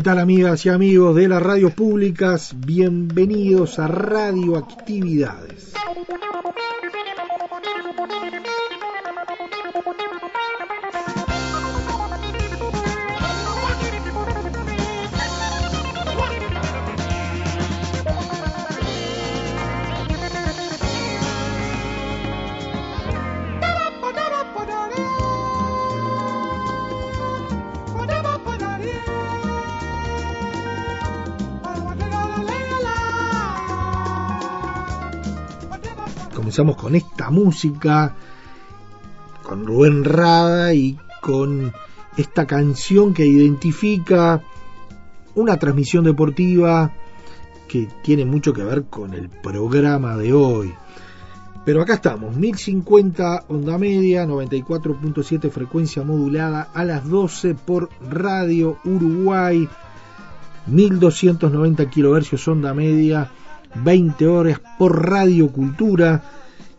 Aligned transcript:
¿Qué 0.00 0.04
tal 0.04 0.18
amigas 0.18 0.64
y 0.64 0.70
amigos 0.70 1.14
de 1.14 1.28
las 1.28 1.42
radios 1.42 1.74
públicas? 1.74 2.54
Bienvenidos 2.56 3.78
a 3.78 3.86
Radioactividades. 3.86 5.74
Comenzamos 36.40 36.76
con 36.76 36.94
esta 36.94 37.28
música, 37.28 38.16
con 39.42 39.66
Rubén 39.66 40.04
Rada 40.04 40.72
y 40.72 40.98
con 41.20 41.70
esta 42.16 42.46
canción 42.46 43.12
que 43.12 43.26
identifica 43.26 44.42
una 45.34 45.58
transmisión 45.58 46.04
deportiva 46.04 46.92
que 47.68 47.90
tiene 48.02 48.24
mucho 48.24 48.54
que 48.54 48.64
ver 48.64 48.84
con 48.84 49.12
el 49.12 49.28
programa 49.28 50.16
de 50.16 50.32
hoy. 50.32 50.72
Pero 51.66 51.82
acá 51.82 51.92
estamos, 51.96 52.34
1050 52.34 53.44
onda 53.48 53.76
media, 53.76 54.24
94.7 54.24 55.50
frecuencia 55.50 56.04
modulada 56.04 56.70
a 56.72 56.84
las 56.86 57.06
12 57.06 57.54
por 57.54 57.90
Radio 58.08 58.78
Uruguay, 58.86 59.68
1290 60.68 61.90
kilohercios 61.90 62.48
onda 62.48 62.72
media, 62.72 63.30
20 63.74 64.26
horas 64.26 64.60
por 64.78 65.08
Radio 65.08 65.48
Cultura, 65.48 66.22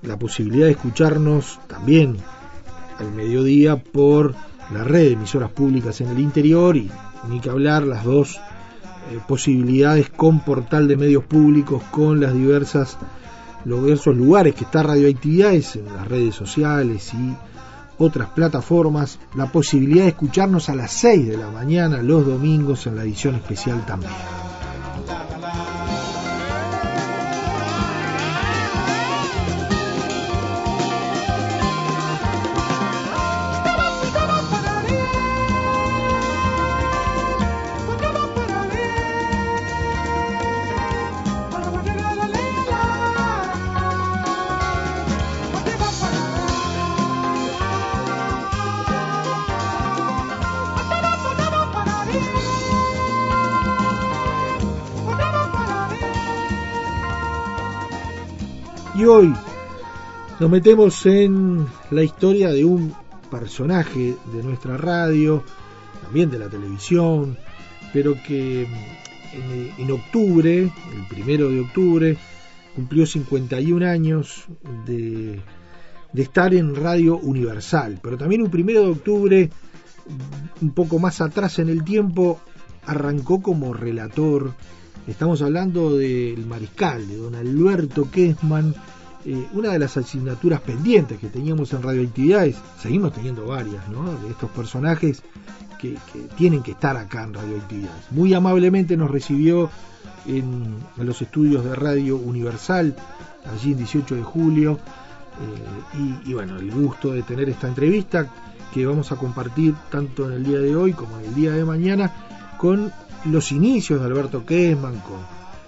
la 0.02 0.18
posibilidad 0.18 0.66
de 0.66 0.72
escucharnos 0.72 1.60
también 1.68 2.18
al 3.00 3.12
mediodía 3.12 3.78
por 3.78 4.36
la 4.74 4.84
red 4.84 5.02
de 5.02 5.12
emisoras 5.14 5.52
públicas 5.52 6.00
en 6.02 6.10
el 6.10 6.20
interior 6.20 6.76
y 6.78 6.90
ni 7.30 7.40
que 7.40 7.50
hablar 7.50 7.84
las 7.84 8.04
dos 8.04 8.38
eh, 9.12 9.20
posibilidades 9.28 10.10
con 10.10 10.40
portal 10.42 10.88
de 10.88 10.98
medios 10.98 11.24
públicos 11.24 11.84
con 11.92 12.20
las 12.20 12.34
diversas 12.34 12.98
los 13.66 13.84
diversos 13.84 14.16
lugares 14.16 14.56
que 14.56 14.64
está 14.64 14.84
radioactividades 14.84 15.76
en 15.76 15.86
las 15.86 16.08
redes 16.08 16.36
sociales 16.36 17.14
y 17.14 17.36
otras 17.98 18.30
plataformas, 18.30 19.20
la 19.36 19.52
posibilidad 19.52 20.04
de 20.04 20.10
escucharnos 20.10 20.70
a 20.70 20.76
las 20.76 20.92
6 20.92 21.28
de 21.28 21.38
la 21.38 21.52
mañana 21.52 22.02
los 22.02 22.26
domingos 22.26 22.88
en 22.88 22.96
la 22.96 23.04
edición 23.04 23.36
especial 23.36 23.86
también. 23.86 24.12
Hoy 59.12 59.34
nos 60.40 60.50
metemos 60.50 61.06
en 61.06 61.68
la 61.90 62.02
historia 62.02 62.50
de 62.50 62.64
un 62.64 62.94
personaje 63.30 64.16
de 64.34 64.42
nuestra 64.42 64.78
radio, 64.78 65.44
también 66.02 66.32
de 66.32 66.40
la 66.40 66.48
televisión, 66.48 67.38
pero 67.92 68.16
que 68.26 68.62
en, 68.64 69.74
en 69.78 69.92
octubre, 69.92 70.60
el 70.62 71.08
primero 71.10 71.50
de 71.50 71.60
octubre, 71.60 72.18
cumplió 72.74 73.06
51 73.06 73.86
años 73.86 74.46
de, 74.86 75.42
de 76.14 76.22
estar 76.22 76.54
en 76.54 76.74
Radio 76.74 77.18
Universal. 77.18 78.00
Pero 78.02 78.18
también 78.18 78.44
un 78.44 78.50
primero 78.50 78.82
de 78.84 78.92
octubre, 78.92 79.50
un 80.62 80.72
poco 80.72 81.00
más 81.00 81.20
atrás 81.20 81.60
en 81.60 81.68
el 81.68 81.84
tiempo, 81.84 82.40
arrancó 82.86 83.42
como 83.42 83.74
relator 83.74 84.54
Estamos 85.08 85.42
hablando 85.42 85.98
del 85.98 86.46
mariscal, 86.46 87.08
de 87.08 87.18
don 87.18 87.34
Alberto 87.34 88.10
Kessman, 88.12 88.76
eh, 89.26 89.48
una 89.54 89.70
de 89.70 89.80
las 89.80 89.98
asignaturas 89.98 90.62
pendientes 90.62 91.20
que 91.20 91.28
teníamos 91.28 91.74
en 91.74 91.82
radioactividades, 91.82 92.58
seguimos 92.80 93.14
teniendo 93.14 93.46
varias, 93.46 93.88
¿no? 93.90 94.12
De 94.20 94.30
estos 94.30 94.50
personajes 94.52 95.22
que, 95.80 95.98
tienen 96.38 96.62
que 96.62 96.72
estar 96.72 96.96
acá 96.98 97.24
en 97.24 97.34
radioactividades. 97.34 98.12
Muy 98.12 98.34
amablemente 98.34 98.96
nos 98.98 99.10
recibió 99.10 99.70
en, 100.28 100.76
los 100.98 101.22
estudios 101.22 101.64
de 101.66 101.76
Radio 101.76 102.18
Universal, 102.18 102.96
allí 103.52 103.72
en 103.72 103.78
18 103.80 104.16
de 104.16 104.24
julio, 104.24 104.80
eh, 105.94 106.20
y, 106.26 106.32
y 106.32 106.34
bueno, 106.34 106.58
el 106.58 106.70
gusto 106.72 107.12
de 107.14 107.24
tener 107.24 107.50
esta 107.50 107.68
entrevista 107.68 108.30
que 108.74 108.86
vamos 108.86 109.12
a 109.12 109.16
compartir 109.16 109.74
tanto 109.90 110.28
en 110.28 110.34
el 110.34 110.44
día 110.44 110.60
de 110.60 110.76
hoy 110.76 110.94
como 110.94 111.20
en 111.20 111.26
el 111.26 111.36
día 111.36 111.52
de 111.52 111.66
mañana 111.66 112.12
con 112.58 112.92
los 113.26 113.52
inicios 113.52 114.00
de 114.00 114.06
Alberto 114.06 114.46
Kessman, 114.46 115.00
con, 115.00 115.20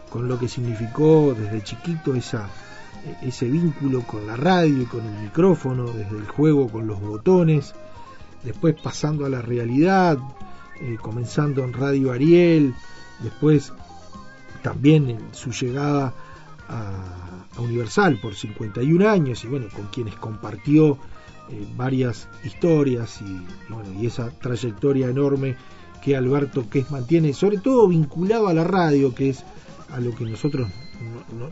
con, 0.09 0.27
lo 0.27 0.39
que 0.39 0.47
significó 0.47 1.35
desde 1.37 1.63
chiquito 1.63 2.15
esa, 2.15 2.47
ese 3.21 3.47
vínculo 3.47 4.01
con 4.01 4.27
la 4.27 4.35
radio, 4.35 4.87
con 4.89 5.05
el 5.05 5.23
micrófono, 5.23 5.85
desde 5.85 6.17
el 6.17 6.27
juego 6.27 6.69
con 6.69 6.87
los 6.87 6.99
botones, 6.99 7.73
después 8.43 8.75
pasando 8.81 9.25
a 9.25 9.29
la 9.29 9.41
realidad, 9.41 10.17
eh, 10.81 10.97
comenzando 11.01 11.63
en 11.63 11.73
Radio 11.73 12.11
Ariel, 12.11 12.73
después 13.19 13.73
también 14.61 15.09
en 15.09 15.33
su 15.33 15.51
llegada 15.51 16.13
a, 16.69 17.19
Universal 17.57 18.19
por 18.19 18.33
51 18.33 19.07
años 19.07 19.43
y 19.43 19.47
bueno, 19.47 19.67
con 19.75 19.85
quienes 19.87 20.15
compartió 20.15 20.97
eh, 21.51 21.67
varias 21.75 22.27
historias 22.43 23.21
y, 23.21 23.25
y, 23.25 23.45
bueno, 23.69 24.01
y 24.01 24.07
esa 24.07 24.31
trayectoria 24.31 25.07
enorme 25.07 25.55
que 26.03 26.17
Alberto 26.17 26.67
Kessman 26.67 27.05
tiene, 27.05 27.31
sobre 27.33 27.59
todo 27.59 27.87
vinculado 27.87 28.47
a 28.47 28.53
la 28.53 28.63
radio, 28.63 29.13
que 29.13 29.29
es 29.29 29.45
a 29.93 29.99
lo 29.99 30.13
que 30.15 30.25
nosotros 30.25 30.67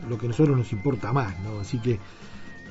lo 0.08 0.18
que 0.18 0.28
nosotros 0.28 0.56
nos 0.56 0.72
importa 0.72 1.12
más, 1.12 1.38
¿no? 1.40 1.60
Así 1.60 1.78
que 1.78 1.98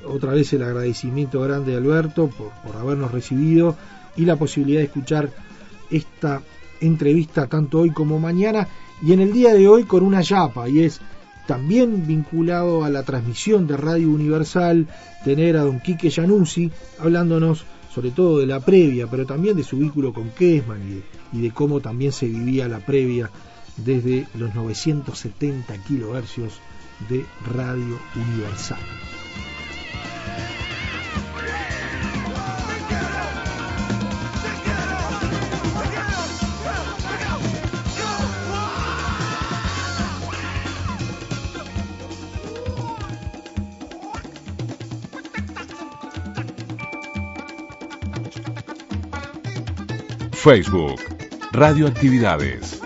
otra 0.06 0.32
vez 0.32 0.52
el 0.52 0.62
agradecimiento 0.62 1.40
grande 1.40 1.74
a 1.74 1.78
Alberto 1.78 2.28
por, 2.28 2.50
por 2.64 2.76
habernos 2.76 3.12
recibido 3.12 3.76
y 4.16 4.24
la 4.24 4.36
posibilidad 4.36 4.80
de 4.80 4.86
escuchar 4.86 5.30
esta 5.90 6.42
entrevista 6.80 7.46
tanto 7.46 7.80
hoy 7.80 7.90
como 7.90 8.18
mañana 8.18 8.68
y 9.02 9.12
en 9.12 9.20
el 9.20 9.32
día 9.32 9.54
de 9.54 9.68
hoy 9.68 9.84
con 9.84 10.02
una 10.02 10.20
yapa 10.20 10.68
y 10.68 10.80
es 10.80 11.00
también 11.46 12.06
vinculado 12.06 12.84
a 12.84 12.90
la 12.90 13.02
transmisión 13.02 13.66
de 13.66 13.76
Radio 13.76 14.10
Universal 14.10 14.86
tener 15.24 15.56
a 15.56 15.62
don 15.62 15.80
Quique 15.80 16.10
Januzzi 16.10 16.70
hablándonos 16.98 17.64
sobre 17.92 18.10
todo 18.10 18.38
de 18.38 18.46
la 18.46 18.60
previa, 18.60 19.06
pero 19.06 19.26
también 19.26 19.56
de 19.56 19.64
su 19.64 19.76
vínculo 19.76 20.12
con 20.12 20.30
Kessman 20.30 21.02
y 21.32 21.40
de, 21.40 21.50
cómo 21.50 21.80
también 21.80 22.12
se 22.12 22.26
vivía 22.26 22.68
la 22.68 22.78
previa 22.78 23.30
desde 23.76 24.26
los 24.34 24.54
970 24.54 25.76
kilohercios 25.84 26.60
de 27.08 27.26
Radio 27.46 27.98
Universal. 28.14 28.78
Facebook, 50.42 51.00
Radioactividades. 51.52 52.81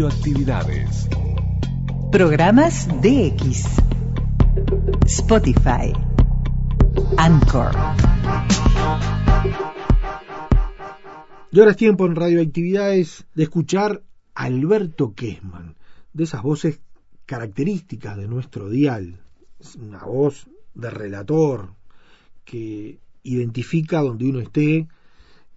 Radioactividades. 0.00 1.08
Programas 2.10 2.88
DX. 3.02 3.66
Spotify. 5.04 5.92
Anchor. 7.18 7.72
Y 11.52 11.58
ahora 11.58 11.72
es 11.72 11.76
tiempo 11.76 12.06
en 12.06 12.16
Radioactividades 12.16 13.26
de 13.34 13.42
escuchar 13.42 14.02
a 14.34 14.44
Alberto 14.44 15.12
Kessman, 15.14 15.76
de 16.14 16.24
esas 16.24 16.42
voces 16.42 16.80
características 17.26 18.16
de 18.16 18.26
nuestro 18.26 18.70
dial. 18.70 19.20
Es 19.58 19.76
una 19.76 20.04
voz 20.04 20.48
de 20.72 20.88
relator 20.88 21.74
que 22.46 23.00
identifica 23.22 24.00
donde 24.00 24.30
uno 24.30 24.40
esté, 24.40 24.88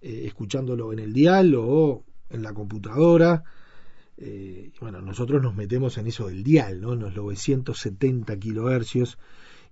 eh, 0.02 0.22
escuchándolo 0.26 0.92
en 0.92 0.98
el 0.98 1.14
dial 1.14 1.54
o 1.56 2.04
en 2.28 2.42
la 2.42 2.52
computadora. 2.52 3.42
Eh, 4.16 4.72
bueno, 4.80 5.00
nosotros 5.00 5.42
nos 5.42 5.54
metemos 5.54 5.98
en 5.98 6.06
eso 6.06 6.28
del 6.28 6.44
dial, 6.44 6.80
¿no? 6.80 6.92
En 6.92 7.00
los 7.00 7.14
970 7.14 8.38
kilohercios. 8.38 9.18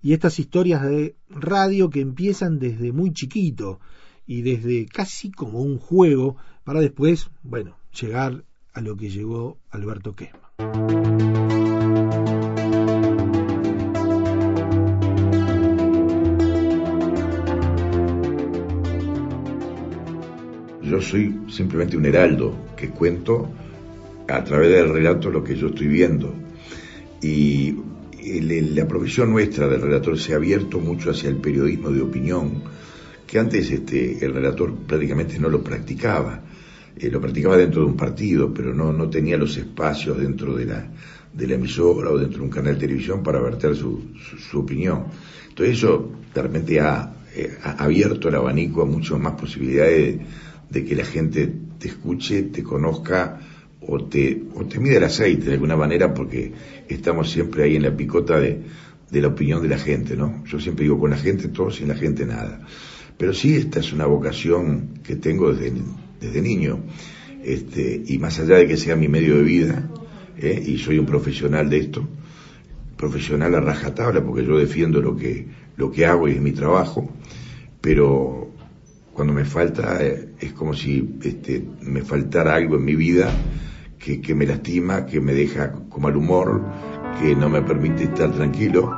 Y 0.03 0.15
estas 0.15 0.39
historias 0.39 0.83
de 0.83 1.15
radio 1.29 1.91
que 1.91 2.01
empiezan 2.01 2.59
desde 2.59 2.93
muy 2.93 3.13
chiquito 3.13 3.79
y 4.27 4.43
desde 4.43 4.87
casi 4.87 5.31
como 5.31 5.61
un 5.61 5.79
juego 5.79 6.37
para 6.65 6.81
después, 6.81 7.31
bueno, 7.43 7.77
llegar 7.99 8.45
a 8.73 8.81
lo 8.81 8.97
que 8.97 9.11
llegó 9.11 9.59
Alberto 9.71 10.15
Quesma. 10.17 10.53
Yo 20.83 21.01
soy 21.01 21.35
simplemente 21.49 21.97
un 21.97 22.05
heraldo 22.07 22.55
que 22.77 22.91
cuento 22.91 23.49
a 24.29 24.45
través 24.45 24.71
del 24.71 24.89
relato 24.89 25.31
lo 25.31 25.43
que 25.43 25.57
yo 25.57 25.69
estoy 25.69 25.89
viendo. 25.89 26.35
Y 27.21 27.75
la 28.23 28.87
profesión 28.87 29.31
nuestra 29.31 29.69
del 29.69 29.81
relator 29.81 30.19
se 30.19 30.33
ha 30.33 30.37
abierto 30.37 30.79
mucho 30.79 31.11
hacia 31.11 31.29
el 31.29 31.37
periodismo 31.37 31.91
de 31.91 32.03
opinión, 32.03 32.63
que 33.27 33.39
antes 33.39 33.71
este, 33.71 34.25
el 34.25 34.35
relator 34.35 34.75
prácticamente 34.87 35.39
no 35.39 35.49
lo 35.49 35.63
practicaba. 35.63 36.43
Eh, 36.97 37.11
lo 37.11 37.21
practicaba 37.21 37.57
dentro 37.57 37.83
de 37.83 37.87
un 37.87 37.97
partido, 37.97 38.53
pero 38.53 38.75
no, 38.75 38.93
no 38.93 39.09
tenía 39.09 39.37
los 39.37 39.57
espacios 39.57 40.19
dentro 40.19 40.55
de 40.55 40.67
la, 40.67 40.91
de 41.33 41.47
la 41.47 41.55
emisora 41.55 42.11
o 42.11 42.19
dentro 42.19 42.39
de 42.39 42.45
un 42.45 42.51
canal 42.51 42.75
de 42.75 42.81
televisión 42.81 43.23
para 43.23 43.41
verter 43.41 43.75
su, 43.75 44.11
su, 44.39 44.59
opinión. 44.59 45.05
Entonces 45.49 45.79
eso 45.79 46.13
realmente 46.35 46.81
ha, 46.81 47.15
eh, 47.35 47.57
ha 47.63 47.85
abierto 47.85 48.29
el 48.29 48.35
abanico 48.35 48.83
a 48.83 48.85
muchas 48.85 49.19
más 49.19 49.41
posibilidades 49.41 50.19
de, 50.19 50.27
de 50.69 50.85
que 50.85 50.95
la 50.95 51.05
gente 51.05 51.51
te 51.79 51.89
escuche, 51.89 52.43
te 52.45 52.63
conozca 52.63 53.41
o 53.87 54.05
te, 54.05 54.43
o 54.55 54.65
te 54.65 54.79
mide 54.79 54.97
el 54.97 55.05
aceite 55.05 55.47
de 55.47 55.55
alguna 55.55 55.77
manera 55.77 56.15
porque 56.15 56.53
estamos 56.89 57.31
siempre 57.31 57.65
ahí 57.65 57.77
en 57.77 57.83
la 57.83 57.97
picota 57.97 58.39
de, 58.39 58.63
la 59.11 59.29
opinión 59.29 59.63
de 59.63 59.69
la 59.69 59.79
gente, 59.79 60.17
¿no? 60.17 60.43
Yo 60.47 60.59
siempre 60.59 60.85
digo 60.85 60.99
con 60.99 61.11
la 61.11 61.19
gente 61.19 61.49
todo, 61.49 61.71
sin 61.71 61.89
la 61.89 61.95
gente 61.95 62.25
nada. 62.25 62.67
Pero 63.19 63.35
sí, 63.35 63.57
esta 63.57 63.81
es 63.81 63.93
una 63.93 64.07
vocación 64.07 65.01
que 65.03 65.17
tengo 65.17 65.53
desde, 65.53 65.73
desde 66.21 66.41
niño. 66.41 66.81
Este, 67.45 68.03
y 68.07 68.19
más 68.19 68.39
allá 68.41 68.57
de 68.57 68.67
que 68.67 68.77
sea 68.77 68.97
mi 68.97 69.09
medio 69.09 69.37
de 69.37 69.43
vida, 69.43 69.91
¿eh? 70.39 70.63
y 70.65 70.79
soy 70.79 70.99
un 70.99 71.07
profesional 71.07 71.69
de 71.69 71.79
esto, 71.79 72.09
profesional 72.97 73.55
a 73.55 73.61
rajatabla, 73.61 74.25
porque 74.25 74.47
yo 74.47 74.59
defiendo 74.59 75.01
lo 75.01 75.17
que, 75.17 75.47
lo 75.77 75.91
que 75.91 76.07
hago 76.07 76.29
y 76.29 76.33
es 76.33 76.41
mi 76.41 76.53
trabajo, 76.53 77.11
pero 77.81 78.51
cuando 79.13 79.35
me 79.35 79.45
falta 79.45 79.99
eh, 80.01 80.29
es 80.41 80.53
como 80.53 80.75
si 80.75 81.17
este, 81.23 81.63
me 81.83 82.03
faltara 82.03 82.55
algo 82.55 82.77
en 82.77 82.85
mi 82.85 82.95
vida 82.95 83.31
que, 84.03 84.21
que, 84.21 84.35
me 84.35 84.47
lastima, 84.47 85.07
que 85.07 85.21
me 85.21 85.33
deja 85.33 85.73
como 85.89 86.09
al 86.09 86.17
humor, 86.17 86.61
que 87.21 87.35
no 87.37 87.49
me 87.49 87.63
permite 87.63 88.05
estar 88.05 88.31
tranquilo. 88.33 88.91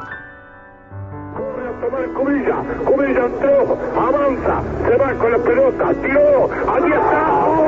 Comilla, 2.14 2.62
Comilla 2.84 3.26
entró, 3.26 3.78
avanza, 3.96 4.62
se 4.86 4.96
va 4.96 5.14
con 5.14 5.32
la 5.32 5.38
pelota, 5.38 5.94
tiró, 6.00 6.48
allí 6.72 6.92
está. 6.92 7.63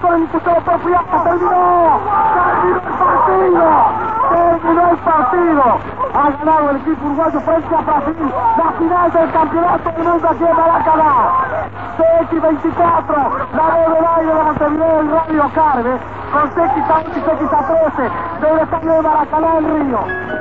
Con 0.00 0.14
el 0.14 0.20
impulso 0.22 0.54
propio. 0.64 1.00
Terminó. 1.24 2.00
Terminó 2.58 2.80
el 2.80 2.98
partido. 2.98 3.68
Terminó 4.30 4.90
el 4.90 4.96
partido. 4.98 5.64
Ha 6.14 6.30
ganado 6.30 6.70
el 6.70 6.76
equipo 6.76 7.06
uruguayo 7.06 7.40
frente 7.40 7.74
a 7.74 7.80
Brasil. 7.80 8.32
La 8.56 8.72
final 8.72 9.12
del 9.12 9.32
campeonato 9.32 9.90
del 9.90 10.04
mundo 10.04 10.28
aquí 10.28 10.44
en 10.44 10.56
Maracaná. 10.56 11.14
CX24, 11.98 13.10
la 13.56 13.66
del 13.74 14.06
aire 14.16 14.34
de 14.34 14.42
Montevideo 14.44 15.00
el 15.00 15.10
Radio 15.10 15.50
Carve, 15.54 15.98
con 16.32 16.48
CX 16.50 16.76
y 16.76 17.20
CX13, 17.20 17.98
del 18.40 18.58
estadio 18.60 18.92
de 18.92 19.02
Maracaná, 19.02 19.58
el 19.58 19.64
Río. 19.64 20.00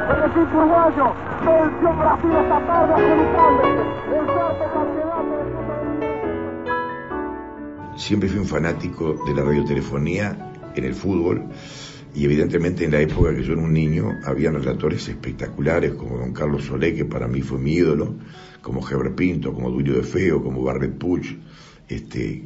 El 0.10 0.32
equipo 0.32 0.58
uruguayo 0.58 1.06
venció 1.46 1.94
Brasil 1.94 2.32
esta 2.36 2.60
tarde 2.68 4.07
siempre 8.08 8.30
fui 8.30 8.40
un 8.40 8.48
fanático 8.48 9.22
de 9.28 9.34
la 9.34 9.44
radiotelefonía 9.44 10.54
en 10.74 10.86
el 10.86 10.96
fútbol 10.96 11.44
y 12.16 12.24
evidentemente 12.24 12.86
en 12.86 12.92
la 12.92 13.02
época 13.02 13.36
que 13.36 13.44
yo 13.44 13.52
era 13.52 13.62
un 13.62 13.74
niño 13.74 14.14
había 14.24 14.50
relatores 14.50 15.10
espectaculares 15.10 15.92
como 15.92 16.18
don 16.18 16.32
Carlos 16.32 16.64
Solé, 16.64 16.96
que 16.96 17.04
para 17.04 17.28
mí 17.28 17.42
fue 17.42 17.60
mi 17.60 17.74
ídolo, 17.74 18.16
como 18.62 18.88
Heber 18.88 19.14
Pinto, 19.14 19.54
como 19.54 19.70
Durio 19.70 19.96
de 19.96 20.04
Feo, 20.04 20.42
como 20.42 20.64
Barret 20.64 20.98
Puch, 20.98 21.36
este, 21.90 22.44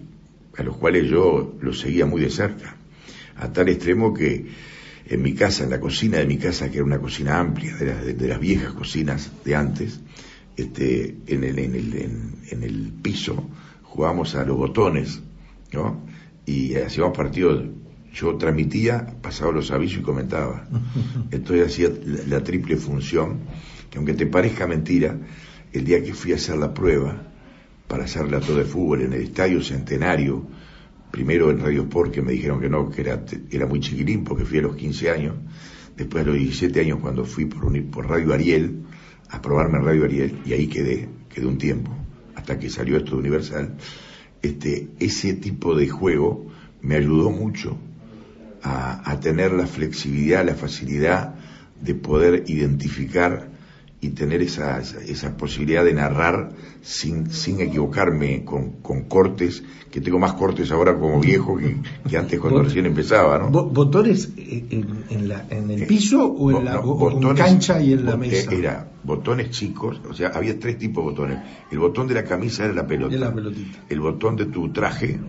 a 0.57 0.63
los 0.63 0.77
cuales 0.77 1.07
yo 1.07 1.53
los 1.61 1.79
seguía 1.79 2.07
muy 2.07 2.21
de 2.21 2.31
cerca, 2.31 2.75
a 3.35 3.53
tal 3.53 3.69
extremo 3.69 4.15
que 4.15 4.47
en 5.05 5.21
mi 5.21 5.35
casa, 5.35 5.63
en 5.63 5.69
la 5.69 5.79
cocina 5.79 6.17
de 6.17 6.25
mi 6.25 6.37
casa, 6.37 6.71
que 6.71 6.77
era 6.77 6.85
una 6.85 6.99
cocina 6.99 7.39
amplia, 7.39 7.75
de, 7.75 8.15
de 8.15 8.27
las 8.27 8.39
viejas 8.39 8.73
cocinas 8.73 9.31
de 9.45 9.55
antes, 9.55 9.99
este, 10.57 11.17
en, 11.27 11.43
el, 11.43 11.59
en, 11.59 11.75
el, 11.75 11.95
en, 11.97 12.35
en 12.49 12.63
el 12.63 12.91
piso 12.99 13.47
jugábamos 13.83 14.33
a 14.33 14.43
los 14.43 14.57
botones, 14.57 15.21
¿no? 15.73 16.05
Y 16.45 16.75
hacíamos 16.75 17.15
partidos, 17.15 17.63
yo 18.13 18.35
transmitía, 18.37 19.15
pasaba 19.21 19.51
los 19.51 19.71
avisos 19.71 19.99
y 19.99 20.03
comentaba. 20.03 20.67
Entonces 21.31 21.67
hacía 21.67 21.89
la, 22.05 22.37
la 22.37 22.43
triple 22.43 22.75
función, 22.77 23.39
que 23.89 23.97
aunque 23.97 24.13
te 24.13 24.25
parezca 24.25 24.67
mentira, 24.67 25.17
el 25.73 25.85
día 25.85 26.03
que 26.03 26.13
fui 26.13 26.31
a 26.33 26.35
hacer 26.35 26.57
la 26.57 26.73
prueba 26.73 27.27
para 27.87 28.05
hacer 28.05 28.23
relato 28.23 28.55
de 28.55 28.63
fútbol 28.65 29.01
en 29.03 29.13
el 29.13 29.21
Estadio 29.21 29.61
Centenario, 29.61 30.45
primero 31.11 31.51
en 31.51 31.59
Radio 31.59 31.81
Sport 31.83 32.11
que 32.13 32.21
me 32.21 32.31
dijeron 32.33 32.59
que 32.61 32.69
no, 32.69 32.89
que 32.89 33.01
era, 33.01 33.23
era 33.49 33.65
muy 33.65 33.79
chiquilín 33.81 34.23
porque 34.23 34.45
fui 34.45 34.59
a 34.59 34.61
los 34.63 34.75
15 34.75 35.09
años, 35.09 35.35
después 35.97 36.23
a 36.23 36.27
los 36.27 36.37
17 36.37 36.79
años 36.81 36.99
cuando 37.01 37.25
fui 37.25 37.45
por, 37.45 37.65
un- 37.65 37.91
por 37.91 38.07
Radio 38.09 38.33
Ariel, 38.33 38.83
a 39.29 39.41
probarme 39.41 39.77
en 39.79 39.85
Radio 39.85 40.05
Ariel, 40.05 40.39
y 40.45 40.53
ahí 40.53 40.67
quedé, 40.67 41.07
quedé 41.29 41.45
un 41.45 41.57
tiempo, 41.57 41.91
hasta 42.35 42.57
que 42.59 42.69
salió 42.69 42.97
esto 42.97 43.11
de 43.11 43.17
Universal, 43.17 43.75
este, 44.41 44.89
ese 44.99 45.33
tipo 45.33 45.75
de 45.75 45.87
juego 45.87 46.47
me 46.81 46.95
ayudó 46.95 47.29
mucho 47.29 47.77
a, 48.63 49.09
a 49.09 49.19
tener 49.19 49.51
la 49.51 49.67
flexibilidad, 49.67 50.45
la 50.45 50.55
facilidad 50.55 51.35
de 51.79 51.95
poder 51.95 52.43
identificar 52.47 53.50
y 54.03 54.09
tener 54.09 54.41
esa, 54.41 54.79
esa, 54.79 55.37
posibilidad 55.37 55.85
de 55.85 55.93
narrar 55.93 56.49
sin, 56.81 57.29
sin 57.29 57.61
equivocarme 57.61 58.43
con, 58.43 58.81
con 58.81 59.03
cortes, 59.03 59.63
que 59.91 60.01
tengo 60.01 60.17
más 60.17 60.33
cortes 60.33 60.71
ahora 60.71 60.97
como 60.97 61.19
viejo 61.19 61.55
que, 61.57 61.77
que 62.09 62.17
antes 62.17 62.39
cuando 62.39 62.59
Bot- 62.61 62.65
recién 62.65 62.87
empezaba, 62.87 63.37
¿no? 63.37 63.49
Bo- 63.51 63.69
¿Botones 63.69 64.33
eh, 64.37 64.65
en, 64.71 65.03
en 65.11 65.27
la, 65.27 65.45
en 65.51 65.69
el 65.69 65.85
piso 65.85 66.25
o 66.25 66.49
en 66.57 66.65
la 66.65 66.73
No, 66.75 66.79
o- 66.81 66.93
o 66.97 67.11
en 67.11 67.17
botones- 67.19 67.37
cancha 67.43 67.79
y 67.79 67.93
en 67.93 68.05
la 68.05 68.17
mesa? 68.17 68.51
Era 68.51 68.89
botones 69.03 69.51
chicos, 69.51 70.01
o 70.09 70.13
sea, 70.15 70.29
había 70.29 70.59
tres 70.59 70.79
tipos 70.79 71.03
de 71.05 71.09
botones. 71.11 71.39
El 71.71 71.77
botón 71.77 72.07
de 72.07 72.15
la 72.15 72.23
camisa 72.23 72.65
era 72.65 72.73
la 72.73 72.87
pelota. 72.87 73.15
La. 73.15 73.33
El 73.89 73.99
botón 73.99 74.35
de 74.35 74.45
tu 74.47 74.69
traje 74.73 75.19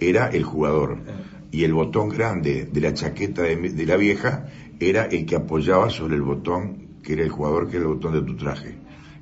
era 0.00 0.28
el 0.28 0.44
jugador. 0.44 0.98
Eh. 1.06 1.10
Y 1.50 1.64
el 1.64 1.74
botón 1.74 2.08
grande 2.08 2.68
de 2.72 2.80
la 2.80 2.94
chaqueta 2.94 3.42
de, 3.42 3.56
de 3.56 3.86
la 3.86 3.96
vieja 3.96 4.46
era 4.80 5.04
el 5.04 5.24
que 5.26 5.36
apoyaba 5.36 5.88
sobre 5.90 6.16
el 6.16 6.22
botón 6.22 6.83
que 7.04 7.12
era 7.12 7.22
el 7.22 7.30
jugador, 7.30 7.68
que 7.68 7.76
era 7.76 7.86
el 7.86 7.94
botón 7.94 8.14
de 8.14 8.22
tu 8.22 8.36
traje. 8.36 8.76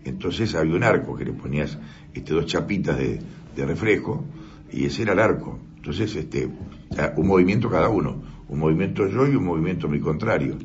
Entonces 0.05 0.55
había 0.55 0.75
un 0.75 0.85
arco 0.85 1.17
que 1.17 1.25
le 1.25 1.33
ponías 1.33 1.79
este, 2.15 2.33
dos 2.33 2.47
chapitas 2.47 2.97
de, 2.97 3.21
de 3.55 3.67
reflejo 3.67 4.25
y 4.73 4.87
ese 4.87 5.03
era 5.03 5.13
el 5.13 5.19
arco. 5.19 5.59
Entonces, 5.77 6.15
este, 6.17 6.49
sea, 6.95 7.15
un 7.17 7.27
movimiento 7.27 7.69
cada 7.71 7.89
uno. 7.89 8.23
Un 8.49 8.59
movimiento 8.59 9.07
yo 9.09 9.27
y 9.27 9.35
un 9.35 9.45
movimiento 9.45 9.89
mi 9.89 10.01
contrario. 10.01 10.57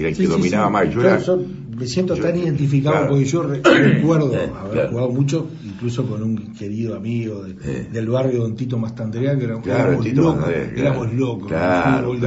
Era 0.00 0.08
el 0.08 0.14
Sí, 0.16 0.22
que 0.22 0.26
sí, 0.28 0.32
dominaba 0.32 0.66
sí. 0.66 0.72
más. 0.72 0.84
Yo 0.86 0.90
Yo- 1.02 1.08
era, 1.08 1.18
yo 1.18 1.42
me 1.78 1.86
siento 1.86 2.14
yo- 2.14 2.22
tan 2.22 2.36
identificado 2.36 2.94
claro. 2.96 3.08
porque 3.10 3.24
yo 3.24 3.42
re- 3.42 3.62
recuerdo 3.62 4.34
Eh, 4.34 4.50
haber 4.58 4.72
claro. 4.72 4.90
jugado 4.90 5.10
mucho, 5.10 5.50
incluso 5.64 6.06
con 6.06 6.22
un 6.22 6.52
querido 6.54 6.96
amigo 6.96 7.42
de- 7.44 7.56
Eh. 7.64 7.88
del 7.92 8.08
barrio 8.08 8.42
Don 8.42 8.54
Tito 8.56 8.76
Mastandrea, 8.78 9.36
que 9.38 9.44
era- 9.44 9.60
Claro, 9.60 9.88
éramos, 9.88 10.04
Tito 10.04 10.20
locos, 10.22 10.44
claro. 10.44 10.70
éramos 10.76 11.12
locos 11.14 11.48
Claro, 11.48 12.12
de 12.12 12.18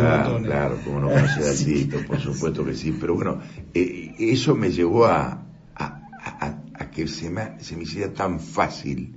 claro, 0.48 0.78
como 0.86 1.00
no 1.02 1.10
conocer 1.10 1.44
a. 1.50 1.54
Tito, 1.66 1.98
por 2.08 2.20
supuesto 2.20 2.66
que 2.66 2.74
sí. 2.76 2.96
Pero 3.00 3.16
bueno, 3.16 3.40
eh, 3.74 4.16
eso 4.20 4.56
me 4.56 4.72
llevó 4.72 5.06
a, 5.06 5.44
a, 5.76 5.86
a- 5.86 6.64
a 6.76 6.90
que 6.92 7.08
se 7.08 7.30
me, 7.30 7.60
se 7.60 7.76
me 7.76 7.84
hiciera 7.84 8.12
tan 8.14 8.40
fácil 8.40 9.16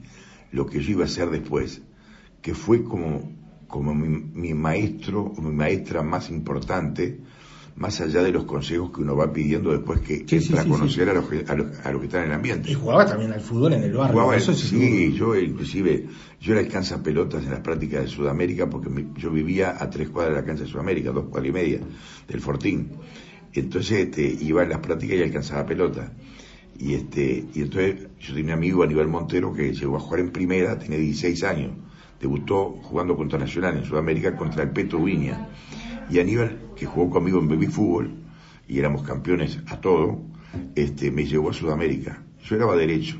lo 0.52 0.66
que 0.66 0.80
yo 0.80 0.92
iba 0.92 1.02
a 1.02 1.06
hacer 1.06 1.30
después, 1.30 1.82
que 2.42 2.54
fue 2.54 2.84
como, 2.84 3.32
como 3.66 3.94
mi, 3.94 4.08
mi 4.08 4.54
maestro 4.54 5.32
o 5.36 5.40
mi 5.42 5.50
maestra 5.54 6.02
más 6.02 6.30
importante, 6.30 7.20
más 7.76 8.00
allá 8.00 8.22
de 8.22 8.32
los 8.32 8.44
consejos 8.44 8.90
que 8.90 9.02
uno 9.02 9.14
va 9.16 9.32
pidiendo 9.32 9.70
después 9.70 10.00
que 10.00 10.24
Sí, 10.26 10.36
entra 10.36 10.62
sí, 10.62 10.68
a 10.68 10.70
conocer 10.70 11.08
a, 11.10 11.14
los 11.14 11.28
que, 11.28 11.44
a, 11.46 11.54
los, 11.54 11.66
a 11.84 11.92
los 11.92 12.00
que 12.00 12.06
están 12.06 12.22
en 12.22 12.28
el 12.30 12.34
ambiente. 12.36 12.70
Y 12.70 12.74
jugaba 12.74 13.04
también 13.04 13.32
al 13.32 13.40
fútbol 13.40 13.74
en 13.74 13.82
el 13.82 13.92
barrio. 13.92 14.14
Jugaba, 14.14 14.34
eso 14.36 14.54
sí, 14.54 14.66
sí, 14.68 15.12
yo 15.12 15.36
inclusive, 15.36 16.06
yo 16.40 16.52
era 16.52 16.62
el 16.62 16.68
cansa 16.68 17.02
pelotas 17.02 17.44
en 17.44 17.50
las 17.50 17.60
prácticas 17.60 18.02
de 18.02 18.08
Sudamérica 18.08 18.68
porque 18.70 18.88
mi- 18.88 19.08
yo 19.16 19.30
vivía 19.30 19.76
a 19.78 19.90
tres 19.90 20.08
cuadras 20.08 20.34
de 20.36 20.40
la 20.40 20.46
cancha 20.46 20.64
de 20.64 20.70
Sudamérica, 20.70 21.10
dos 21.10 21.26
cuadras 21.26 21.50
y 21.50 21.52
media 21.52 21.80
del 22.26 22.40
Fortín. 22.40 22.88
Entonces 23.52 24.06
este, 24.06 24.22
iba 24.40 24.62
en 24.62 24.70
las 24.70 24.78
prácticas 24.78 25.16
y 25.18 25.22
alcanzaba 25.22 25.66
pelota. 25.66 26.12
Y 26.78 26.94
este, 26.94 27.44
y 27.54 27.60
entonces 27.62 28.08
yo 28.20 28.34
tenía 28.34 28.52
un 28.54 28.58
amigo 28.58 28.82
Aníbal 28.82 29.08
Montero 29.08 29.52
que 29.52 29.72
llegó 29.72 29.96
a 29.96 30.00
jugar 30.00 30.20
en 30.20 30.30
primera, 30.30 30.78
tenía 30.78 30.98
16 30.98 31.42
años. 31.44 31.72
Debutó 32.20 32.78
jugando 32.82 33.16
contra 33.16 33.38
Nacional 33.38 33.76
en 33.78 33.84
Sudamérica 33.84 34.34
contra 34.36 34.62
el 34.62 34.70
Petro 34.70 35.02
Viña. 35.02 35.48
Y 36.10 36.18
Aníbal, 36.18 36.58
que 36.76 36.86
jugó 36.86 37.10
conmigo 37.10 37.38
en 37.40 37.48
baby 37.48 37.66
fútbol, 37.66 38.10
y 38.68 38.78
éramos 38.78 39.02
campeones 39.02 39.58
a 39.68 39.80
todo, 39.80 40.20
este, 40.74 41.10
me 41.10 41.24
llevó 41.24 41.50
a 41.50 41.52
Sudamérica. 41.52 42.22
Yo 42.44 42.56
era 42.56 42.66
derecho, 42.76 43.16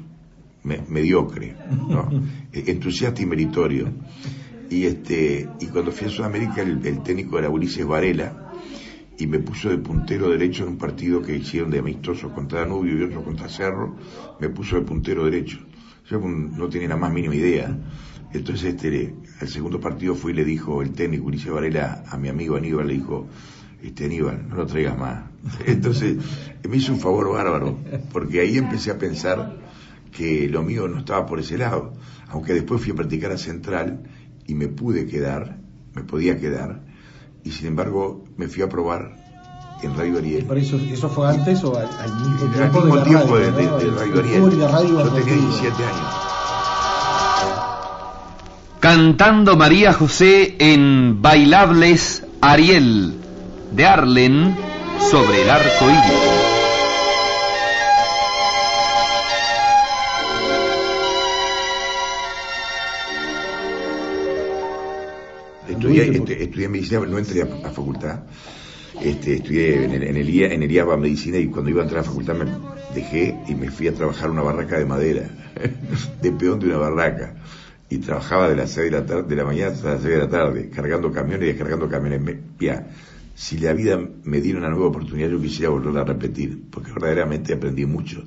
me- 0.64 0.82
mediocre, 0.88 1.54
¿no? 1.88 2.08
Entusiasta 2.52 3.22
y 3.22 3.26
meritorio. 3.26 3.88
Y 4.70 4.84
este, 4.84 5.48
y 5.60 5.66
cuando 5.66 5.92
fui 5.92 6.08
a 6.08 6.10
Sudamérica, 6.10 6.62
el, 6.62 6.84
el 6.84 7.02
técnico 7.02 7.38
era 7.38 7.48
Ulises 7.48 7.86
Varela, 7.86 8.52
y 9.18 9.26
me 9.26 9.38
puso 9.38 9.70
de 9.70 9.78
puntero 9.78 10.28
derecho 10.28 10.64
en 10.64 10.70
un 10.70 10.76
partido 10.78 11.22
que 11.22 11.34
hicieron 11.36 11.70
de 11.70 11.78
amistoso 11.78 12.30
contra 12.34 12.60
Danubio 12.60 12.98
y 12.98 13.02
otro 13.04 13.22
contra 13.24 13.48
Cerro, 13.48 13.96
me 14.40 14.48
puso 14.50 14.76
de 14.76 14.82
puntero 14.82 15.24
derecho. 15.24 15.58
Yo 16.10 16.18
no 16.20 16.68
tenía 16.68 16.88
la 16.88 16.96
más 16.96 17.12
mínima 17.12 17.34
idea. 17.34 17.74
Entonces, 18.32 18.74
este, 18.74 19.14
el 19.40 19.48
segundo 19.48 19.80
partido 19.80 20.14
fue 20.14 20.32
y 20.32 20.34
le 20.34 20.44
dijo 20.44 20.82
el 20.82 20.92
técnico 20.92 21.26
Ulises 21.26 21.52
Varela 21.52 22.04
a 22.08 22.16
mi 22.16 22.28
amigo 22.28 22.56
Aníbal, 22.56 22.86
le 22.88 22.94
dijo, 22.94 23.26
este 23.82 24.06
Aníbal, 24.06 24.48
no 24.48 24.56
lo 24.56 24.66
traigas 24.66 24.98
más. 24.98 25.24
Entonces, 25.66 26.16
me 26.68 26.76
hizo 26.76 26.92
un 26.92 27.00
favor 27.00 27.32
bárbaro, 27.32 27.78
porque 28.12 28.40
ahí 28.40 28.56
empecé 28.58 28.90
a 28.90 28.98
pensar 28.98 29.56
que 30.12 30.48
lo 30.48 30.62
mío 30.62 30.88
no 30.88 30.98
estaba 31.00 31.26
por 31.26 31.38
ese 31.40 31.58
lado. 31.58 31.92
Aunque 32.28 32.54
después 32.54 32.80
fui 32.82 32.92
a 32.92 32.94
practicar 32.96 33.30
a 33.32 33.38
Central 33.38 34.04
y 34.46 34.54
me 34.54 34.68
pude 34.68 35.06
quedar, 35.06 35.58
me 35.94 36.02
podía 36.02 36.38
quedar, 36.38 36.82
y 37.44 37.52
sin 37.52 37.68
embargo 37.68 38.24
me 38.36 38.48
fui 38.48 38.62
a 38.62 38.68
probar 38.68 39.24
en 39.82 39.94
Radio 39.96 40.18
Ariel. 40.18 40.46
Eso, 40.56 40.78
¿Eso 40.78 41.08
fue 41.10 41.28
antes 41.28 41.62
o 41.62 41.76
al, 41.76 41.86
al 41.86 42.14
mismo 42.16 42.46
Al 42.46 42.52
tiempo, 42.52 42.80
mismo 42.80 42.94
de 42.96 43.00
la 43.00 43.04
tiempo 43.04 43.34
radio? 43.36 43.52
de, 43.52 43.62
de- 43.62 43.66
¿no? 43.66 43.78
de 43.78 43.84
El 43.84 43.94
Radio 43.94 44.18
Ariel. 44.20 44.42
Yo 44.42 44.50
tenía 44.50 45.10
contigo. 45.12 45.40
17 45.50 45.84
años. 45.84 46.14
Cantando 48.88 49.56
María 49.56 49.92
José 49.92 50.54
en 50.60 51.20
Bailables 51.20 52.22
Ariel 52.40 53.14
de 53.72 53.84
Arlen 53.84 54.54
sobre 55.10 55.42
el 55.42 55.50
arco 55.50 55.90
iris. 55.90 56.22
Estudié, 65.68 66.16
este, 66.16 66.44
estudié 66.44 66.68
medicina, 66.68 67.00
no 67.00 67.18
entré 67.18 67.42
a, 67.42 67.46
a 67.66 67.72
facultad. 67.72 68.20
Este, 69.02 69.34
estudié 69.34 69.82
en 69.82 69.94
el, 69.94 70.02
en, 70.04 70.16
el 70.16 70.30
IA, 70.30 70.52
en 70.52 70.62
el 70.62 70.70
IABA 70.70 70.96
medicina 70.96 71.38
y 71.38 71.48
cuando 71.48 71.70
iba 71.70 71.80
a 71.80 71.86
entrar 71.86 72.02
a 72.02 72.02
la 72.04 72.08
facultad 72.08 72.36
me 72.36 72.46
dejé 72.94 73.36
y 73.48 73.56
me 73.56 73.68
fui 73.68 73.88
a 73.88 73.92
trabajar 73.94 74.26
en 74.26 74.30
una 74.34 74.42
barraca 74.42 74.78
de 74.78 74.84
madera, 74.84 75.28
de 76.22 76.30
peón 76.30 76.60
de 76.60 76.66
una 76.66 76.76
barraca. 76.76 77.34
Y 77.88 77.98
trabajaba 77.98 78.48
de 78.48 78.56
las 78.56 78.70
6 78.72 78.90
de 78.90 78.98
la, 79.00 79.06
tarde, 79.06 79.22
de 79.28 79.36
la 79.36 79.44
mañana 79.44 79.72
hasta 79.72 79.92
las 79.94 80.02
6 80.02 80.14
de 80.14 80.18
la 80.20 80.28
tarde, 80.28 80.70
cargando 80.70 81.12
camiones 81.12 81.42
y 81.42 81.46
descargando 81.52 81.88
camiones. 81.88 82.20
Mira, 82.58 82.88
si 83.34 83.58
la 83.58 83.72
vida 83.74 84.00
me 84.24 84.40
diera 84.40 84.58
una 84.58 84.70
nueva 84.70 84.86
oportunidad, 84.86 85.28
yo 85.28 85.40
quisiera 85.40 85.70
volverla 85.70 86.00
a 86.00 86.04
repetir, 86.04 86.62
porque 86.70 86.90
verdaderamente 86.92 87.52
aprendí 87.54 87.86
mucho. 87.86 88.24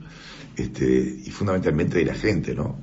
Este, 0.56 0.86
y 1.26 1.30
fundamentalmente 1.32 1.98
de 1.98 2.06
la 2.06 2.14
gente, 2.16 2.54
¿no? 2.54 2.78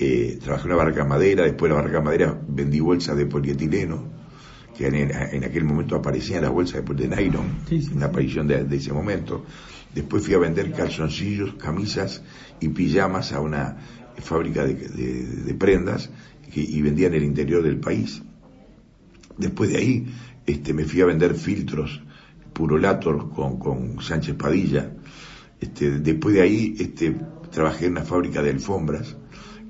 Eh, 0.00 0.38
trabajé 0.42 0.64
en 0.66 0.72
una 0.74 0.76
barraca 0.84 1.02
de 1.02 1.08
madera, 1.08 1.42
después 1.44 1.68
de 1.68 1.74
la 1.76 1.82
barraca 1.82 1.98
de 1.98 2.04
madera 2.04 2.40
vendí 2.48 2.80
bolsas 2.80 3.16
de 3.16 3.26
polietileno, 3.26 4.04
que 4.76 4.86
en, 4.86 4.94
en 4.94 5.44
aquel 5.44 5.64
momento 5.64 5.96
aparecían 5.96 6.42
las 6.42 6.52
bolsas 6.52 6.84
de, 6.84 6.94
de 6.94 7.08
nylon, 7.16 7.58
Sí, 7.68 7.82
sí, 7.82 7.88
en 7.92 8.00
la 8.00 8.06
sí. 8.06 8.10
aparición 8.10 8.46
de, 8.46 8.64
de 8.64 8.76
ese 8.76 8.92
momento. 8.92 9.44
Después 9.94 10.24
fui 10.24 10.34
a 10.34 10.38
vender 10.38 10.70
calzoncillos, 10.72 11.54
camisas 11.54 12.22
y 12.60 12.68
pijamas 12.68 13.32
a 13.32 13.40
una 13.40 13.78
fábrica 14.20 14.64
de, 14.64 15.56
prendas 15.58 16.10
y 16.54 16.80
vendía 16.82 17.08
en 17.08 17.14
el 17.14 17.24
interior 17.24 17.62
del 17.62 17.78
país. 17.78 18.22
Después 19.36 19.70
de 19.70 19.78
ahí 19.78 20.06
este, 20.46 20.72
me 20.72 20.84
fui 20.84 21.00
a 21.00 21.06
vender 21.06 21.34
filtros 21.34 22.02
purolator 22.52 23.30
con, 23.30 23.58
con 23.58 24.02
Sánchez 24.02 24.34
Padilla. 24.34 24.90
Este, 25.60 25.98
después 26.00 26.34
de 26.34 26.42
ahí 26.42 26.74
este, 26.78 27.16
trabajé 27.52 27.86
en 27.86 27.92
una 27.92 28.02
fábrica 28.02 28.42
de 28.42 28.50
alfombras 28.50 29.16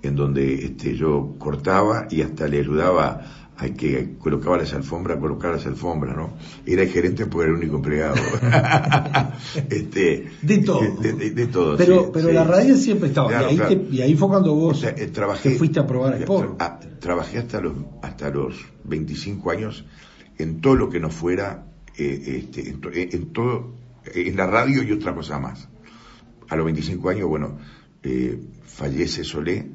en 0.02 0.16
donde 0.16 0.64
este, 0.64 0.96
yo 0.96 1.34
cortaba 1.38 2.06
y 2.10 2.22
hasta 2.22 2.46
le 2.48 2.60
ayudaba 2.60 3.47
al 3.58 3.74
que 3.74 4.14
colocaba 4.18 4.56
las 4.56 4.72
alfombras 4.72 5.18
colocar 5.18 5.52
las 5.52 5.66
alfombras, 5.66 6.16
¿no? 6.16 6.30
Era 6.64 6.82
el 6.82 6.88
gerente 6.88 7.26
porque 7.26 7.48
era 7.48 7.52
el 7.56 7.58
único 7.62 7.76
empleado. 7.76 8.14
este, 9.70 10.28
De 10.42 10.58
todo. 10.58 10.80
De, 11.00 11.12
de- 11.12 11.30
de 11.30 11.46
todo, 11.48 11.76
Pero, 11.76 12.04
sí, 12.04 12.10
pero 12.12 12.28
sí. 12.28 12.34
la 12.34 12.44
radio 12.44 12.76
siempre 12.76 13.08
estaba. 13.08 13.28
Claro, 13.28 13.46
y, 13.46 13.50
ahí 13.50 13.56
claro. 13.56 13.76
te- 13.76 13.94
y 13.96 14.00
ahí 14.02 14.14
fue 14.16 14.28
cuando 14.28 14.54
vos 14.54 14.76
O 14.78 14.80
sea, 14.80 14.90
eh, 14.90 15.08
trabajé, 15.08 15.50
te 15.50 15.56
fuiste 15.58 15.80
a 15.80 15.86
probar 15.86 16.14
a 16.14 16.18
Sport. 16.18 16.56
Ah, 16.60 16.78
trabajé 17.00 17.38
hasta 17.38 17.60
los, 17.60 17.72
hasta 18.02 18.30
los 18.30 18.54
25 18.84 19.50
años 19.50 19.84
en 20.38 20.60
todo 20.60 20.76
lo 20.76 20.88
que 20.88 21.00
no 21.00 21.10
fuera, 21.10 21.66
eh, 21.96 22.44
este, 22.44 22.68
en, 22.70 22.80
to- 22.80 22.90
en 22.92 23.32
todo, 23.32 23.74
en 24.14 24.36
la 24.36 24.46
radio 24.46 24.82
y 24.82 24.92
otra 24.92 25.14
cosa 25.14 25.38
más. 25.38 25.68
A 26.48 26.56
los 26.56 26.64
25 26.64 27.08
años, 27.10 27.28
bueno, 27.28 27.58
eh, 28.02 28.40
fallece 28.64 29.24
Solé, 29.24 29.66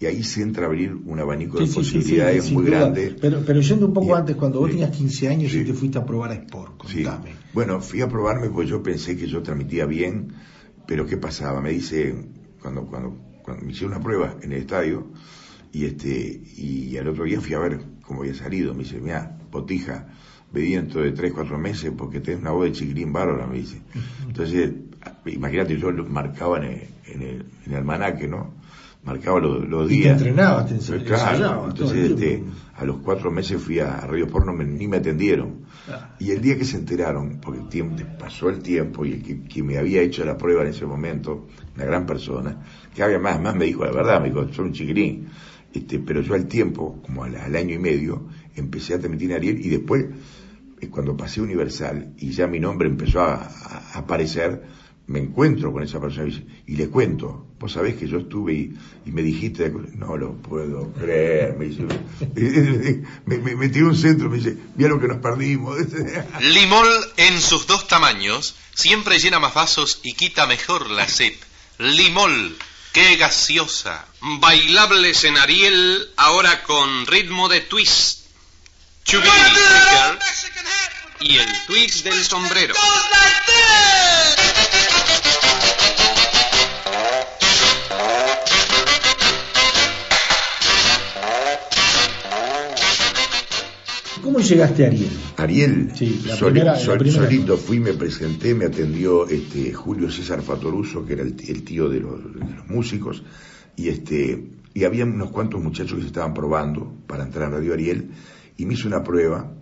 y 0.00 0.06
ahí 0.06 0.22
se 0.22 0.42
entra 0.42 0.64
a 0.64 0.66
abrir 0.66 0.94
un 0.94 1.18
abanico 1.18 1.58
Sí, 1.58 1.64
de 1.64 1.70
sí, 1.70 1.74
posibilidades 1.76 2.44
sí, 2.44 2.54
muy 2.54 2.64
duda. 2.66 2.78
grande. 2.80 3.16
Pero, 3.20 3.42
pero 3.44 3.60
yendo 3.60 3.86
un 3.86 3.92
poco 3.92 4.08
Y- 4.08 4.12
antes, 4.12 4.36
cuando 4.36 4.60
vos 4.60 4.70
tenías 4.70 4.90
15 4.90 5.28
años 5.28 5.52
y 5.52 5.64
te 5.64 5.72
fuiste 5.74 5.98
a 5.98 6.04
probar 6.06 6.30
a 6.30 6.34
Sport, 6.34 6.86
Sí. 6.86 7.02
contame. 7.02 7.30
Bueno, 7.52 7.80
fui 7.80 8.00
a 8.00 8.08
probarme 8.08 8.48
porque 8.48 8.68
yo 8.70 8.82
pensé 8.82 9.16
que 9.16 9.26
yo 9.26 9.42
transmitía 9.42 9.86
bien, 9.86 10.32
pero 10.86 11.04
¿qué 11.06 11.16
pasaba? 11.16 11.60
Me 11.60 11.70
dice, 11.70 12.14
cuando, 12.62 12.86
cuando, 12.86 13.16
cuando 13.42 13.64
me 13.64 13.72
hicieron 13.72 13.94
una 13.96 14.02
prueba 14.04 14.36
en 14.40 14.52
el 14.52 14.58
estadio, 14.60 15.08
y 15.72 15.84
este, 15.84 16.42
y 16.56 16.96
al 16.96 17.08
otro 17.08 17.24
día 17.24 17.40
fui 17.40 17.54
a 17.54 17.58
ver 17.58 17.80
cómo 18.02 18.20
había 18.20 18.34
salido, 18.34 18.72
me 18.74 18.84
dice, 18.84 19.00
mira, 19.00 19.36
botija, 19.50 20.06
ve 20.52 20.62
dentro 20.62 21.02
de 21.02 21.12
3, 21.12 21.32
4 21.32 21.58
meses 21.58 21.92
porque 21.96 22.20
tenés 22.20 22.40
una 22.40 22.52
voz 22.52 22.64
de 22.66 22.72
chiquirín 22.72 23.12
bárbara, 23.12 23.46
me 23.46 23.58
dice. 23.58 23.82
Entonces, 24.26 24.70
imagínate, 25.26 25.76
yo 25.76 25.90
lo 25.90 26.06
marcaba 26.06 26.58
en 26.58 26.64
el, 26.64 26.80
en 27.06 27.22
el, 27.22 27.34
en 27.66 27.72
el 27.72 27.74
almanaque, 27.74 28.28
¿no? 28.28 28.54
Marcaba 29.04 29.40
los, 29.40 29.66
los 29.68 29.84
Y 29.86 29.88
te 29.88 29.94
días. 30.02 30.16
entrenabas, 30.18 30.66
te 30.68 30.76
claro, 31.04 31.32
ensayabas 31.32 31.64
el 31.64 31.70
entonces 31.70 32.10
este, 32.10 32.44
a 32.76 32.84
los 32.84 32.96
cuatro 32.98 33.30
meses 33.30 33.60
fui 33.62 33.78
a 33.78 34.00
Radio 34.00 34.26
Porno, 34.26 34.52
me- 34.52 34.64
ni 34.64 34.86
me 34.86 34.98
atendieron. 34.98 35.62
Ah. 35.88 36.14
Y 36.18 36.30
el 36.32 36.42
día 36.42 36.58
que 36.58 36.64
se 36.64 36.76
enteraron, 36.76 37.38
porque 37.40 37.60
el 37.60 37.68
tiempo, 37.68 37.96
pasó 38.18 38.48
el 38.50 38.58
tiempo 38.58 39.06
y 39.06 39.12
el 39.14 39.22
que, 39.22 39.42
que 39.44 39.62
me 39.62 39.78
había 39.78 40.02
hecho 40.02 40.24
la 40.24 40.36
prueba 40.36 40.62
en 40.62 40.68
ese 40.68 40.84
momento, 40.84 41.46
una 41.76 41.84
gran 41.86 42.04
persona, 42.06 42.58
que 42.94 43.02
había 43.02 43.18
más, 43.18 43.40
más 43.40 43.54
me 43.54 43.64
dijo 43.66 43.84
la 43.84 43.92
verdad, 43.92 44.20
me 44.20 44.28
dijo, 44.28 44.46
soy 44.52 44.66
un 44.66 44.72
chiquirín. 44.72 45.28
Este, 45.72 45.98
pero 46.00 46.20
yo 46.20 46.34
al 46.34 46.46
tiempo, 46.46 47.00
como 47.02 47.24
al, 47.24 47.36
al 47.36 47.54
año 47.56 47.74
y 47.74 47.78
medio, 47.78 48.26
empecé 48.56 48.94
a 48.94 48.98
transmitir 48.98 49.30
en 49.30 49.36
Ariel 49.36 49.64
y 49.64 49.68
después, 49.68 50.06
eh, 50.80 50.88
cuando 50.88 51.16
pasé 51.16 51.40
Universal 51.40 52.14
y 52.18 52.30
ya 52.30 52.46
mi 52.46 52.58
nombre 52.60 52.88
empezó 52.88 53.20
a, 53.20 53.34
a- 53.36 53.90
a 53.94 53.98
aparecer, 54.00 54.62
me 55.08 55.20
encuentro 55.20 55.72
con 55.72 55.82
esa 55.82 56.00
persona 56.00 56.30
y, 56.66 56.76
le 56.76 56.88
cuento, 56.88 57.46
vos 57.58 57.72
sabés 57.72 57.96
que 57.96 58.06
yo 58.06 58.18
estuve 58.18 58.52
y, 58.52 58.74
y 59.06 59.10
me 59.10 59.22
dijiste, 59.22 59.72
no 59.94 60.16
lo 60.18 60.34
puedo 60.34 60.92
creer, 60.92 61.56
me 61.56 61.64
dice, 61.64 61.82
me, 63.24 63.38
me, 63.38 63.56
me 63.56 63.68
tiró 63.70 63.88
un 63.88 63.96
centro, 63.96 64.28
me 64.28 64.36
dice, 64.36 64.56
mira 64.76 64.90
lo 64.90 65.00
que 65.00 65.08
nos 65.08 65.18
perdimos. 65.18 65.78
Limol 66.40 66.86
en 67.16 67.40
sus 67.40 67.66
dos 67.66 67.88
tamaños 67.88 68.54
siempre 68.74 69.18
llena 69.18 69.38
más 69.38 69.54
vasos 69.54 70.00
y 70.02 70.12
quita 70.12 70.46
mejor 70.46 70.90
la 70.90 71.08
sed. 71.08 71.32
Limol, 71.78 72.56
qué 72.92 73.16
gaseosa. 73.16 74.06
Bailables 74.20 75.24
en 75.24 75.38
Ariel 75.38 76.10
ahora 76.16 76.62
con 76.64 77.06
ritmo 77.06 77.48
de 77.48 77.62
twist. 77.62 78.26
Chubby 79.04 79.22
Tweaker 79.22 80.18
y 81.20 81.38
el 81.38 81.66
twist 81.66 82.04
del 82.04 82.22
sombrero. 82.24 82.74
¿Cómo 94.38 94.48
llegaste 94.48 94.84
a 94.84 94.86
Ariel? 94.86 95.08
Ariel, 95.36 95.90
Sí, 95.96 96.22
la 96.24 96.36
soli- 96.36 96.52
primera- 96.52 96.72
la 96.74 96.78
sol- 96.78 96.98
primera 96.98 97.24
solito 97.24 97.54
cosa. 97.54 97.66
fui, 97.66 97.80
me 97.80 97.92
presenté, 97.94 98.54
me 98.54 98.66
atendió 98.66 99.26
este 99.28 99.72
Julio 99.72 100.10
César 100.12 100.42
Fatoruso, 100.42 101.04
que 101.04 101.14
era 101.14 101.22
el, 101.22 101.34
tío 101.34 101.88
de 101.88 101.98
los, 101.98 102.22
de 102.34 102.40
los 102.40 102.68
músicos, 102.68 103.24
y 103.74 103.88
este 103.88 104.44
y 104.74 104.84
había 104.84 105.04
unos 105.04 105.30
cuantos 105.32 105.60
muchachos 105.60 105.94
que 105.96 106.02
se 106.02 106.06
estaban 106.06 106.34
probando 106.34 106.94
para 107.08 107.24
entrar 107.24 107.48
a 107.48 107.56
Radio 107.56 107.72
Ariel, 107.72 108.10
y 108.56 108.64
me 108.64 108.74
hizo 108.74 108.86
una 108.86 109.02
prueba, 109.02 109.52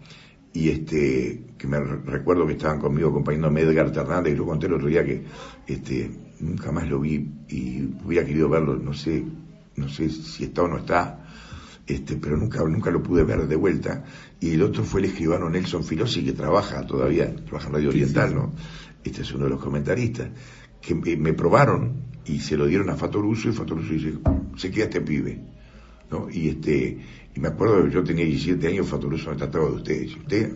y 0.52 0.68
este 0.68 1.42
que 1.56 1.66
me 1.66 1.80
re- 1.80 2.00
recuerdo 2.04 2.47
que 2.47 2.52
estaban 2.52 2.78
conmigo 2.78 3.09
acompañándome 3.09 3.62
Edgar 3.62 3.90
Hernández, 3.97 4.33
que 4.35 4.38
yo 4.38 4.45
conté 4.45 4.66
el 4.66 4.75
otro 4.75 4.88
día 4.88 5.02
que 5.06 5.25
este 5.66 6.11
nunca 6.40 6.71
más 6.71 6.87
lo 6.87 7.00
vi 7.00 7.26
y 7.49 7.80
hubiera 8.04 8.26
querido 8.26 8.50
verlo, 8.50 8.76
no 8.76 8.92
sé, 8.92 9.25
no 9.76 9.88
sé 9.88 10.11
si 10.11 10.45
está 10.45 10.64
o 10.64 10.68
no 10.68 10.76
está, 10.78 11.23
este, 11.86 12.17
pero 12.17 12.36
nunca, 12.36 12.62
nunca 12.65 12.91
lo 12.91 13.00
pude 13.02 13.23
ver 13.25 13.47
de 13.47 13.54
vuelta. 13.56 14.04
Y 14.41 14.51
el 14.53 14.63
otro 14.63 14.85
fue 14.85 15.01
el 15.01 15.07
escribano 15.07 15.49
Nelson 15.49 15.83
Filosi, 15.83 16.25
que 16.25 16.33
trabaja 16.33 16.87
todavía, 16.87 17.35
trabaja 17.35 17.69
en 17.69 17.75
Radio 17.75 17.89
Oriental, 17.89 18.35
¿no? 18.35 18.53
Este 19.03 19.23
es 19.23 19.33
uno 19.33 19.45
de 19.45 19.51
los 19.51 19.61
comentaristas, 19.63 20.29
que 20.81 20.95
me, 20.95 21.17
me 21.17 21.33
probaron 21.33 22.05
y 22.27 22.41
se 22.41 22.57
lo 22.57 22.67
dieron 22.67 22.91
a 22.91 22.97
Fatoruso 22.97 23.49
y 23.49 23.53
Fatoruso 23.53 23.93
dice, 23.93 24.15
se 24.57 24.71
queda 24.71 24.85
este 24.85 25.01
pibe, 25.01 25.41
¿no? 26.11 26.29
Y 26.31 26.49
este, 26.49 26.99
y 27.35 27.41
me 27.41 27.49
acuerdo 27.49 27.85
que 27.85 27.91
yo 27.93 28.05
tenía 28.05 28.25
17 28.25 28.67
años, 28.67 28.89
Fatoruso 28.89 29.31
me 29.31 29.37
trataba 29.37 29.67
de 29.69 29.77
usted, 29.77 30.01
dice, 30.03 30.19
usted 30.19 30.53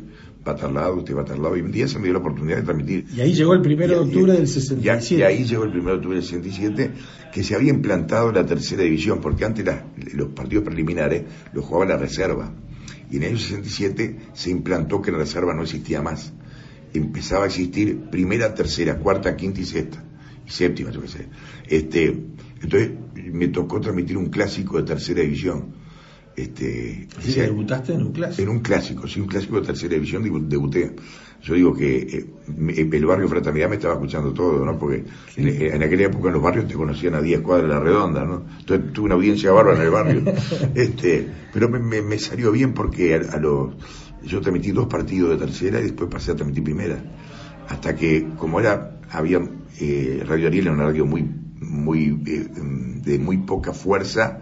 va 0.47 0.53
a 0.53 0.71
lado, 0.71 0.97
usted 0.97 1.15
va 1.15 1.21
a 1.21 1.23
estar 1.23 1.37
al 1.37 1.43
lado, 1.43 1.57
y 1.57 1.61
un 1.61 1.71
día 1.71 1.87
se 1.87 1.99
me 1.99 2.05
dio 2.05 2.15
la 2.15 2.19
oportunidad 2.21 2.57
de 2.59 2.63
transmitir 2.63 3.07
Y 3.15 3.21
ahí 3.21 3.35
llegó 3.35 3.55
el 3.55 3.61
1 3.61 3.87
de 3.87 3.97
octubre 3.97 4.33
del 4.33 4.45
y- 4.45 4.47
67. 4.47 5.15
Y, 5.15 5.23
ahí 5.23 5.45
llegó 5.45 5.65
el 5.65 5.71
1 5.79 5.85
de 5.91 5.97
octubre 5.97 6.17
del 6.17 6.25
67, 6.25 6.91
que 7.33 7.43
se 7.45 7.55
había 7.55 7.71
implantado 7.71 8.33
la 8.33 8.45
tercera 8.45 8.83
división, 8.83 9.21
porque 9.21 9.45
antes 9.45 9.67
los 10.15 10.29
partidos 10.29 10.65
preliminares 10.65 11.25
los 11.53 11.65
jugaba 11.65 11.87
la 11.87 11.97
reserva. 11.99 12.53
Y 13.11 13.17
en 13.17 13.23
el 13.25 13.29
año 13.31 13.39
67 13.39 14.17
se 14.33 14.51
implantó 14.51 15.03
que 15.03 15.11
la 15.13 15.19
reserva 15.19 15.53
no 15.55 15.63
existía 15.63 16.01
más. 16.03 16.33
Empezaba 16.95 17.45
a 17.45 17.47
existir 17.49 17.99
primera, 18.11 18.55
tercera, 18.55 18.99
cuarta, 18.99 19.37
quinta 19.37 19.61
y 19.61 19.65
sexta. 19.65 20.03
Y 20.47 20.51
séptima, 20.51 20.91
yo 20.91 21.01
qué 21.03 21.09
sé. 21.09 21.27
Este, 21.69 22.07
entonces 22.63 22.91
me 23.33 23.49
tocó 23.49 23.81
transmitir 23.81 24.17
un 24.17 24.27
clásico 24.31 24.77
de 24.79 24.85
tercera 24.85 25.23
división. 25.23 25.75
Este, 26.37 27.09
ese- 27.23 27.43
debutaste 27.43 27.93
en 27.95 28.03
un 28.03 28.13
clásico. 28.13 28.43
en 28.43 28.49
un 28.49 28.61
clásico, 28.61 29.07
sí, 29.09 29.21
un 29.21 29.27
clásico 29.27 29.61
de 29.61 29.67
tercera 29.67 29.95
división 29.95 30.25
debu- 30.25 30.47
debuté. 30.47 30.95
Yo 31.43 31.55
digo 31.55 31.75
que 31.75 31.99
eh, 31.99 32.27
me- 32.57 32.75
el 32.75 33.07
barrio 33.07 33.29
Fraternidad 33.29 33.69
me 33.71 33.77
estaba 33.77 33.95
escuchando 33.95 34.33
todo, 34.33 34.65
¿no? 34.65 34.79
Porque 34.79 35.05
en, 35.37 35.49
en 35.75 35.83
aquella 35.83 36.07
época 36.07 36.29
en 36.29 36.35
los 36.35 36.43
barrios 36.43 36.69
te 36.69 36.75
conocían 36.75 37.15
a 37.15 37.21
10 37.23 37.41
cuadras 37.41 37.69
de 37.69 37.75
la 37.75 37.81
redonda, 37.81 38.25
¿no? 38.25 38.43
Entonces 38.59 38.93
tuve 38.93 39.07
una 39.07 39.15
audiencia 39.15 39.51
bárbara 39.53 39.77
en 39.79 39.83
el 39.85 39.91
barrio. 39.91 40.23
este, 40.75 41.27
pero 41.53 41.69
me, 41.69 41.79
me- 41.79 42.03
me 42.03 42.19
salió 42.19 42.53
bien 42.53 42.75
porque 42.75 43.15
a, 43.15 43.37
a 43.37 43.39
los, 43.39 43.75
yo 44.23 44.41
transmití 44.41 44.71
dos 44.73 44.87
partidos 44.87 45.31
de 45.31 45.47
tercera 45.47 45.81
y 45.81 45.85
después 45.85 46.11
pasé 46.11 46.33
a 46.33 46.35
transmitir 46.37 46.63
primera. 46.65 47.03
Hasta 47.69 47.95
que, 47.97 48.27
como 48.37 48.61
era, 48.61 48.99
había, 49.11 49.41
eh, 49.81 50.23
Radio 50.27 50.49
Ariel 50.49 50.67
era 50.67 50.75
una 50.75 50.85
radio 50.85 51.07
muy, 51.07 51.25
muy, 51.61 52.21
eh, 52.27 52.49
de 53.03 53.19
muy 53.19 53.39
poca 53.39 53.73
fuerza, 53.73 54.41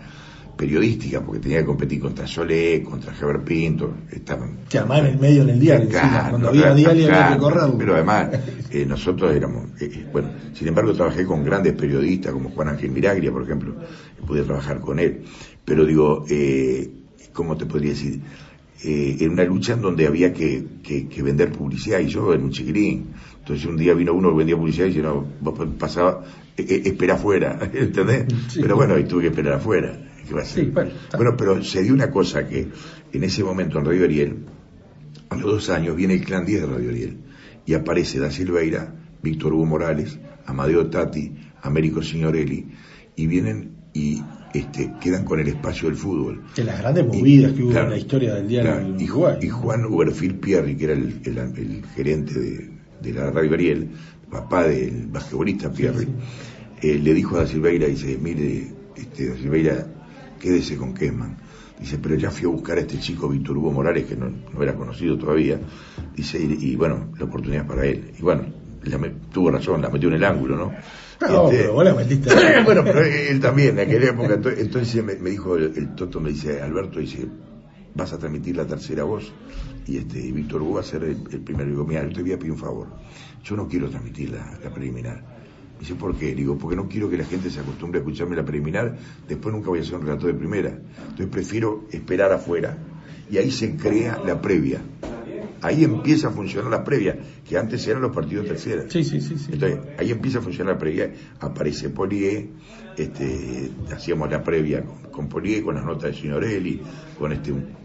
periodística, 0.58 1.22
porque 1.22 1.40
tenía 1.40 1.60
que 1.60 1.64
competir 1.66 2.00
contra 2.00 2.26
Solé, 2.26 2.82
contra 2.82 3.14
Javier 3.14 3.40
Pinto, 3.44 3.94
estaban... 4.10 4.58
Que 4.68 4.78
además 4.78 4.98
en 4.98 5.06
el 5.06 5.18
medio 5.18 5.42
en 5.44 5.50
el 5.50 5.60
diario, 5.60 5.84
encima, 5.86 6.02
Claro, 6.10 6.30
cuando 6.30 6.48
había 6.48 6.74
diario 6.74 7.06
había 7.06 7.32
que 7.34 7.38
correrlo. 7.38 7.78
Pero 7.78 7.94
además, 7.94 8.28
eh, 8.70 8.84
nosotros 8.84 9.34
éramos, 9.34 9.66
eh, 9.80 9.90
eh, 9.94 10.06
bueno, 10.12 10.28
sin 10.52 10.68
embargo 10.68 10.92
trabajé 10.92 11.24
con 11.24 11.44
grandes 11.44 11.72
periodistas 11.74 12.32
como 12.32 12.50
Juan 12.50 12.68
Ángel 12.68 12.90
Miraglia, 12.90 13.30
por 13.32 13.44
ejemplo, 13.44 13.74
pude 14.26 14.42
trabajar 14.42 14.80
con 14.80 14.98
él. 14.98 15.22
Pero 15.64 15.86
digo, 15.86 16.24
eh, 16.28 16.90
¿cómo 17.32 17.56
te 17.56 17.64
podría 17.64 17.90
decir? 17.92 18.20
Eh, 18.84 19.16
en 19.20 19.30
una 19.30 19.44
lucha 19.44 19.72
en 19.74 19.80
donde 19.82 20.06
había 20.06 20.32
que, 20.32 20.64
que- 20.82 21.08
que 21.08 21.22
vender 21.22 21.50
publicidad 21.52 22.00
y 22.00 22.06
yo 22.08 22.32
era 22.34 22.42
un 22.42 22.50
chiquirín. 22.50 23.06
Entonces 23.40 23.64
un 23.66 23.76
día 23.76 23.94
vino 23.94 24.12
uno 24.12 24.30
que 24.30 24.36
vendía 24.38 24.56
publicidad 24.56 24.86
y 24.86 24.90
dice, 24.90 25.02
no, 25.02 25.24
vos 25.40 25.58
pasaba, 25.78 26.22
espera 26.56 27.14
afuera, 27.14 27.58
¿entendés? 27.72 28.26
Sí. 28.48 28.60
Pero 28.60 28.74
bueno, 28.76 28.98
y 28.98 29.04
tuve 29.04 29.22
que 29.22 29.28
esperar 29.28 29.54
afuera. 29.54 29.98
¿Qué 30.28 30.34
va 30.34 30.42
a? 30.42 30.44
Sí, 30.44 30.70
bueno, 31.16 31.34
pero 31.36 31.62
se 31.64 31.82
dio 31.82 31.94
una 31.94 32.10
cosa 32.10 32.46
que 32.46 32.68
en 33.12 33.24
ese 33.24 33.42
momento 33.42 33.78
en 33.78 33.84
Radio 33.86 34.04
Ariel, 34.04 34.36
a 35.30 35.34
los 35.36 35.44
dos 35.44 35.70
años 35.70 35.96
viene 35.96 36.14
el 36.14 36.24
clan 36.24 36.44
10 36.46 36.60
de 36.62 36.66
Radio 36.66 36.90
Ariel 36.90 37.16
y 37.66 37.74
aparece 37.74 38.18
Da 38.18 38.30
Silveira, 38.30 38.94
Víctor 39.22 39.52
Hugo 39.54 39.66
Morales, 39.66 40.18
Amadeo 40.46 40.86
Tati, 40.88 41.32
Américo 41.62 42.02
Signorelli 42.02 42.66
y 43.16 43.26
vienen 43.26 43.72
y 43.92 44.22
este, 44.54 44.92
quedan 45.00 45.24
con 45.24 45.40
el 45.40 45.48
espacio 45.48 45.88
del 45.88 45.96
fútbol. 45.98 46.42
Que 46.54 46.64
las 46.64 46.78
grandes 46.78 47.04
Y- 47.12 47.18
movidas 47.18 47.52
que 47.52 47.62
hubo 47.62 47.70
claro, 47.72 47.86
en 47.86 47.90
la 47.92 47.98
historia 47.98 48.34
del 48.34 48.48
diario 48.48 48.70
claro, 48.72 48.86
en 48.86 49.00
y, 49.00 49.04
Uruguay. 49.04 49.34
Ju- 49.40 49.44
y 49.44 49.48
Juan 49.48 49.84
Uberfil 49.86 50.34
Pierri, 50.36 50.76
que 50.76 50.84
era 50.84 50.92
el, 50.94 51.20
el- 51.24 51.38
el 51.38 51.84
gerente 51.94 52.38
de, 52.38 52.70
de 53.02 53.12
la 53.12 53.30
Radio 53.30 53.52
Ariel, 53.54 53.88
papá 54.30 54.66
del 54.66 55.06
basquetbolista 55.08 55.70
Pierri, 55.72 56.06
eh, 56.80 56.98
le 56.98 57.12
dijo 57.14 57.36
a 57.36 57.40
Da 57.40 57.46
Silveira, 57.46 57.86
dice, 57.88 58.16
mire, 58.22 58.68
este, 58.96 59.28
Da 59.28 59.36
Silveira, 59.36 59.86
quédese 60.38 60.76
con 60.76 60.94
Kesman. 60.94 61.36
Dice, 61.78 61.98
pero 61.98 62.16
ya 62.16 62.30
fui 62.30 62.44
a 62.46 62.48
buscar 62.48 62.76
a 62.78 62.80
este 62.80 62.98
chico 62.98 63.28
Víctor 63.28 63.56
Hugo 63.56 63.70
Morales, 63.70 64.04
que 64.06 64.16
no, 64.16 64.28
no 64.52 64.62
era 64.62 64.74
conocido 64.74 65.16
todavía. 65.16 65.60
Dice, 66.16 66.38
y, 66.42 66.70
y 66.72 66.76
bueno, 66.76 67.12
la 67.18 67.24
oportunidad 67.26 67.62
es 67.62 67.68
para 67.68 67.86
él. 67.86 68.12
Y 68.18 68.22
bueno, 68.22 68.46
la 68.82 68.98
me- 68.98 69.10
tuvo 69.32 69.50
razón, 69.50 69.80
la 69.82 69.88
metió 69.88 70.08
en 70.08 70.16
el 70.16 70.24
ángulo, 70.24 70.56
¿no? 70.56 70.72
No, 71.20 71.44
Este, 71.50 71.58
pero 71.62 71.72
vos 71.74 71.84
la 71.84 71.94
metiste. 71.94 72.30
bueno, 72.64 72.82
pero 72.84 73.02
él 73.04 73.38
también, 73.40 73.78
en 73.78 73.88
aquella 73.88 74.10
época. 74.10 74.36
ento- 74.40 74.54
Entonces 74.58 75.04
me, 75.04 75.14
me 75.16 75.30
dijo 75.30 75.56
el, 75.56 75.72
el 75.76 75.94
Toto, 75.94 76.20
me 76.20 76.30
dice, 76.30 76.60
Alberto, 76.60 76.98
dice, 76.98 77.26
vas 77.94 78.12
a 78.12 78.18
transmitir 78.18 78.56
la 78.56 78.66
tercera 78.66 79.04
voz. 79.04 79.32
Y 79.86 79.98
este, 79.98 80.18
y 80.18 80.32
Víctor 80.32 80.62
Hugo 80.62 80.74
va 80.74 80.80
a 80.80 80.84
ser 80.84 81.04
el, 81.04 81.16
el 81.30 81.40
primero. 81.40 81.70
Digo, 81.70 81.84
mira, 81.84 82.02
yo 82.04 82.12
te 82.12 82.22
voy 82.22 82.32
a 82.32 82.38
pedir 82.38 82.52
un 82.52 82.58
favor. 82.58 82.88
Yo 83.44 83.54
no 83.56 83.68
quiero 83.68 83.88
transmitir 83.88 84.30
la, 84.30 84.58
la 84.62 84.70
preliminar. 84.74 85.37
Dice, 85.78 85.94
¿por 85.94 86.16
qué? 86.16 86.34
Digo, 86.34 86.58
porque 86.58 86.76
no 86.76 86.88
quiero 86.88 87.08
que 87.08 87.16
la 87.16 87.24
gente 87.24 87.50
se 87.50 87.60
acostumbre 87.60 88.00
a 88.00 88.02
escucharme 88.02 88.36
la 88.36 88.44
preliminar, 88.44 88.96
después 89.28 89.54
nunca 89.54 89.68
voy 89.68 89.78
a 89.78 89.82
hacer 89.82 89.94
un 89.94 90.02
relato 90.02 90.26
de 90.26 90.34
primera. 90.34 90.70
Entonces 90.70 91.28
prefiero 91.28 91.84
esperar 91.90 92.32
afuera 92.32 92.76
y 93.30 93.38
ahí 93.38 93.50
se 93.50 93.76
crea 93.76 94.20
la 94.24 94.40
previa. 94.40 94.80
ahí 95.60 95.84
empieza 95.84 96.28
a 96.28 96.30
funcionar 96.30 96.70
la 96.70 96.84
previa, 96.84 97.18
que 97.46 97.58
antes 97.58 97.86
eran 97.86 98.02
los 98.02 98.14
partidos 98.14 98.46
terceras. 98.46 98.86
Sí, 98.92 99.02
sí, 99.04 99.20
sí, 99.20 99.36
sí. 99.38 99.50
Entonces, 99.52 99.80
ahí 99.98 100.10
empieza 100.10 100.38
a 100.38 100.42
funcionar 100.42 100.74
la 100.74 100.78
previa, 100.78 101.12
aparece 101.40 101.90
Polié, 101.90 102.50
este, 102.96 103.70
hacíamos 103.92 104.30
la 104.30 104.42
previa 104.42 104.84
con, 104.84 105.10
con 105.10 105.28
Polié, 105.28 105.62
con 105.62 105.74
las 105.74 105.84
notas 105.84 106.12
de 106.12 106.14
Signorelli, 106.14 106.80
con 107.18 107.32
este 107.32 107.52
un, 107.52 107.77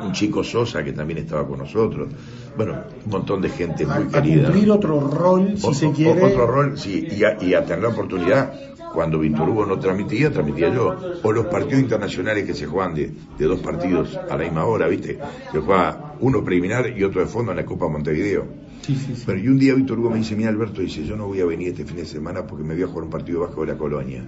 un 0.00 0.12
chico 0.12 0.42
Sosa 0.44 0.82
que 0.84 0.92
también 0.92 1.18
estaba 1.18 1.46
con 1.46 1.58
nosotros. 1.58 2.08
Bueno, 2.56 2.74
un 3.04 3.10
montón 3.10 3.40
de 3.40 3.48
gente 3.50 3.84
muy 3.86 4.04
a 4.04 4.08
querida. 4.08 4.44
cumplir 4.44 4.68
¿no? 4.68 4.74
otro 4.74 5.00
rol, 5.00 5.58
si 5.58 5.66
O- 5.66 5.74
se 5.74 5.86
o- 5.86 5.92
quiere. 5.92 6.22
Otro 6.22 6.46
rol, 6.46 6.78
sí, 6.78 7.06
y 7.10 7.24
a, 7.24 7.36
y 7.42 7.54
a 7.54 7.64
tener 7.64 7.82
la 7.82 7.88
oportunidad, 7.88 8.52
cuando 8.92 9.18
Víctor 9.18 9.48
Hugo 9.48 9.66
no 9.66 9.78
transmitía, 9.78 10.30
transmitía 10.32 10.68
yo. 10.68 10.96
O 11.22 11.32
los 11.32 11.46
partidos 11.46 11.82
internacionales 11.82 12.44
que 12.44 12.54
se 12.54 12.66
juegan 12.66 12.94
de, 12.94 13.10
de 13.38 13.44
dos 13.46 13.58
partidos 13.60 14.20
a 14.30 14.36
la 14.36 14.44
misma 14.44 14.64
hora, 14.66 14.86
¿viste? 14.88 15.18
Se 15.50 15.58
juega 15.58 16.12
uno 16.20 16.44
preliminar 16.44 16.96
y 16.96 17.02
otro 17.02 17.20
de 17.20 17.26
fondo 17.26 17.50
en 17.50 17.56
la 17.56 17.64
Copa 17.66 17.88
Montevideo. 17.88 18.46
Sí, 18.82 18.94
sí, 18.94 19.16
sí. 19.16 19.22
Pero 19.26 19.38
y 19.38 19.48
un 19.48 19.58
día 19.58 19.74
Víctor 19.74 19.98
Hugo 19.98 20.10
me 20.10 20.18
dice, 20.18 20.36
mira 20.36 20.50
Alberto, 20.50 20.80
dice, 20.82 21.04
yo 21.04 21.16
no 21.16 21.26
voy 21.26 21.40
a 21.40 21.46
venir 21.46 21.68
este 21.68 21.84
fin 21.84 21.96
de 21.96 22.04
semana 22.04 22.46
porque 22.46 22.62
me 22.62 22.74
voy 22.74 22.82
a 22.84 22.86
jugar 22.86 23.04
un 23.04 23.10
partido 23.10 23.40
bajo 23.40 23.62
de 23.62 23.72
la 23.72 23.78
colonia. 23.78 24.22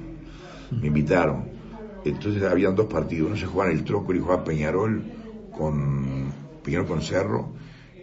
Me 0.80 0.88
invitaron. 0.88 1.44
Entonces 2.04 2.42
habían 2.42 2.74
dos 2.74 2.86
partidos, 2.86 3.28
uno 3.28 3.36
se 3.36 3.46
jugaba 3.46 3.70
en 3.70 3.78
el 3.78 3.84
Trócoli 3.84 4.18
y 4.18 4.22
jugaba 4.22 4.42
Peñarol 4.44 5.02
con 5.56 6.32
Peñarol 6.62 6.86
con 6.86 7.02
Cerro 7.02 7.48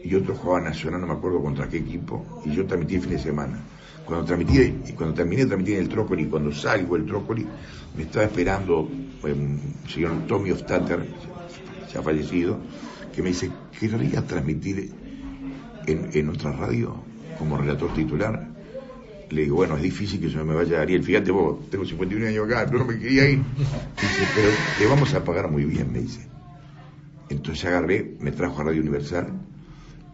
y 0.04 0.16
otro 0.16 0.36
jugaba 0.36 0.62
Nacional, 0.62 1.02
no 1.02 1.08
me 1.08 1.14
acuerdo 1.14 1.42
contra 1.42 1.70
qué 1.70 1.78
equipo, 1.78 2.42
y 2.46 2.52
yo 2.52 2.66
transmití 2.66 2.96
el 2.96 3.02
fin 3.02 3.12
de 3.12 3.20
semana. 3.20 3.60
Cuando 4.06 4.26
transmití, 4.26 4.92
cuando 4.94 5.16
terminé 5.16 5.46
transmití 5.46 5.74
en 5.74 5.80
el 5.80 5.90
Trócoli, 5.90 6.26
cuando 6.26 6.52
salgo 6.52 6.98
del 6.98 7.06
Trócoli, 7.06 7.46
me 7.96 8.04
estaba 8.04 8.26
esperando 8.26 8.82
un 8.82 9.60
señor 9.88 10.28
Tommy 10.28 10.52
Oftater, 10.52 11.06
ya 11.94 12.02
fallecido, 12.02 12.60
que 13.16 13.22
me 13.22 13.30
dice, 13.30 13.50
¿querría 13.80 14.26
transmitir 14.26 14.92
en, 15.88 16.10
en 16.12 16.26
nuestra 16.26 16.52
radio 16.52 16.96
como 17.40 17.58
relator 17.58 17.94
titular? 17.94 18.50
Le 19.30 19.44
digo, 19.44 19.56
bueno, 19.56 19.78
es 19.78 19.84
difícil 19.84 20.20
que 20.20 20.30
yo 20.30 20.44
me 20.44 20.54
vaya 20.54 20.82
Ariel. 20.82 21.02
Fíjate 21.02 21.32
vos, 21.32 21.70
tengo 21.70 21.86
51 21.86 22.28
años 22.28 22.46
acá, 22.46 22.66
pero 22.66 22.80
no 22.80 22.86
me 22.86 23.00
quería 23.00 23.30
ir. 23.30 23.40
Dice, 23.40 24.28
pero 24.36 24.50
te 24.78 24.86
vamos 24.86 25.14
a 25.14 25.24
pagar 25.24 25.50
muy 25.50 25.64
bien, 25.64 25.92
me 25.92 26.00
dice. 26.00 26.33
Entonces 27.30 27.66
agarré, 27.66 28.16
me 28.20 28.32
trajo 28.32 28.62
a 28.62 28.66
Radio 28.66 28.82
Universal. 28.82 29.28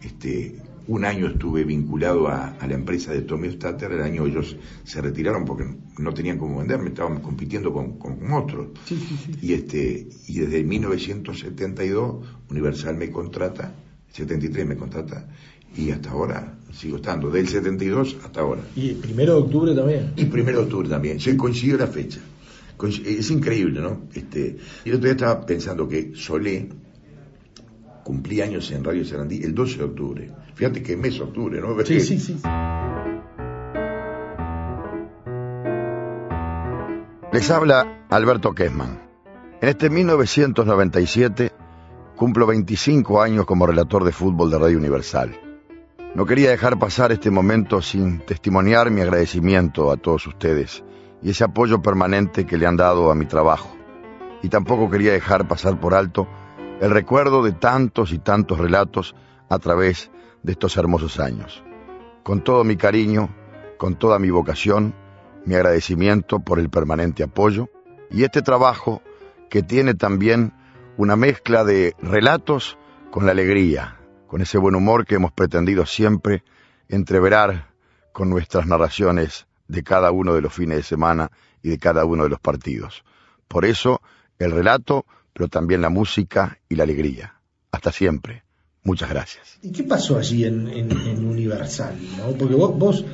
Este, 0.02 0.56
un 0.86 1.04
año 1.04 1.28
estuve 1.28 1.64
vinculado 1.64 2.28
a, 2.28 2.56
a 2.58 2.66
la 2.66 2.74
empresa 2.74 3.12
de 3.12 3.22
Tommy 3.22 3.48
Stater. 3.48 3.92
El 3.92 4.02
año 4.02 4.26
ellos 4.26 4.56
se 4.84 5.00
retiraron 5.00 5.44
porque 5.44 5.64
no 5.98 6.12
tenían 6.14 6.38
cómo 6.38 6.58
venderme, 6.58 6.88
estaban 6.88 7.20
compitiendo 7.20 7.72
con, 7.72 7.98
con 7.98 8.32
otros. 8.32 8.68
Sí, 8.86 8.96
sí, 8.96 9.16
sí. 9.24 9.38
Y 9.42 9.52
este, 9.52 10.08
y 10.26 10.38
desde 10.38 10.64
1972 10.64 12.26
Universal 12.50 12.96
me 12.96 13.10
contrata, 13.10 13.74
73 14.12 14.66
me 14.66 14.76
contrata, 14.76 15.28
y 15.76 15.90
hasta 15.90 16.10
ahora 16.10 16.58
sigo 16.72 16.96
estando, 16.96 17.30
del 17.30 17.46
72 17.46 18.16
hasta 18.24 18.40
ahora. 18.40 18.62
Y 18.74 18.90
el 18.90 18.96
primero 18.96 19.34
de 19.34 19.40
octubre 19.42 19.74
también. 19.74 20.12
Y 20.16 20.24
primero 20.24 20.58
de 20.58 20.64
octubre 20.64 20.88
también, 20.88 21.20
se 21.20 21.36
coincidió 21.36 21.76
la 21.76 21.86
fecha. 21.86 22.20
Es 23.04 23.30
increíble, 23.30 23.80
¿no? 23.80 24.08
Este, 24.14 24.56
y 24.84 24.88
el 24.88 24.94
otro 24.94 25.04
día 25.04 25.12
estaba 25.12 25.44
pensando 25.44 25.86
que 25.86 26.12
Solé 26.14 26.66
cumplía 28.10 28.42
años 28.42 28.68
en 28.72 28.82
Radio 28.82 29.04
Sarandí 29.04 29.40
el 29.44 29.54
12 29.54 29.78
de 29.78 29.84
octubre. 29.84 30.30
Fíjate 30.56 30.82
que 30.82 30.96
mes 30.96 31.20
octubre, 31.20 31.60
¿no? 31.60 31.78
Sí, 31.84 32.00
sí, 32.00 32.18
sí. 32.18 32.42
Les 37.32 37.50
habla 37.52 38.06
Alberto 38.10 38.52
Kessman. 38.52 38.98
En 39.60 39.68
este 39.68 39.88
1997 39.90 41.52
cumplo 42.16 42.48
25 42.48 43.22
años 43.22 43.46
como 43.46 43.64
relator 43.64 44.02
de 44.02 44.10
fútbol 44.10 44.50
de 44.50 44.58
Radio 44.58 44.78
Universal. 44.78 45.30
No 46.16 46.26
quería 46.26 46.50
dejar 46.50 46.80
pasar 46.80 47.12
este 47.12 47.30
momento 47.30 47.80
sin 47.80 48.26
testimoniar 48.26 48.90
mi 48.90 49.02
agradecimiento 49.02 49.92
a 49.92 49.96
todos 49.96 50.26
ustedes 50.26 50.82
y 51.22 51.30
ese 51.30 51.44
apoyo 51.44 51.80
permanente 51.80 52.44
que 52.44 52.58
le 52.58 52.66
han 52.66 52.76
dado 52.76 53.12
a 53.12 53.14
mi 53.14 53.26
trabajo. 53.26 53.76
Y 54.42 54.48
tampoco 54.48 54.90
quería 54.90 55.12
dejar 55.12 55.46
pasar 55.46 55.78
por 55.78 55.94
alto 55.94 56.26
el 56.80 56.90
recuerdo 56.90 57.42
de 57.42 57.52
tantos 57.52 58.12
y 58.12 58.18
tantos 58.18 58.58
relatos 58.58 59.14
a 59.48 59.58
través 59.58 60.10
de 60.42 60.52
estos 60.52 60.76
hermosos 60.76 61.20
años. 61.20 61.62
Con 62.22 62.42
todo 62.42 62.64
mi 62.64 62.76
cariño, 62.76 63.28
con 63.76 63.96
toda 63.96 64.18
mi 64.18 64.30
vocación, 64.30 64.94
mi 65.44 65.54
agradecimiento 65.54 66.40
por 66.40 66.58
el 66.58 66.70
permanente 66.70 67.22
apoyo 67.22 67.68
y 68.10 68.24
este 68.24 68.42
trabajo 68.42 69.02
que 69.50 69.62
tiene 69.62 69.94
también 69.94 70.54
una 70.96 71.16
mezcla 71.16 71.64
de 71.64 71.94
relatos 72.00 72.78
con 73.10 73.26
la 73.26 73.32
alegría, 73.32 73.98
con 74.26 74.40
ese 74.40 74.58
buen 74.58 74.74
humor 74.74 75.06
que 75.06 75.16
hemos 75.16 75.32
pretendido 75.32 75.84
siempre 75.84 76.44
entreverar 76.88 77.70
con 78.12 78.30
nuestras 78.30 78.66
narraciones 78.66 79.46
de 79.68 79.82
cada 79.82 80.10
uno 80.10 80.34
de 80.34 80.40
los 80.40 80.52
fines 80.52 80.78
de 80.78 80.82
semana 80.82 81.30
y 81.62 81.68
de 81.68 81.78
cada 81.78 82.04
uno 82.04 82.24
de 82.24 82.30
los 82.30 82.40
partidos. 82.40 83.04
Por 83.48 83.64
eso, 83.64 84.00
el 84.38 84.50
relato, 84.52 85.04
pero 85.32 85.48
también 85.48 85.80
la 85.82 85.88
música 85.90 86.58
y 86.68 86.74
la 86.76 86.84
alegría. 86.84 87.34
Hasta 87.72 87.92
siempre. 87.92 88.42
Muchas 88.82 89.10
gracias. 89.10 89.58
¿Y 89.62 89.72
qué 89.72 89.82
pasó 89.84 90.16
allí 90.18 90.44
en, 90.44 90.66
en- 90.68 90.90
en 90.90 91.24
Universal? 91.26 91.94
¿no? 92.16 92.32
Porque 92.36 92.54
vos, 92.54 92.76
vos 92.78 93.04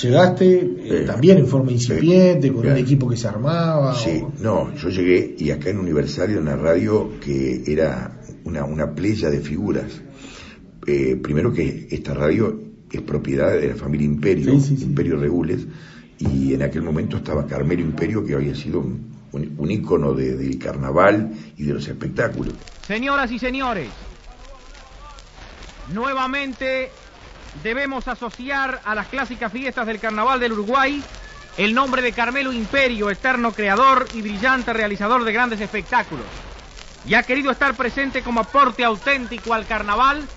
llegaste 0.00 0.54
eh, 0.60 0.76
Eh, 1.02 1.04
también 1.06 1.38
en 1.38 1.46
forma 1.48 1.72
incipiente, 1.72 2.52
con 2.52 2.66
un 2.66 2.76
equipo 2.76 3.08
que 3.08 3.16
se 3.16 3.26
armaba. 3.28 3.94
Sí, 3.94 4.20
o- 4.22 4.32
no, 4.40 4.74
yo 4.76 4.88
llegué 4.88 5.34
y 5.38 5.50
acá 5.50 5.70
en 5.70 5.78
Universal 5.78 6.30
era 6.30 6.40
una 6.40 6.56
radio 6.56 7.10
que 7.20 7.64
era 7.66 8.20
una, 8.44 8.64
una 8.64 8.94
playa 8.94 9.28
de 9.30 9.40
figuras. 9.40 10.00
Eh, 10.86 11.16
primero 11.20 11.52
que 11.52 11.88
esta 11.90 12.14
radio 12.14 12.60
es 12.92 13.00
propiedad 13.02 13.50
de 13.52 13.68
la 13.68 13.74
familia 13.74 14.06
Imperio, 14.06 14.52
Sí, 14.60 14.68
sí, 14.68 14.76
sí. 14.76 14.84
Imperio 14.84 15.16
Regules, 15.16 15.66
y 16.18 16.54
en 16.54 16.62
aquel 16.62 16.82
momento 16.82 17.16
estaba 17.16 17.46
Carmelo 17.46 17.82
Imperio, 17.82 18.24
que 18.24 18.34
había 18.34 18.54
sido 18.54 18.78
un, 18.78 19.15
un, 19.36 19.54
un 19.58 19.70
ícono 19.70 20.12
de- 20.12 20.36
del 20.36 20.58
carnaval 20.58 21.30
y 21.56 21.64
de 21.64 21.74
los 21.74 21.86
espectáculos. 21.88 22.56
Señoras 22.86 23.30
y 23.30 23.38
señores, 23.38 23.92
nuevamente 25.88 26.90
debemos 27.62 28.06
asociar 28.08 28.80
a 28.84 28.94
las 28.94 29.08
clásicas 29.08 29.52
fiestas 29.52 29.86
del 29.86 30.00
Carnaval 30.00 30.40
del 30.40 30.52
Uruguay 30.52 31.04
el 31.56 31.72
nombre 31.74 32.02
de 32.02 32.12
Carmelo 32.12 32.52
Imperio, 32.52 33.08
eterno 33.10 33.54
creador 33.54 34.10
y 34.12 34.20
brillante 34.20 34.72
realizador 34.74 35.24
de 35.24 35.32
grandes 35.32 35.60
espectáculos. 35.60 36.26
Y 37.06 37.14
ha 37.14 37.22
querido 37.22 37.50
estar 37.50 37.76
presente 37.76 38.22
como 38.22 38.40
aporte 38.40 38.84
auténtico 38.84 39.54
al 39.54 39.66
carnaval 39.66 40.28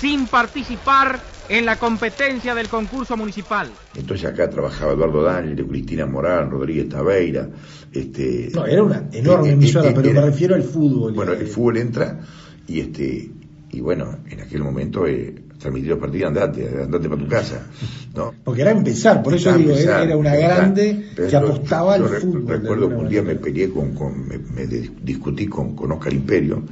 sin 0.00 0.28
participar 0.28 1.31
en 1.48 1.66
la 1.66 1.76
competencia 1.76 2.54
del 2.54 2.68
concurso 2.68 3.16
municipal. 3.16 3.70
Entonces 3.94 4.26
acá 4.26 4.48
trabajaba 4.48 4.92
Eduardo 4.92 5.22
Daniel, 5.22 5.66
Cristina 5.66 6.06
Morán, 6.06 6.50
Rodríguez 6.50 6.88
Tabeira. 6.88 7.48
Este, 7.92 8.50
No, 8.54 8.64
era 8.66 8.82
una 8.82 9.08
enorme 9.12 9.50
eh, 9.50 9.52
emisora, 9.52 9.90
eh, 9.90 9.92
pero 9.94 10.08
era- 10.10 10.20
me 10.20 10.26
refiero 10.28 10.54
al 10.54 10.62
fútbol. 10.62 11.12
Bueno, 11.14 11.32
Eh, 11.32 11.38
el 11.40 11.46
fútbol 11.46 11.76
entra 11.78 12.18
y 12.66 12.80
este 12.80 13.30
y 13.74 13.80
bueno, 13.80 14.18
en 14.28 14.40
aquel 14.42 14.62
momento 14.62 15.06
eh, 15.06 15.34
transmitir 15.58 15.90
los 15.90 15.98
partidos, 15.98 16.28
andate, 16.28 16.68
andate 16.82 17.08
para 17.08 17.22
tu 17.22 17.26
casa, 17.28 17.66
¿no? 18.14 18.34
Porque 18.44 18.60
era 18.62 18.70
empezar, 18.72 19.22
por 19.22 19.32
eso 19.34 19.50
digo, 19.56 19.70
era, 19.70 20.02
empezando, 20.02 20.04
era 20.04 20.16
una 20.18 20.34
grande 20.36 21.06
que 21.16 21.34
apostaba 21.36 21.96
yo 21.96 22.04
al 22.04 22.10
re- 22.10 22.20
fútbol. 22.20 22.46
Recuerdo 22.48 22.88
que 22.90 22.94
un 22.96 23.08
día 23.08 23.22
me 23.22 23.34
peleé 23.36 23.70
con, 23.70 23.94
con- 23.94 24.28
me, 24.28 24.36
me 24.38 24.66
discutí 24.66 25.46
con, 25.46 25.74
con 25.74 25.90
Oscar 25.92 26.12
Imperio, 26.12 26.62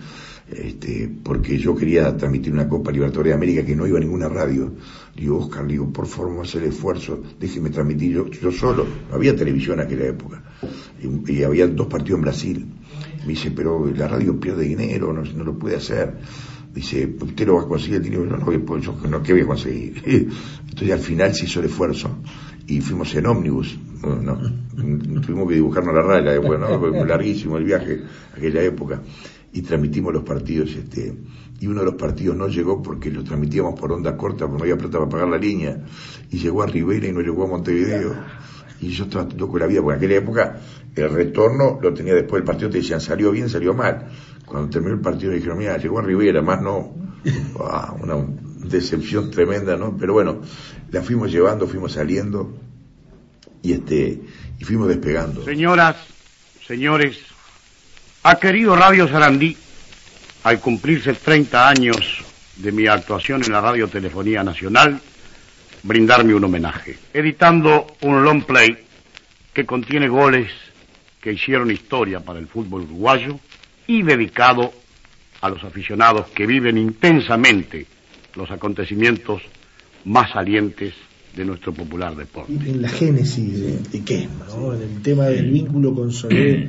este, 0.51 1.09
porque 1.23 1.59
yo 1.59 1.77
quería 1.77 2.17
transmitir 2.17 2.53
una 2.53 2.69
Copa 2.69 2.91
Libertadores 2.91 3.31
de 3.31 3.35
América 3.35 3.65
que 3.65 3.77
no 3.77 3.87
iba 3.87 3.99
a 3.99 4.01
ninguna 4.01 4.29
radio. 4.29 4.73
Digo, 5.15 5.39
Oscar, 5.39 5.67
digo, 5.67 5.93
por 5.93 6.07
favor, 6.07 6.31
vamos 6.31 6.49
a 6.49 6.51
hacer 6.51 6.63
el 6.65 6.71
esfuerzo, 6.71 7.23
déjeme 7.39 7.71
transmitir 7.71 8.13
yo, 8.13 8.27
yo 8.29 8.51
solo. 8.51 8.87
No 9.09 9.15
había 9.15 9.37
televisión 9.37 9.79
en 9.79 9.87
aquella 9.87 10.07
época. 10.07 10.43
Y, 11.29 11.43
había 11.43 11.67
dos 11.69 11.87
partidos 11.87 12.19
en 12.19 12.23
Brasil. 12.23 12.67
Me 13.21 13.29
dice, 13.29 13.51
pero 13.53 13.87
la 13.95 14.09
radio 14.09 14.39
pierde 14.41 14.65
dinero, 14.65 15.13
no, 15.13 15.23
lo 15.23 15.59
puede 15.59 15.77
hacer. 15.77 16.19
Dice, 16.75 17.17
usted 17.21 17.47
lo 17.47 17.57
va 17.57 17.63
a 17.63 17.67
conseguir 17.67 17.97
el 17.97 18.03
dinero. 18.03 18.27
No, 18.27 18.37
no, 18.39 18.79
yo 18.79 18.97
no, 19.09 19.23
¿qué 19.23 19.33
voy 19.33 19.43
a 19.43 19.47
conseguir? 19.47 20.03
Entonces 20.69 20.93
al 20.93 21.01
final 21.01 21.35
se 21.35 21.45
hizo 21.45 21.61
el 21.61 21.67
esfuerzo 21.67 22.11
y 22.67 22.81
fuimos 22.81 23.15
en 23.15 23.27
ómnibus. 23.27 23.79
No, 24.03 24.39
tuvimos 25.21 25.49
que 25.49 25.55
dibujarnos 25.55 25.95
la 25.95 26.03
raya, 26.03 26.33
después, 26.33 26.59
¿no? 26.59 26.79
Fue 26.79 27.07
larguísimo 27.07 27.59
el 27.59 27.65
viaje, 27.65 28.01
aquella 28.35 28.63
época. 28.63 29.03
Y 29.53 29.63
transmitimos 29.63 30.13
los 30.13 30.23
partidos, 30.23 30.71
este, 30.71 31.13
y 31.61 31.67
uno 31.67 31.81
de 31.81 31.87
los 31.87 31.95
partidos 31.97 32.37
no 32.37 32.49
llegó 32.49 32.83
porque 32.83 33.11
lo 33.11 33.25
transmitíamos 33.25 33.79
por 33.79 33.93
onda 33.93 34.17
corta, 34.17 34.47
porque 34.47 34.59
no 34.59 34.63
había 34.63 34.79
plata 34.79 34.99
para 34.99 35.11
pagar 35.11 35.29
la 35.29 35.39
línea, 35.39 35.85
y 36.31 36.39
llegó 36.39 36.63
a 36.63 36.67
Rivera 36.67 37.09
y 37.09 37.13
no 37.13 37.21
llegó 37.21 37.45
a 37.45 37.49
Montevideo. 37.49 38.15
Y 38.81 38.91
yo 38.91 39.05
estaba 39.05 39.29
loco 39.37 39.55
de 39.55 39.61
la 39.61 39.67
vida, 39.67 39.83
porque 39.83 39.99
en 39.99 40.05
aquella 40.05 40.19
época 40.21 40.61
el 40.95 41.11
retorno 41.11 41.79
lo 41.83 41.93
tenía 41.93 42.15
después 42.15 42.41
del 42.41 42.45
partido, 42.45 42.71
te 42.71 42.79
decían 42.79 43.01
salió 43.01 43.31
bien, 43.31 43.49
salió 43.49 43.75
mal. 43.75 44.09
Cuando 44.47 44.71
terminó 44.71 44.95
el 44.95 45.01
partido 45.01 45.31
me 45.31 45.37
dijeron, 45.37 45.59
mira, 45.59 45.77
llegó 45.77 45.99
a 45.99 46.03
Rivera, 46.03 46.43
más 46.43 46.63
no. 46.63 46.95
Ah, 47.61 47.95
una 48.01 48.15
decepción 48.69 49.31
tremenda, 49.31 49.77
¿no? 49.77 49.97
Pero 49.99 50.15
bueno, 50.15 50.41
la 50.91 51.03
fuimos 51.03 51.31
llevando, 51.31 51.67
fuimos 51.67 51.93
saliendo 51.93 52.57
y 53.63 53.73
este 53.73 54.23
y 54.59 54.65
fuimos 54.65 54.89
despegando. 54.89 55.45
Señoras, 55.45 55.97
señores, 56.67 57.19
ha 58.23 58.39
querido 58.39 58.77
Radio 58.77 59.09
Sarandí, 59.09 59.57
al 60.45 60.61
cumplirse 60.61 61.15
30 61.15 61.69
años 61.69 62.25
de 62.57 62.73
mi 62.73 62.87
actuación 62.87 63.43
en 63.45 63.53
la 63.53 63.61
Radiotelefonía 63.61 64.43
Nacional, 64.43 65.01
brindarme 65.83 66.35
un 66.35 66.45
homenaje, 66.45 66.99
editando 67.15 67.87
un 68.03 68.23
long 68.23 68.45
play 68.45 68.77
que 69.53 69.65
contiene 69.65 70.09
goles 70.09 70.51
que 71.21 71.33
hicieron 71.33 71.71
historia 71.71 72.21
para 72.21 72.39
el 72.39 72.47
fútbol 72.47 72.83
uruguayo 72.83 73.39
y 73.87 74.03
dedicado 74.03 74.73
a 75.41 75.49
los 75.49 75.65
aficionados 75.65 76.29
que 76.29 76.47
viven 76.47 76.77
intensamente 76.77 77.87
los 78.35 78.51
acontecimientos 78.51 79.43
más 80.05 80.31
salientes 80.33 80.95
de 81.35 81.45
nuestro 81.45 81.73
popular 81.73 82.15
deporte. 82.17 82.53
En 82.53 82.83
la 82.83 82.89
génesis 82.89 83.61
de, 83.61 83.79
de 83.79 84.05
Kesman, 84.05 84.49
¿no? 84.49 84.75
en 84.75 84.83
el 84.83 85.03
tema 85.03 85.27
del 85.27 85.51
vínculo 85.51 85.95
con 85.95 86.13
Solé, 86.13 86.69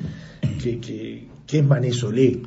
que, 0.61 0.79
que 0.79 1.31
Kesman 1.51 1.83
es 1.83 1.97
Solé, 1.97 2.41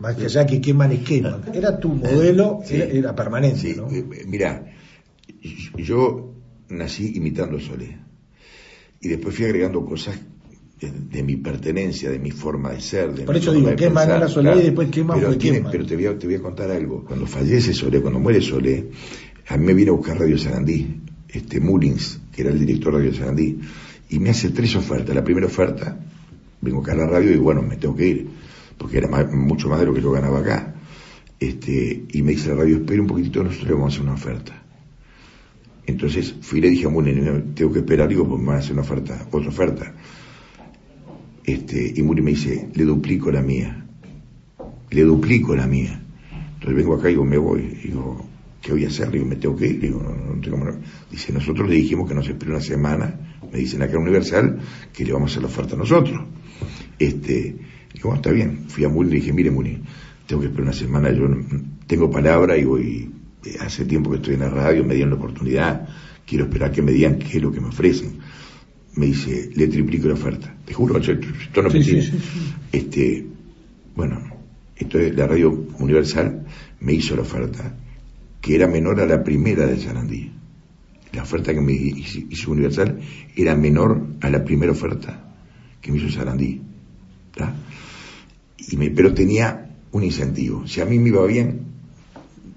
más 0.00 0.16
que 0.16 0.24
allá 0.24 0.46
que 0.46 0.60
Kesman 0.60 0.92
es 0.92 1.00
Kesman. 1.00 1.42
Era 1.54 1.78
tu 1.78 1.90
modelo, 1.94 2.60
Sí. 2.64 2.76
era, 2.76 2.84
era 2.86 3.14
permanente, 3.14 3.58
Sí, 3.60 3.74
¿no? 3.76 3.88
eh, 3.90 3.98
eh, 4.20 4.24
mirá, 4.26 4.64
yo 5.76 6.34
nací 6.68 7.12
imitando 7.16 7.58
a 7.58 7.60
Solé 7.60 7.96
y 9.00 9.08
después 9.08 9.34
fui 9.34 9.44
agregando 9.46 9.84
cosas 9.84 10.18
de, 10.80 10.90
de 10.90 11.22
mi 11.22 11.36
pertenencia, 11.36 12.10
de 12.10 12.18
mi 12.18 12.30
forma 12.30 12.70
de 12.72 12.80
ser. 12.80 13.12
De 13.14 13.24
Por 13.24 13.36
eso 13.36 13.52
digo, 13.52 13.74
pensar, 13.76 14.10
era 14.16 14.28
Solé 14.28 14.56
y 14.56 14.62
después 14.64 14.88
Kesman 14.90 15.18
pero 15.18 15.28
fue 15.28 15.36
tiene-. 15.36 15.64
Pero 15.70 15.86
te 15.86 15.94
voy, 15.96 16.06
a, 16.06 16.18
te 16.18 16.26
voy 16.26 16.36
a 16.36 16.40
contar 16.42 16.70
algo. 16.70 17.04
Cuando 17.04 17.26
fallece 17.26 17.72
Solé, 17.74 18.00
cuando 18.00 18.18
muere 18.20 18.40
Solé, 18.40 18.90
a 19.48 19.56
mí 19.58 19.66
me 19.66 19.74
viene 19.74 19.90
a 19.90 19.94
buscar 19.94 20.18
Radio 20.18 20.38
Sarandí, 20.38 21.00
este 21.28 21.60
Mullins, 21.60 22.20
que 22.32 22.42
era 22.42 22.50
el 22.50 22.58
director 22.58 22.92
de 22.94 22.98
Radio 23.00 23.14
Sarandí, 23.14 23.58
y 24.08 24.18
me 24.18 24.30
hace 24.30 24.50
tres 24.50 24.74
ofertas. 24.76 25.14
La 25.14 25.22
primera 25.24 25.46
oferta, 25.46 25.98
vengo 26.60 26.80
acá 26.82 26.92
a 26.92 26.96
la 26.96 27.06
radio 27.06 27.32
y 27.32 27.38
bueno, 27.38 27.62
me 27.62 27.76
tengo 27.76 27.94
que 27.96 28.06
ir, 28.06 28.28
porque 28.78 28.98
era 28.98 29.08
más- 29.08 29.32
mucho 29.32 29.68
más 29.68 29.80
de 29.80 29.86
lo 29.86 29.94
que 29.94 30.02
yo 30.02 30.10
ganaba 30.12 30.40
acá. 30.40 30.74
Este, 31.38 32.04
y 32.12 32.22
me 32.22 32.32
dice 32.32 32.50
la 32.50 32.56
radio, 32.56 32.76
espera 32.76 33.00
un 33.00 33.06
poquitito, 33.08 33.42
nosotros 33.42 33.68
le 33.68 33.74
vamos 33.74 33.92
a 33.92 33.96
hacer 33.96 34.02
una 34.02 34.14
oferta. 34.14 34.62
Entonces 35.86 36.34
fui 36.42 36.58
y 36.58 36.62
le 36.62 36.70
dije 36.70 36.86
a 36.86 36.90
Muni, 36.90 37.12
tengo 37.54 37.72
que 37.72 37.78
esperar, 37.80 38.08
digo, 38.08 38.28
pues 38.28 38.40
me 38.40 38.48
van 38.48 38.56
a 38.56 38.58
hacer 38.60 38.72
una 38.74 38.82
oferta, 38.82 39.26
otra 39.32 39.48
oferta. 39.48 39.94
Este, 41.44 41.92
y 41.96 42.02
Muri 42.02 42.22
me 42.22 42.30
dice, 42.32 42.68
le 42.74 42.84
duplico 42.84 43.30
la 43.32 43.42
mía. 43.42 43.84
Le 44.90 45.02
duplico 45.02 45.56
la 45.56 45.66
mía. 45.66 46.00
Entonces 46.54 46.76
vengo 46.76 46.94
acá 46.94 47.08
y 47.08 47.12
digo, 47.12 47.24
me 47.24 47.38
voy. 47.38 47.62
Digo, 47.82 48.24
¿qué 48.60 48.72
voy 48.72 48.84
a 48.84 48.88
hacer? 48.88 49.10
Digo, 49.10 49.24
me 49.24 49.36
tengo 49.36 49.56
que 49.56 49.66
ir. 49.66 49.80
Digo, 49.80 50.00
no, 50.00 50.40
tengo 50.40 50.58
manera. 50.58 50.78
Dice, 51.10 51.32
nosotros 51.32 51.68
le 51.68 51.76
dijimos 51.76 52.08
que 52.08 52.14
nos 52.14 52.28
espere 52.28 52.50
una 52.52 52.60
semana. 52.60 53.12
Me 53.50 53.58
dicen 53.58 53.82
acá 53.82 53.98
Universal 53.98 54.60
que 54.92 55.04
le 55.04 55.12
vamos 55.12 55.30
a 55.30 55.32
hacer 55.32 55.42
la 55.42 55.48
oferta 55.48 55.74
a 55.74 55.78
nosotros. 55.78 56.20
Este, 57.00 57.56
digo, 57.92 58.10
bueno, 58.10 58.16
está 58.16 58.30
bien. 58.30 58.66
Fui 58.68 58.84
a 58.84 58.88
Muri 58.88 59.08
y 59.08 59.10
le 59.10 59.16
dije, 59.16 59.32
mire 59.32 59.50
Muri, 59.50 59.82
tengo 60.28 60.42
que 60.42 60.48
esperar 60.48 60.68
una 60.68 60.72
semana. 60.72 61.10
Yo 61.10 61.28
tengo 61.88 62.08
palabra 62.08 62.56
y 62.56 62.62
voy, 62.62 63.10
eh, 63.44 63.56
hace 63.58 63.84
tiempo 63.84 64.10
que 64.10 64.18
estoy 64.18 64.34
en 64.34 64.40
la 64.40 64.50
radio, 64.50 64.84
me 64.84 64.94
dieron 64.94 65.10
la 65.10 65.16
oportunidad. 65.16 65.88
Quiero 66.24 66.44
esperar 66.44 66.70
que 66.70 66.82
me 66.82 66.92
digan 66.92 67.18
qué 67.18 67.38
es 67.38 67.42
lo 67.42 67.50
que 67.50 67.60
me 67.60 67.68
ofrecen 67.68 68.20
me 68.96 69.06
dice, 69.06 69.50
le 69.54 69.68
triplico 69.68 70.08
la 70.08 70.14
oferta. 70.14 70.54
Te 70.64 70.74
juro, 70.74 70.98
esto 70.98 71.12
esto 71.12 71.62
no 71.62 71.70
Sí, 71.70 71.82
sí. 71.82 72.12
Este, 72.72 73.26
bueno, 73.94 74.20
esto 74.76 74.98
es 74.98 75.14
la 75.14 75.26
radio 75.26 75.66
universal 75.78 76.46
me 76.80 76.94
hizo 76.94 77.14
la 77.14 77.22
oferta, 77.22 77.74
que 78.40 78.54
era 78.54 78.66
menor 78.66 79.00
a 79.00 79.06
la 79.06 79.22
primera 79.22 79.66
de 79.66 79.78
Sarandí. 79.78 80.30
La 81.12 81.22
oferta 81.22 81.52
que 81.52 81.60
me 81.60 81.72
hizo 81.72 82.52
Universal 82.52 83.00
era 83.34 83.56
menor 83.56 84.06
a 84.20 84.30
la 84.30 84.44
primera 84.44 84.72
oferta 84.72 85.34
que 85.80 85.90
me 85.90 85.98
hizo 85.98 86.08
Sarandí. 86.08 86.62
Y 88.58 88.76
pero 88.90 89.14
tenía 89.14 89.70
un 89.92 90.04
incentivo. 90.04 90.66
Si 90.66 90.80
a 90.80 90.84
mí 90.84 90.98
me 90.98 91.08
iba 91.08 91.24
bien, 91.26 91.60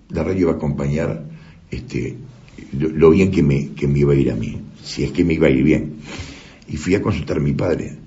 la 0.09 0.23
radio 0.23 0.41
iba 0.41 0.51
a 0.51 0.55
acompañar 0.55 1.25
este, 1.71 2.17
lo, 2.73 3.09
bien 3.11 3.31
que 3.31 3.43
me, 3.43 3.71
iba 3.97 4.13
a 4.13 4.15
ir 4.15 4.31
a 4.31 4.35
mí, 4.35 4.61
si 4.83 5.03
es 5.03 5.11
que 5.11 5.23
me 5.23 5.33
iba 5.33 5.47
a 5.47 5.49
ir 5.49 5.63
bien. 5.63 5.95
Y 6.67 6.77
fui 6.77 6.95
a 6.95 7.01
consultar 7.01 7.37
a 7.37 7.39
mi 7.39 7.53
padre. 7.53 7.97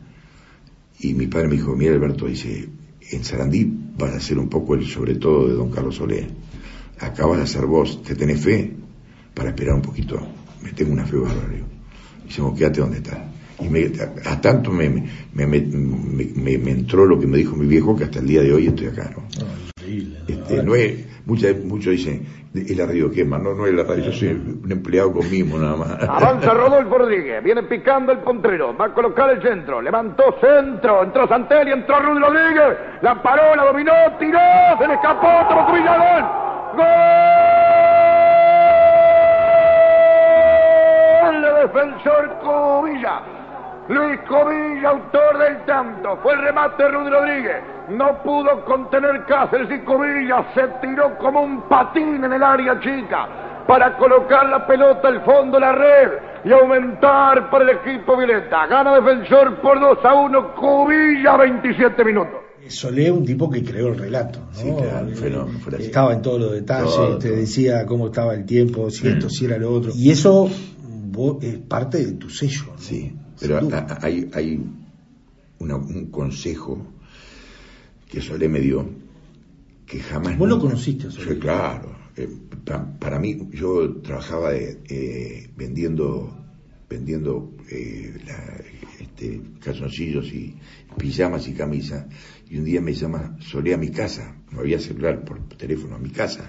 Y 1.01 1.15
mi 1.15 1.27
padre 1.27 1.49
me 1.49 1.57
dijo, 1.57 1.75
mira 1.77 1.93
Alberto, 1.95 2.27
dice, 2.27 2.69
en 3.11 3.25
Sarandí 3.25 3.71
vas 3.99 4.15
a 4.15 4.21
ser 4.21 4.39
un 4.39 4.49
poco 4.49 4.75
el 4.75 4.87
sobre 4.87 5.17
todo 5.17 5.49
de 5.49 5.55
don 5.55 5.71
Carlos 5.71 5.97
Solé. 5.97 6.27
Acá 7.01 7.27
vas 7.27 7.41
a 7.41 7.47
ser 7.47 7.67
vos, 7.67 8.03
¿te 8.03 8.15
tenés 8.15 8.41
fe? 8.41 8.73
Para 9.35 9.51
esperar 9.51 9.75
un 9.75 9.83
poquito. 9.83 10.19
Me 10.63 10.73
tengo 10.73 10.93
una 10.93 11.05
fe 11.05 11.17
bárbara. 11.17 11.55
Dice, 12.25 12.43
quédate 12.57 12.81
donde 12.81 12.97
estás. 12.99 13.36
Y 13.59 13.69
me, 13.69 13.91
a, 14.27 14.33
a 14.33 14.41
tanto 14.41 14.71
me, 14.71 14.89
me, 14.89 15.47
me, 15.47 15.47
me- 15.47 15.61
me- 16.35 16.59
me 16.59 16.71
entró 16.71 17.07
lo 17.07 17.19
que 17.19 17.27
me 17.27 17.39
dijo 17.39 17.57
mi 17.57 17.67
viejo 17.67 17.97
que 17.97 18.05
hasta 18.05 18.19
el 18.19 18.27
día 18.27 18.43
de 18.43 18.53
hoy 18.53 18.67
estoy 18.67 18.89
acá, 18.89 19.11
¿no? 19.17 19.23
Este, 20.29 20.63
no 20.63 20.75
es, 20.75 21.07
muchas, 21.27 21.57
muchos 21.65 21.93
dicen, 21.93 22.27
es 22.55 22.77
la 22.77 22.87
radio 22.87 23.11
quema, 23.11 23.39
no, 23.39 23.55
no 23.55 23.67
es 23.67 23.73
la 23.75 23.85
radio, 23.85 24.05
yo 24.07 24.13
soy 24.13 24.29
un 24.31 24.71
empleado 24.71 25.13
con 25.13 25.31
mimo 25.31 25.57
nada 25.59 25.77
más. 25.77 26.03
Avanza 26.09 26.53
Rodolfo 26.55 26.99
Rodríguez, 26.99 27.43
viene 27.45 27.63
picando 27.63 28.11
el 28.13 28.19
pontrero, 28.19 28.77
va 28.77 28.87
a 28.87 28.95
colocar 28.95 29.31
el 29.31 29.41
centro, 29.43 29.81
levantó 29.81 30.25
centro, 30.41 31.05
entró 31.05 31.29
Santelli, 31.29 31.71
entró 31.73 32.01
Rudy 32.01 32.19
Rodríguez, 32.21 32.79
la 33.03 33.23
paró, 33.23 33.55
la 33.55 33.65
dominó, 33.65 33.93
tiró, 34.19 34.39
se 34.79 34.89
le 34.89 34.95
escapó, 34.95 35.29
Cubilla, 35.71 35.97
gol. 35.97 36.25
¡Gol! 41.27 41.43
de 41.43 41.51
defensor 41.63 42.39
Cubilla. 42.43 43.23
Luis 43.89 44.19
Cubilla, 44.29 44.89
autor 44.91 45.39
del 45.39 45.65
tanto, 45.65 46.19
fue 46.23 46.35
el 46.35 46.43
remate 46.43 46.83
de 46.83 46.89
Rudy 46.91 47.11
Rodríguez. 47.11 47.57
No 47.91 48.21
pudo 48.23 48.65
contener 48.65 49.25
Cáceres 49.27 49.69
y 49.71 49.85
Cubilla 49.85 50.45
se 50.55 50.63
tiró 50.85 51.17
como 51.19 51.43
un 51.43 51.69
patín 51.69 52.25
en 52.25 52.33
el 52.33 52.43
área 52.43 52.81
chica 52.81 53.63
para 53.69 53.97
colocar 53.97 54.49
la 54.49 54.67
pelota 54.67 55.07
al 55.09 55.25
fondo 55.25 55.57
de 55.57 55.61
la 55.61 55.73
red 55.73 56.11
y 56.45 56.53
aumentar 56.53 57.49
para 57.51 57.65
el 57.65 57.71
equipo 57.79 58.17
Violeta. 58.17 58.67
Gana 58.67 58.95
defensor 59.01 59.61
por 59.61 59.79
2 59.81 59.99
a 60.05 60.15
1, 60.15 60.55
Cubilla 60.55 61.37
27 61.37 62.05
minutos. 62.05 62.41
Solé 62.69 63.09
un 63.13 63.25
tipo 63.25 63.49
que 63.49 63.63
creó 63.63 63.89
el 63.89 63.99
relato, 63.99 64.41
¿no? 64.41 64.53
Sí, 64.53 64.73
claro, 64.77 65.07
fenómeno. 65.15 65.59
Estaba 65.79 66.13
en 66.15 66.23
todos 66.23 66.41
los 66.41 66.53
detalles, 66.53 66.93
Todo, 66.97 67.19
te 67.19 67.29
todo. 67.29 67.39
decía 67.39 67.87
cómo 67.87 68.07
estaba 68.07 68.35
el 68.35 68.45
tiempo, 68.45 68.91
si 68.91 69.07
esto, 69.07 69.29
si 69.29 69.45
era 69.45 69.57
lo 69.59 69.71
otro. 69.73 69.93
Y 69.95 70.11
eso 70.11 70.49
vos- 71.13 71.37
es 71.45 71.59
parte 71.59 71.99
de 72.05 72.13
tu 72.15 72.29
sello. 72.29 72.65
¿no? 72.73 72.79
Sí, 72.79 73.17
pero 73.41 73.59
a- 73.59 73.99
hay, 74.03 74.31
hay 74.35 74.61
una- 75.59 75.77
un 75.77 76.07
consejo 76.11 76.87
que 78.11 78.21
Solé 78.21 78.49
me 78.49 78.61
dio 78.61 78.89
que 79.87 80.01
jamás... 80.01 80.37
Vos 80.39 80.49
lo 80.49 80.59
conociste, 80.61 81.11
Solé. 81.11 81.35
Sí, 81.35 81.41
claro. 81.41 81.95
Eh, 82.17 82.29
pa- 82.65 82.99
para 82.99 83.19
mí, 83.19 83.49
yo 83.53 83.97
trabajaba 83.97 84.51
de, 84.53 84.81
eh, 84.89 85.51
vendiendo 85.57 86.43
vendiendo 86.89 87.53
eh, 87.69 88.17
la- 88.27 88.61
este, 89.01 89.41
calzoncillos 89.61 90.27
y 90.33 90.55
pijamas 90.97 91.49
y 91.49 91.53
camisas 91.53 92.07
y 92.49 92.59
un 92.59 92.65
día 92.65 92.81
me 92.81 92.95
llama 92.95 93.37
Solé 93.41 93.75
a 93.75 93.77
mi 93.77 93.91
casa, 93.91 94.37
no 94.53 94.61
había 94.61 94.79
celular 94.79 95.25
por 95.25 95.41
teléfono 95.49 95.97
a 95.97 95.99
mi 95.99 96.11
casa 96.11 96.49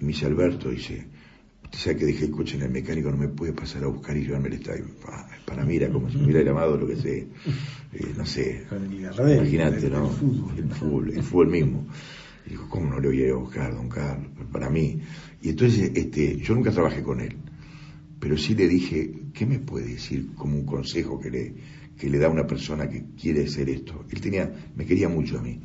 y 0.00 0.04
me 0.04 0.12
dice 0.12 0.24
Alberto, 0.24 0.70
dice, 0.70 1.06
sabe 1.78 1.96
que 1.96 2.06
dejé 2.06 2.26
el 2.26 2.30
coche 2.30 2.56
en 2.56 2.62
el 2.62 2.70
mecánico, 2.70 3.10
no 3.10 3.16
me 3.16 3.28
puede 3.28 3.52
pasar 3.52 3.84
a 3.84 3.86
buscar 3.88 4.16
y 4.16 4.22
llevarme 4.22 4.48
al 4.48 4.54
estadio. 4.54 4.84
Pa, 5.04 5.26
Para 5.46 5.64
mí 5.64 5.76
era 5.76 5.88
como 5.90 6.10
si 6.10 6.18
me 6.18 6.24
hubiera 6.24 6.42
llamado 6.42 6.76
lo 6.76 6.86
que 6.86 6.96
sé, 6.96 7.28
eh, 7.92 8.12
no 8.16 8.24
sé, 8.26 8.64
el 8.70 9.36
imagínate, 9.36 9.86
el 9.86 9.92
¿no? 9.92 10.08
fútbol. 10.08 10.58
El 10.58 10.70
fútbol, 10.70 11.10
el 11.10 11.22
fútbol 11.22 11.48
mismo. 11.48 11.86
Y 12.46 12.50
dijo, 12.50 12.68
¿cómo 12.68 12.90
no 12.90 12.98
le 13.00 13.08
voy 13.08 13.22
a 13.22 13.26
ir 13.26 13.32
a 13.32 13.36
buscar, 13.36 13.74
don 13.74 13.88
Carlos? 13.88 14.30
Para 14.50 14.68
mí. 14.68 15.00
Y 15.42 15.50
entonces, 15.50 15.92
este, 15.94 16.36
yo 16.38 16.54
nunca 16.54 16.70
trabajé 16.70 17.02
con 17.02 17.20
él, 17.20 17.36
pero 18.18 18.36
sí 18.36 18.54
le 18.54 18.68
dije, 18.68 19.12
¿qué 19.32 19.46
me 19.46 19.58
puede 19.58 19.86
decir 19.92 20.34
como 20.34 20.56
un 20.56 20.66
consejo 20.66 21.20
que 21.20 21.30
le, 21.30 21.54
que 21.98 22.08
le 22.10 22.18
da 22.18 22.26
a 22.26 22.30
una 22.30 22.46
persona 22.46 22.88
que 22.88 23.04
quiere 23.20 23.44
hacer 23.44 23.68
esto? 23.70 24.04
Él 24.10 24.20
tenía, 24.20 24.52
me 24.76 24.84
quería 24.84 25.08
mucho 25.08 25.38
a 25.38 25.42
mí, 25.42 25.60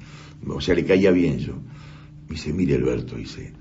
o 0.47 0.61
sea, 0.61 0.75
le 0.75 0.85
caía 0.85 1.11
bien 1.11 1.37
yo. 1.39 1.53
Me 2.27 2.35
dice, 2.35 2.51
mire 2.53 2.75
Alberto, 2.75 3.15
dice, 3.15 3.53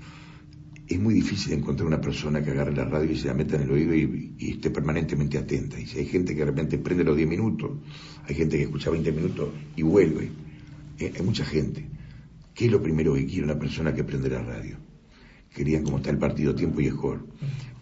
es 0.87 0.99
muy 0.99 1.13
difícil 1.13 1.53
encontrar 1.53 1.87
una 1.87 1.99
persona 1.99 2.43
que 2.43 2.51
agarre 2.51 2.73
la 2.73 2.85
radio 2.85 3.11
y 3.11 3.17
se 3.17 3.27
la 3.27 3.33
meta 3.33 3.55
en 3.55 3.63
el 3.63 3.71
oído 3.71 3.93
y, 3.93 4.33
y 4.37 4.51
esté 4.51 4.69
permanentemente 4.69 5.37
atenta. 5.37 5.75
Dice, 5.75 5.99
hay 5.99 6.05
gente 6.05 6.33
que 6.33 6.39
de 6.39 6.45
repente 6.45 6.77
prende 6.77 7.03
los 7.03 7.17
10 7.17 7.27
minutos, 7.27 7.71
hay 8.25 8.35
gente 8.35 8.57
que 8.57 8.63
escucha 8.63 8.89
20 8.89 9.11
minutos 9.11 9.49
y 9.75 9.81
vuelve. 9.81 10.29
Eh, 10.99 11.13
hay 11.15 11.25
mucha 11.25 11.43
gente. 11.43 11.85
¿Qué 12.53 12.65
es 12.65 12.71
lo 12.71 12.81
primero 12.81 13.13
que 13.13 13.25
quiere 13.25 13.43
una 13.43 13.59
persona 13.59 13.93
que 13.93 14.03
prende 14.03 14.29
la 14.29 14.41
radio? 14.41 14.77
Querían 15.53 15.83
cómo 15.83 15.97
está 15.97 16.09
el 16.09 16.17
partido, 16.17 16.55
tiempo 16.55 16.79
y 16.79 16.89
score. 16.89 17.21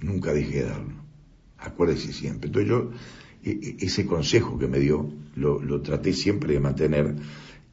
Nunca 0.01 0.33
dejé 0.33 0.59
de 0.59 0.63
darlo. 0.63 0.95
Acuérdese 1.59 2.11
siempre. 2.11 2.47
Entonces 2.47 2.69
yo, 2.69 2.91
e- 3.43 3.51
e- 3.51 3.85
ese 3.85 4.05
consejo 4.05 4.57
que 4.57 4.67
me 4.67 4.79
dio, 4.79 5.09
lo 5.35 5.81
traté 5.81 6.13
siempre 6.13 6.53
de 6.53 6.59
mantener 6.59 7.15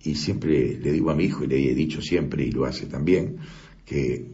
y 0.05 0.16
siempre 0.16 0.79
le 0.79 0.92
digo 0.92 1.11
a 1.11 1.14
mi 1.14 1.25
hijo 1.25 1.45
y 1.45 1.47
le 1.47 1.71
he 1.71 1.75
dicho 1.75 2.03
siempre 2.03 2.45
y 2.45 2.51
lo 2.51 2.64
hace 2.64 2.87
también, 2.87 3.37
que 3.85 4.27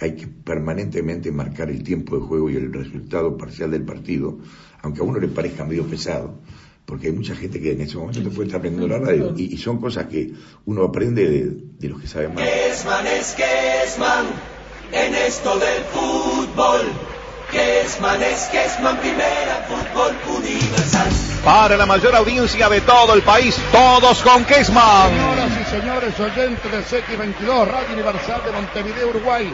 hay 0.00 0.16
que 0.16 0.26
permanentemente 0.26 1.30
marcar 1.30 1.70
el 1.70 1.82
tiempo 1.82 2.16
de 2.16 2.22
juego 2.22 2.50
y 2.50 2.56
el 2.56 2.72
resultado 2.72 3.36
parcial 3.36 3.70
del 3.70 3.84
partido, 3.84 4.38
aunque 4.82 5.00
a 5.00 5.04
uno 5.04 5.18
le 5.20 5.28
parezca 5.28 5.64
medio 5.64 5.84
pesado, 5.84 6.40
porque 6.86 7.08
hay 7.08 7.12
mucha 7.12 7.36
gente 7.36 7.60
que 7.60 7.72
en 7.72 7.82
ese 7.82 7.96
momento 7.98 8.22
te 8.22 8.30
puede 8.30 8.46
estar 8.46 8.58
aprendiendo 8.58 8.88
la 8.88 9.04
radio 9.04 9.34
y, 9.36 9.54
y 9.54 9.58
son 9.58 9.78
cosas 9.78 10.06
que 10.06 10.32
uno 10.64 10.84
aprende 10.84 11.28
de, 11.28 11.50
de 11.78 11.88
los 11.88 12.00
que 12.00 12.06
saben 12.06 12.34
más. 12.34 12.44
Kesman 12.44 13.06
es 13.06 13.36
Kesman, 13.36 14.26
en 14.92 15.14
esto 15.14 15.58
del 15.58 15.84
fútbol. 15.84 16.80
Kesman 17.50 18.22
es 18.22 18.44
Kesman 18.44 18.96
Primera 19.00 19.66
Fútbol 19.68 20.16
Universal. 20.36 21.08
Para 21.44 21.76
la 21.76 21.84
mayor 21.84 22.14
audiencia 22.14 22.68
de 22.68 22.80
todo 22.82 23.12
el 23.14 23.22
país, 23.22 23.56
todos 23.72 24.22
con 24.22 24.44
Kesman. 24.44 25.10
Señoras 25.10 25.50
y 25.60 25.70
señores 25.70 26.20
oyentes 26.20 26.70
de 26.70 26.78
CX22, 26.84 27.66
Radio 27.66 27.92
Universal 27.92 28.42
de 28.44 28.52
Montevideo, 28.52 29.08
Uruguay, 29.08 29.52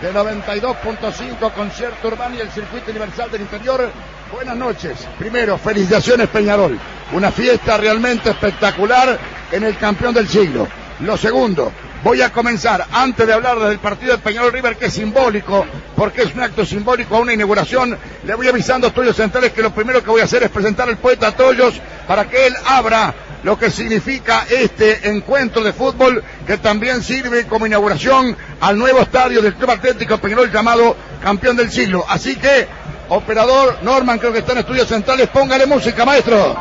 de 0.00 0.12
92.5, 0.12 1.52
Concierto 1.52 2.08
Urbano 2.08 2.36
y 2.36 2.40
el 2.40 2.50
Circuito 2.50 2.90
Universal 2.90 3.30
del 3.30 3.42
Interior. 3.42 3.90
Buenas 4.32 4.56
noches. 4.56 5.08
Primero, 5.18 5.58
felicitaciones 5.58 6.28
Peñarol. 6.28 6.78
Una 7.12 7.32
fiesta 7.32 7.76
realmente 7.76 8.30
espectacular 8.30 9.18
en 9.50 9.64
el 9.64 9.76
campeón 9.76 10.14
del 10.14 10.28
siglo. 10.28 10.68
Lo 11.00 11.16
segundo, 11.16 11.72
voy 12.04 12.22
a 12.22 12.30
comenzar, 12.30 12.86
antes 12.92 13.26
de 13.26 13.32
hablar 13.32 13.58
del 13.58 13.78
partido 13.78 14.12
de 14.12 14.18
Peñarol 14.18 14.52
River, 14.52 14.76
que 14.76 14.86
es 14.86 14.92
simbólico, 14.92 15.66
porque 15.96 16.22
es 16.22 16.34
un 16.34 16.42
acto 16.42 16.64
simbólico 16.64 17.16
a 17.16 17.20
una 17.20 17.32
inauguración, 17.32 17.96
le 18.24 18.34
voy 18.34 18.48
avisando 18.48 18.86
a 18.86 18.90
Toyos 18.90 19.16
Centrales 19.16 19.52
que 19.52 19.62
lo 19.62 19.72
primero 19.72 20.02
que 20.02 20.10
voy 20.10 20.20
a 20.20 20.24
hacer 20.24 20.42
es 20.44 20.50
presentar 20.50 20.88
al 20.88 20.98
poeta 20.98 21.32
Toyos 21.32 21.80
para 22.06 22.28
que 22.28 22.46
él 22.46 22.54
abra 22.66 23.14
lo 23.42 23.58
que 23.58 23.70
significa 23.70 24.46
este 24.48 25.08
encuentro 25.08 25.62
de 25.62 25.72
fútbol 25.72 26.22
que 26.46 26.58
también 26.58 27.02
sirve 27.02 27.46
como 27.46 27.66
inauguración 27.66 28.36
al 28.60 28.78
nuevo 28.78 29.00
estadio 29.00 29.40
del 29.42 29.54
Club 29.54 29.70
Atlético 29.70 30.18
Peñarol 30.18 30.50
llamado 30.50 30.96
Campeón 31.22 31.56
del 31.56 31.70
Siglo. 31.70 32.04
Así 32.08 32.36
que, 32.36 32.66
operador 33.08 33.78
Norman, 33.82 34.18
creo 34.18 34.32
que 34.32 34.40
está 34.40 34.52
en 34.52 34.58
estudios 34.58 34.88
centrales, 34.88 35.28
póngale 35.28 35.66
música, 35.66 36.04
maestro. 36.04 36.56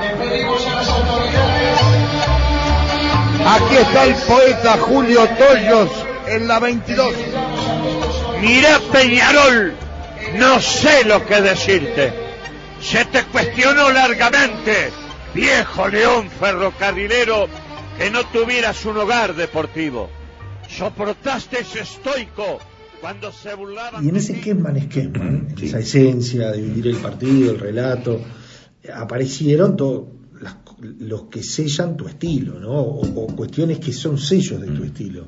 Aquí 3.45 3.75
está 3.77 4.03
el 4.03 4.15
poeta 4.15 4.77
Julio 4.77 5.27
Toyos 5.37 5.89
en 6.27 6.47
la 6.47 6.59
22. 6.59 7.13
Mira 8.41 8.79
Peñarol, 8.91 9.73
no 10.35 10.59
sé 10.59 11.05
lo 11.05 11.25
que 11.25 11.41
decirte. 11.41 12.13
Se 12.81 13.05
te 13.05 13.23
cuestionó 13.23 13.89
largamente, 13.89 14.91
viejo 15.37 15.87
león 15.87 16.29
ferrocarrilero, 16.31 17.47
que 17.95 18.09
no 18.09 18.25
tuvieras 18.31 18.83
un 18.85 18.97
hogar 18.97 19.35
deportivo. 19.35 20.09
Soportaste 20.67 21.59
ese 21.59 21.81
estoico 21.81 22.57
cuando 22.99 23.31
se 23.31 23.53
burlaban. 23.53 24.03
Y 24.03 24.09
en 24.09 24.15
ese 24.15 24.41
Kesman 24.41 24.77
es 24.77 24.87
Kesman, 24.87 25.53
esa 25.61 25.77
esencia 25.77 26.51
de 26.51 26.61
vivir 26.61 26.87
el 26.87 26.97
partido, 26.97 27.51
el 27.51 27.59
relato, 27.59 28.19
aparecieron 28.91 29.77
todos 29.77 30.05
los 30.81 31.23
que 31.23 31.43
sellan 31.43 31.95
tu 31.95 32.07
estilo, 32.07 32.59
¿no? 32.59 32.71
O, 32.71 33.25
o, 33.25 33.27
cuestiones 33.35 33.77
que 33.77 33.93
son 33.93 34.17
sellos 34.17 34.59
de 34.59 34.67
tu 34.67 34.83
estilo. 34.83 35.27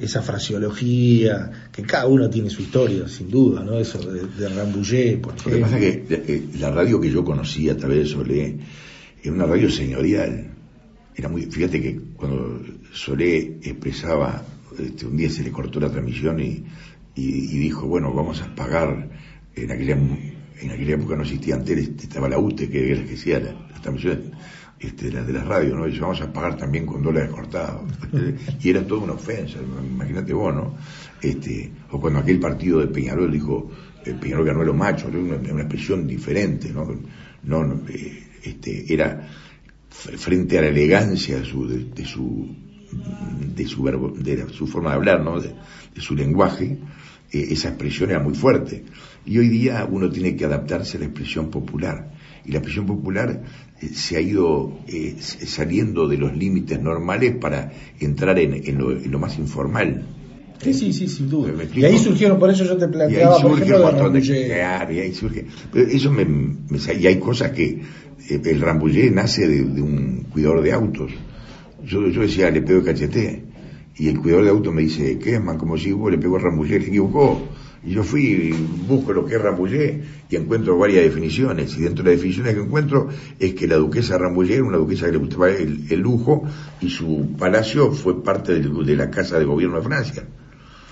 Esa 0.00 0.22
fraseología, 0.22 1.68
que 1.70 1.82
cada 1.82 2.06
uno 2.06 2.30
tiene 2.30 2.48
su 2.48 2.62
historia, 2.62 3.06
sin 3.06 3.30
duda, 3.30 3.62
¿no? 3.62 3.78
Eso 3.78 3.98
de, 3.98 4.26
de 4.26 4.48
Rambouillet, 4.48 5.20
por 5.20 5.34
Lo 5.46 5.52
que 5.52 5.58
pasa 5.58 5.78
es 5.78 5.96
que 6.06 6.48
la 6.58 6.70
radio 6.70 6.98
que 6.98 7.10
yo 7.10 7.22
conocía 7.22 7.74
a 7.74 7.76
través 7.76 7.98
de 7.98 8.06
Solé 8.06 8.58
era 9.22 9.32
una 9.32 9.46
radio 9.46 9.70
señorial. 9.70 10.50
Era 11.14 11.28
muy, 11.28 11.42
fíjate 11.42 11.80
que 11.80 12.00
cuando 12.16 12.60
Solé 12.92 13.58
expresaba, 13.62 14.42
este, 14.78 15.06
un 15.06 15.16
día 15.16 15.30
se 15.30 15.42
le 15.42 15.52
cortó 15.52 15.78
la 15.78 15.90
transmisión 15.90 16.40
y, 16.40 16.64
y, 17.14 17.54
y 17.54 17.58
dijo, 17.58 17.86
bueno, 17.86 18.12
vamos 18.12 18.40
a 18.42 18.54
pagar, 18.54 19.10
en 19.54 19.70
aquella, 19.70 19.94
en 19.94 20.70
aquella 20.70 20.94
época 20.94 21.16
no 21.16 21.22
existía 21.22 21.62
tele, 21.62 21.82
estaba 21.82 22.28
la 22.28 22.38
UTE 22.38 22.68
que 22.68 22.92
era 22.92 23.00
la 23.00 23.06
que 23.06 23.14
hacía 23.14 23.38
las 23.38 23.54
la 23.54 23.80
transmisiones 23.80 24.24
este, 24.80 25.06
de, 25.06 25.12
la, 25.12 25.22
de 25.22 25.32
la 25.32 25.44
radio, 25.44 25.76
¿no? 25.76 25.86
Y 25.86 25.98
vamos 25.98 26.20
a 26.22 26.32
pagar 26.32 26.56
también 26.56 26.86
con 26.86 27.02
dólares 27.02 27.30
cortados. 27.30 27.82
y 28.60 28.70
era 28.70 28.84
toda 28.84 29.04
una 29.04 29.12
ofensa, 29.12 29.58
imagínate 29.60 30.32
vos, 30.32 30.54
¿no? 30.54 30.74
Este, 31.20 31.70
o 31.90 32.00
cuando 32.00 32.18
aquel 32.18 32.40
partido 32.40 32.80
de 32.80 32.88
Peñarol 32.88 33.30
dijo, 33.30 33.70
eh, 34.04 34.14
Peñarol 34.20 34.46
ganó 34.46 34.62
a 34.62 34.64
los 34.64 34.74
machos, 34.74 35.10
era 35.10 35.18
una, 35.18 35.36
una, 35.36 35.62
expresión 35.62 36.06
diferente, 36.06 36.70
¿no? 36.70 36.84
no, 37.44 37.64
no 37.64 37.88
eh, 37.88 38.31
este, 38.42 38.92
era 38.92 39.28
frente 39.88 40.58
a 40.58 40.62
la 40.62 40.68
elegancia 40.68 41.38
de 41.38 41.44
su, 41.44 41.68
de, 41.68 41.84
de 41.84 42.04
su, 42.04 42.48
de 43.54 43.66
su 43.66 43.82
verbo, 43.82 44.10
de 44.10 44.48
su 44.50 44.66
forma 44.66 44.90
de 44.90 44.96
hablar, 44.96 45.22
¿no? 45.22 45.40
De, 45.40 45.54
de 45.94 46.00
su 46.00 46.14
lenguaje, 46.14 46.78
eh, 47.32 47.48
esa 47.50 47.68
expresión 47.68 48.10
era 48.10 48.20
muy 48.20 48.34
fuerte. 48.34 48.84
Y 49.24 49.38
hoy 49.38 49.48
día 49.48 49.86
uno 49.90 50.10
tiene 50.10 50.36
que 50.36 50.44
adaptarse 50.44 50.96
a 50.96 51.00
la 51.00 51.06
expresión 51.06 51.50
popular. 51.50 52.12
Y 52.44 52.50
la 52.50 52.58
expresión 52.58 52.86
popular 52.86 53.42
eh, 53.80 53.88
se 53.88 54.16
ha 54.16 54.20
ido 54.20 54.78
eh, 54.88 55.16
saliendo 55.18 56.08
de 56.08 56.18
los 56.18 56.36
límites 56.36 56.80
normales 56.80 57.36
para 57.40 57.72
entrar 58.00 58.38
en, 58.38 58.54
en, 58.66 58.78
lo, 58.78 58.92
en, 58.92 59.10
lo, 59.10 59.18
más 59.18 59.38
informal. 59.38 60.04
Sí, 60.60 60.74
sí, 60.74 60.92
sí, 60.92 61.08
sin 61.08 61.28
duda. 61.28 61.52
Y 61.74 61.84
ahí 61.84 61.98
surgieron, 61.98 62.38
por 62.38 62.50
eso 62.50 62.64
yo 62.64 62.76
te 62.76 62.86
planteaba, 62.86 63.10
y 63.10 63.36
ahí 63.36 63.40
surge 63.40 63.48
por 63.48 63.62
ejemplo, 63.62 63.76
un 63.76 63.94
montón 63.94 64.12
de, 64.12 64.46
claro, 64.46 64.92
y 64.92 64.98
ahí 65.00 65.14
surge. 65.14 65.46
Pero 65.72 65.88
eso 65.88 66.12
me, 66.12 66.24
me, 66.24 66.78
y 67.00 67.06
hay 67.06 67.18
cosas 67.18 67.50
que 67.50 67.82
el 68.34 68.60
Rambouillet 68.60 69.10
nace 69.12 69.46
de, 69.46 69.64
de, 69.64 69.82
un 69.82 70.26
cuidador 70.30 70.62
de 70.62 70.72
autos. 70.72 71.12
Yo, 71.84 72.08
yo 72.08 72.22
decía, 72.22 72.50
le 72.50 72.62
pego 72.62 72.84
cachete. 72.84 73.44
Y 73.96 74.08
el 74.08 74.18
cuidador 74.18 74.44
de 74.44 74.50
autos 74.50 74.72
me 74.72 74.82
dice, 74.82 75.18
¿qué 75.18 75.34
es, 75.34 75.42
man? 75.42 75.58
Como 75.58 75.76
si 75.76 75.92
vos 75.92 76.10
le 76.10 76.18
pegó 76.18 76.36
a 76.36 76.40
Rambouillet, 76.40 76.80
le 76.80 76.86
equivocó. 76.86 77.48
Y 77.84 77.94
yo 77.94 78.04
fui 78.04 78.54
busco 78.86 79.12
lo 79.12 79.26
que 79.26 79.34
es 79.34 79.42
Rambouillet 79.42 80.02
y 80.30 80.36
encuentro 80.36 80.78
varias 80.78 81.04
definiciones. 81.04 81.76
Y 81.76 81.82
dentro 81.82 82.04
de 82.04 82.10
las 82.10 82.18
definiciones 82.18 82.54
que 82.54 82.60
encuentro 82.60 83.08
es 83.38 83.54
que 83.54 83.66
la 83.66 83.76
duquesa 83.76 84.18
Rambouillet 84.18 84.56
era 84.56 84.64
una 84.64 84.78
duquesa 84.78 85.06
que 85.06 85.12
le 85.12 85.18
gustaba 85.18 85.50
el, 85.50 85.86
el 85.90 86.00
lujo 86.00 86.44
y 86.80 86.88
su 86.88 87.34
palacio 87.36 87.90
fue 87.90 88.22
parte 88.22 88.60
de, 88.60 88.68
de, 88.68 88.96
la 88.96 89.10
casa 89.10 89.38
de 89.38 89.44
gobierno 89.44 89.78
de 89.78 89.82
Francia. 89.82 90.24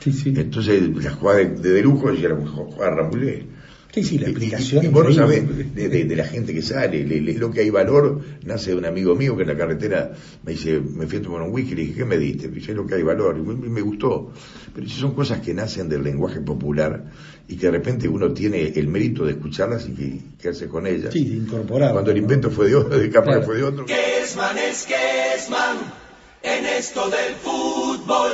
Sí, 0.00 0.12
sí. 0.12 0.34
Entonces 0.36 0.82
la 1.02 1.12
jugada 1.12 1.38
de, 1.38 1.50
de, 1.50 1.70
de 1.70 1.82
lujo 1.82 2.10
era 2.10 2.34
una 2.34 2.50
jugada 2.50 2.96
Rambouillet. 2.96 3.59
Sí, 3.92 4.04
sí, 4.04 4.18
la 4.18 4.28
explicación. 4.28 4.84
Y, 4.84 4.86
y 4.86 4.90
vos 4.90 5.04
no 5.04 5.12
sabés 5.12 5.74
de, 5.74 5.88
de, 5.88 6.04
de, 6.04 6.16
la 6.16 6.24
gente 6.24 6.54
que 6.54 6.62
sale, 6.62 7.04
le, 7.04 7.20
le, 7.20 7.34
lo 7.34 7.50
que 7.50 7.60
hay 7.60 7.70
valor, 7.70 8.20
nace 8.44 8.70
de 8.70 8.76
un 8.76 8.84
amigo 8.84 9.16
mío 9.16 9.36
que 9.36 9.42
en 9.42 9.48
la 9.48 9.56
carretera 9.56 10.12
me 10.44 10.52
dice, 10.52 10.80
me 10.80 11.06
fui 11.06 11.18
a 11.18 11.22
tomar 11.22 11.42
un 11.42 11.52
whisky, 11.52 11.74
le 11.74 11.82
dije, 11.82 11.94
¿qué 11.94 12.04
me 12.04 12.16
diste? 12.16 12.48
Dice, 12.48 12.72
lo 12.72 12.86
que 12.86 12.94
hay 12.94 13.02
valor, 13.02 13.36
y 13.38 13.42
me, 13.42 13.54
me 13.54 13.80
gustó. 13.80 14.32
Pero 14.72 14.88
si 14.88 14.94
son 14.94 15.14
cosas 15.14 15.40
que 15.40 15.52
nacen 15.54 15.88
del 15.88 16.04
lenguaje 16.04 16.40
popular 16.40 17.10
y 17.48 17.56
que 17.56 17.66
de 17.66 17.72
repente 17.72 18.08
uno 18.08 18.32
tiene 18.32 18.72
el 18.76 18.86
mérito 18.86 19.24
de 19.24 19.32
escucharlas 19.32 19.88
y 19.88 19.92
que, 19.92 20.20
quedarse 20.40 20.68
con 20.68 20.86
ellas. 20.86 21.12
Sí, 21.12 21.36
incorporar. 21.36 21.92
Cuando 21.92 22.12
el 22.12 22.18
invento 22.18 22.50
fue 22.50 22.68
de 22.68 22.76
otro, 22.76 22.96
de 22.96 23.10
capa 23.10 23.32
claro. 23.32 23.42
fue 23.42 23.56
de 23.56 23.64
otro. 23.64 23.86
Kesman 23.86 24.56
es 24.58 24.86
Kesman 24.86 25.78
en 26.42 26.66
esto 26.66 27.10
del 27.10 27.34
fútbol. 27.34 28.32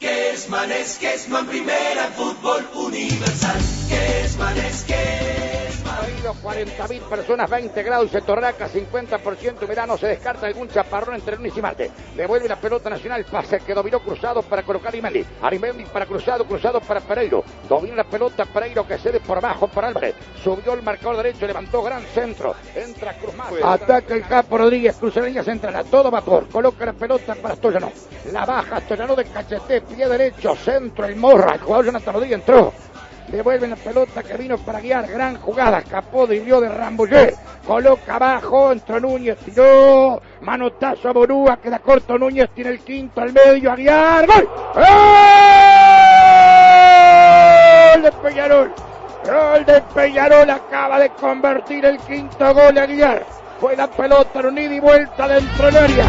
Kesman 0.00 0.72
es 0.72 0.96
Kesman 0.96 1.46
primera 1.46 2.08
fútbol 2.16 2.64
universal. 2.74 3.77
Kesman 3.88 4.58
es 4.58 4.84
Kesman. 4.84 5.98
Ha 5.98 6.20
ido 6.20 6.34
40 6.34 6.88
mil 6.88 7.00
personas, 7.02 7.50
20 7.50 7.82
grados, 7.82 8.10
se 8.10 8.20
torraca, 8.20 8.68
50% 8.68 9.66
verano, 9.66 9.96
se 9.96 10.08
descarta 10.08 10.46
algún 10.46 10.68
chaparrón 10.68 11.14
entre 11.16 11.36
lunes 11.36 11.56
y 11.56 11.62
martes. 11.62 11.90
Devuelve 12.14 12.48
la 12.48 12.56
pelota 12.56 12.90
nacional, 12.90 13.24
pase 13.24 13.60
que 13.60 13.74
dominó 13.74 14.00
cruzado 14.00 14.42
para 14.42 14.62
colocar 14.62 14.88
Arimendi. 14.88 15.24
Arimendi 15.42 15.84
para 15.86 16.06
cruzado, 16.06 16.44
cruzado 16.44 16.80
para 16.80 17.00
Pereiro. 17.00 17.42
Domina 17.68 17.96
la 17.96 18.04
pelota 18.04 18.44
Pereiro 18.44 18.86
que 18.86 18.98
cede 18.98 19.20
por 19.20 19.38
abajo 19.38 19.68
para 19.68 19.88
Álvarez. 19.88 20.14
Subió 20.42 20.74
el 20.74 20.82
marcador 20.82 21.16
derecho, 21.16 21.46
levantó 21.46 21.82
gran 21.82 22.02
centro. 22.02 22.54
Entra 22.74 23.14
Cruz 23.14 23.34
más. 23.34 23.52
Ataca 23.62 24.14
el 24.14 24.26
Capo 24.26 24.58
Rodríguez, 24.58 24.96
cruza 24.96 25.22
central 25.42 25.76
a 25.76 25.84
todo 25.84 26.10
vapor. 26.10 26.48
Coloca 26.48 26.84
la 26.84 26.92
pelota 26.92 27.34
para 27.34 27.56
Stoyanov. 27.56 27.92
La 28.32 28.44
baja 28.44 28.80
Stoyanov 28.80 29.16
de 29.16 29.24
cachete, 29.24 29.80
pie 29.80 30.08
derecho, 30.08 30.54
centro, 30.54 31.06
el 31.06 31.16
morra. 31.16 31.54
El 31.54 31.60
jugador 31.60 31.86
Jonathan 31.86 32.14
Rodríguez 32.14 32.38
entró. 32.40 32.72
Devuelven 33.30 33.70
la 33.70 33.76
pelota 33.76 34.22
que 34.22 34.36
vino 34.36 34.56
para 34.58 34.80
guiar. 34.80 35.06
Gran 35.06 35.36
jugada. 35.38 35.82
Capó 35.82 36.26
driblió 36.26 36.60
de 36.60 36.68
Rambouillet. 36.68 37.36
Coloca 37.66 38.16
abajo. 38.16 38.72
Entró 38.72 38.98
Núñez. 39.00 39.38
Tiró. 39.38 40.20
Manotazo 40.40 41.08
a 41.08 41.12
Borúa. 41.12 41.58
Queda 41.58 41.78
corto 41.78 42.18
Núñez. 42.18 42.50
Tiene 42.54 42.70
el 42.70 42.80
quinto 42.80 43.20
al 43.20 43.32
medio. 43.32 43.70
A 43.72 43.76
guiar. 43.76 44.26
¡Gol! 44.26 44.48
¡Gol 47.92 48.02
de 48.02 48.12
Peñarol! 48.22 48.72
Gol 49.24 49.64
de 49.66 49.82
Peñarol. 49.94 50.50
Acaba 50.50 50.98
de 50.98 51.10
convertir 51.10 51.84
el 51.84 51.98
quinto 51.98 52.54
gol 52.54 52.78
a 52.78 52.86
guiar. 52.86 53.26
Fue 53.60 53.76
la 53.76 53.88
pelota 53.88 54.40
en 54.40 54.72
y 54.72 54.80
vuelta 54.80 55.26
dentro 55.26 55.66
del 55.66 55.76
área. 55.76 56.06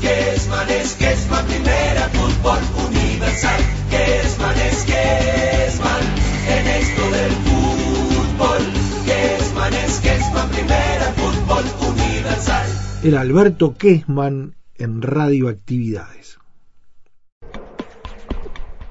Kesman 0.00 0.70
es 0.70 0.94
Kesman, 0.94 1.46
primera 1.46 2.08
fútbol 2.08 2.58
universal. 2.88 3.60
Kesman 3.90 4.58
es 4.58 4.84
Kesman 4.84 6.04
en 6.48 6.66
esto 6.66 7.10
del 7.10 7.32
fútbol. 7.46 8.62
Kesman 9.04 9.74
es 9.74 10.00
Kesman, 10.00 10.48
primera 10.48 11.12
fútbol 11.16 11.64
universal. 11.92 12.66
El 13.02 13.16
Alberto 13.16 13.74
Kesman 13.76 14.54
en 14.78 15.02
Radioactividades. 15.02 16.38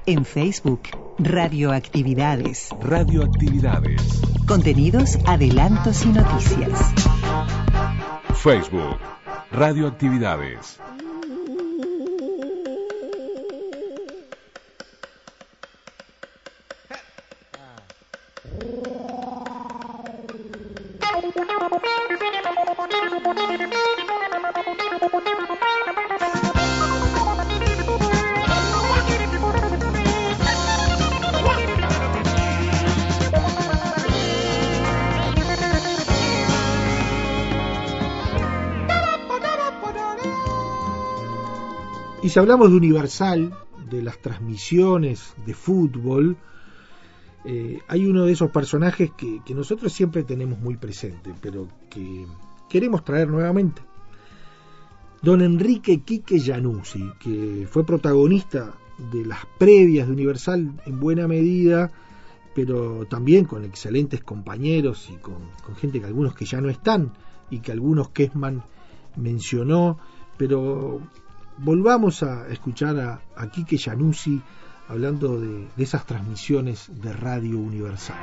En 0.06 0.24
Facebook, 0.24 0.82
Radioactividades. 1.18 2.68
Radioactividades. 2.80 4.22
Contenidos, 4.46 5.18
adelantos 5.26 6.04
y 6.04 6.08
noticias. 6.08 6.94
Facebook, 8.34 8.98
Radioactividades. 9.52 10.80
Si 42.30 42.38
hablamos 42.38 42.70
de 42.70 42.76
Universal, 42.76 43.52
de 43.90 44.02
las 44.02 44.20
transmisiones 44.20 45.34
de 45.44 45.52
fútbol, 45.52 46.36
eh, 47.44 47.78
hay 47.88 48.06
uno 48.06 48.24
de 48.24 48.32
esos 48.32 48.50
personajes 48.50 49.10
que, 49.16 49.40
nosotros 49.54 49.92
siempre 49.92 50.22
tenemos 50.22 50.60
muy 50.60 50.76
presente, 50.76 51.34
pero 51.40 51.66
que 51.88 52.26
queremos 52.68 53.04
traer 53.04 53.28
nuevamente. 53.28 53.82
Don 55.22 55.42
Enrique 55.42 56.02
Quique 56.02 56.40
Januzzi, 56.40 57.10
que 57.18 57.66
fue 57.68 57.84
protagonista 57.84 58.74
de 59.12 59.24
las 59.24 59.44
previas 59.58 60.06
de 60.06 60.12
Universal 60.12 60.80
en 60.86 61.00
buena 61.00 61.26
medida, 61.26 61.90
pero 62.54 63.06
también 63.06 63.44
con 63.44 63.64
excelentes 63.64 64.22
compañeros 64.22 65.10
y 65.12 65.16
con, 65.16 65.50
con 65.64 65.74
gente 65.74 66.00
que 66.00 66.06
algunos 66.06 66.34
que 66.34 66.44
ya 66.44 66.60
no 66.60 66.68
están 66.68 67.12
y 67.50 67.58
que 67.58 67.72
algunos 67.72 68.10
Kessman 68.10 68.62
mencionó, 69.16 69.98
pero 70.36 71.00
volvamos 71.62 72.22
a 72.22 72.48
escuchar 72.48 72.98
a, 72.98 73.20
a 73.36 73.50
Quique 73.50 73.78
Januzzi 73.78 74.40
hablando 74.88 75.38
de, 75.38 75.68
de 75.76 75.84
esas 75.84 76.06
transmisiones 76.06 76.88
de 76.88 77.12
Radio 77.12 77.58
Universal. 77.58 78.16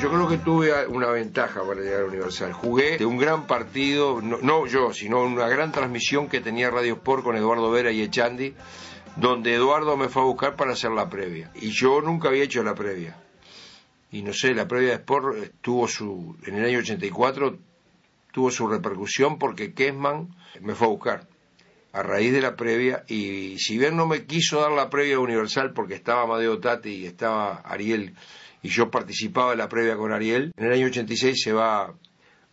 Yo 0.00 0.08
creo 0.08 0.28
que 0.28 0.38
tuve 0.38 0.86
una 0.86 1.08
ventaja 1.08 1.60
para 1.62 1.80
llegar 1.82 2.02
a 2.02 2.06
Universal. 2.06 2.54
Jugué 2.54 2.96
de 2.96 3.04
un 3.04 3.18
gran 3.18 3.46
partido, 3.46 4.22
no, 4.22 4.38
no 4.40 4.66
yo, 4.66 4.94
sino 4.94 5.22
una 5.22 5.46
gran 5.48 5.72
transmisión 5.72 6.28
que 6.28 6.40
tenía 6.40 6.70
Radio 6.70 6.94
Sport 6.94 7.22
con 7.22 7.36
Eduardo 7.36 7.70
Vera 7.70 7.92
y 7.92 8.00
Echandi, 8.00 8.54
donde 9.16 9.54
Eduardo 9.54 9.98
me 9.98 10.08
fue 10.08 10.22
a 10.22 10.24
buscar 10.24 10.56
para 10.56 10.72
hacer 10.72 10.90
la 10.92 11.10
previa. 11.10 11.52
Y 11.54 11.70
yo 11.70 12.00
nunca 12.00 12.28
había 12.28 12.44
hecho 12.44 12.62
la 12.62 12.74
previa. 12.74 13.16
Y 14.12 14.22
no 14.22 14.32
sé, 14.32 14.54
la 14.54 14.66
previa 14.66 14.90
de 14.90 14.94
Sport 14.96 15.54
tuvo 15.60 15.86
su, 15.86 16.36
en 16.46 16.56
el 16.56 16.64
año 16.64 16.78
84 16.78 17.58
tuvo 18.32 18.50
su 18.50 18.68
repercusión 18.68 19.38
porque 19.38 19.72
Kessman 19.72 20.28
me 20.60 20.74
fue 20.74 20.86
a 20.86 20.90
buscar 20.90 21.28
a 21.92 22.02
raíz 22.02 22.32
de 22.32 22.40
la 22.40 22.54
previa 22.54 23.04
y 23.08 23.58
si 23.58 23.76
bien 23.76 23.96
no 23.96 24.06
me 24.06 24.24
quiso 24.24 24.60
dar 24.60 24.70
la 24.72 24.90
previa 24.90 25.18
universal 25.18 25.72
porque 25.72 25.94
estaba 25.94 26.22
Amadeo 26.22 26.60
Tati 26.60 26.90
y 26.90 27.06
estaba 27.06 27.56
Ariel 27.56 28.14
y 28.62 28.68
yo 28.68 28.90
participaba 28.90 29.50
de 29.50 29.56
la 29.56 29.68
previa 29.68 29.96
con 29.96 30.12
Ariel, 30.12 30.52
en 30.56 30.66
el 30.66 30.72
año 30.72 30.86
86 30.86 31.42
se 31.42 31.52
va 31.52 31.94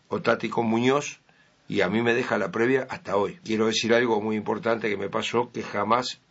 Otati 0.08 0.50
con 0.50 0.66
Muñoz 0.68 1.20
y 1.68 1.82
a 1.82 1.90
mí 1.90 2.02
me 2.02 2.14
deja 2.14 2.38
la 2.38 2.50
previa 2.50 2.88
hasta 2.90 3.18
hoy. 3.18 3.40
Quiero 3.44 3.68
decir 3.68 3.94
algo 3.94 4.22
muy 4.22 4.38
importante 4.38 4.90
que 4.90 4.98
me 4.98 5.10
pasó 5.10 5.52
que 5.52 5.64
jamás, 5.64 6.22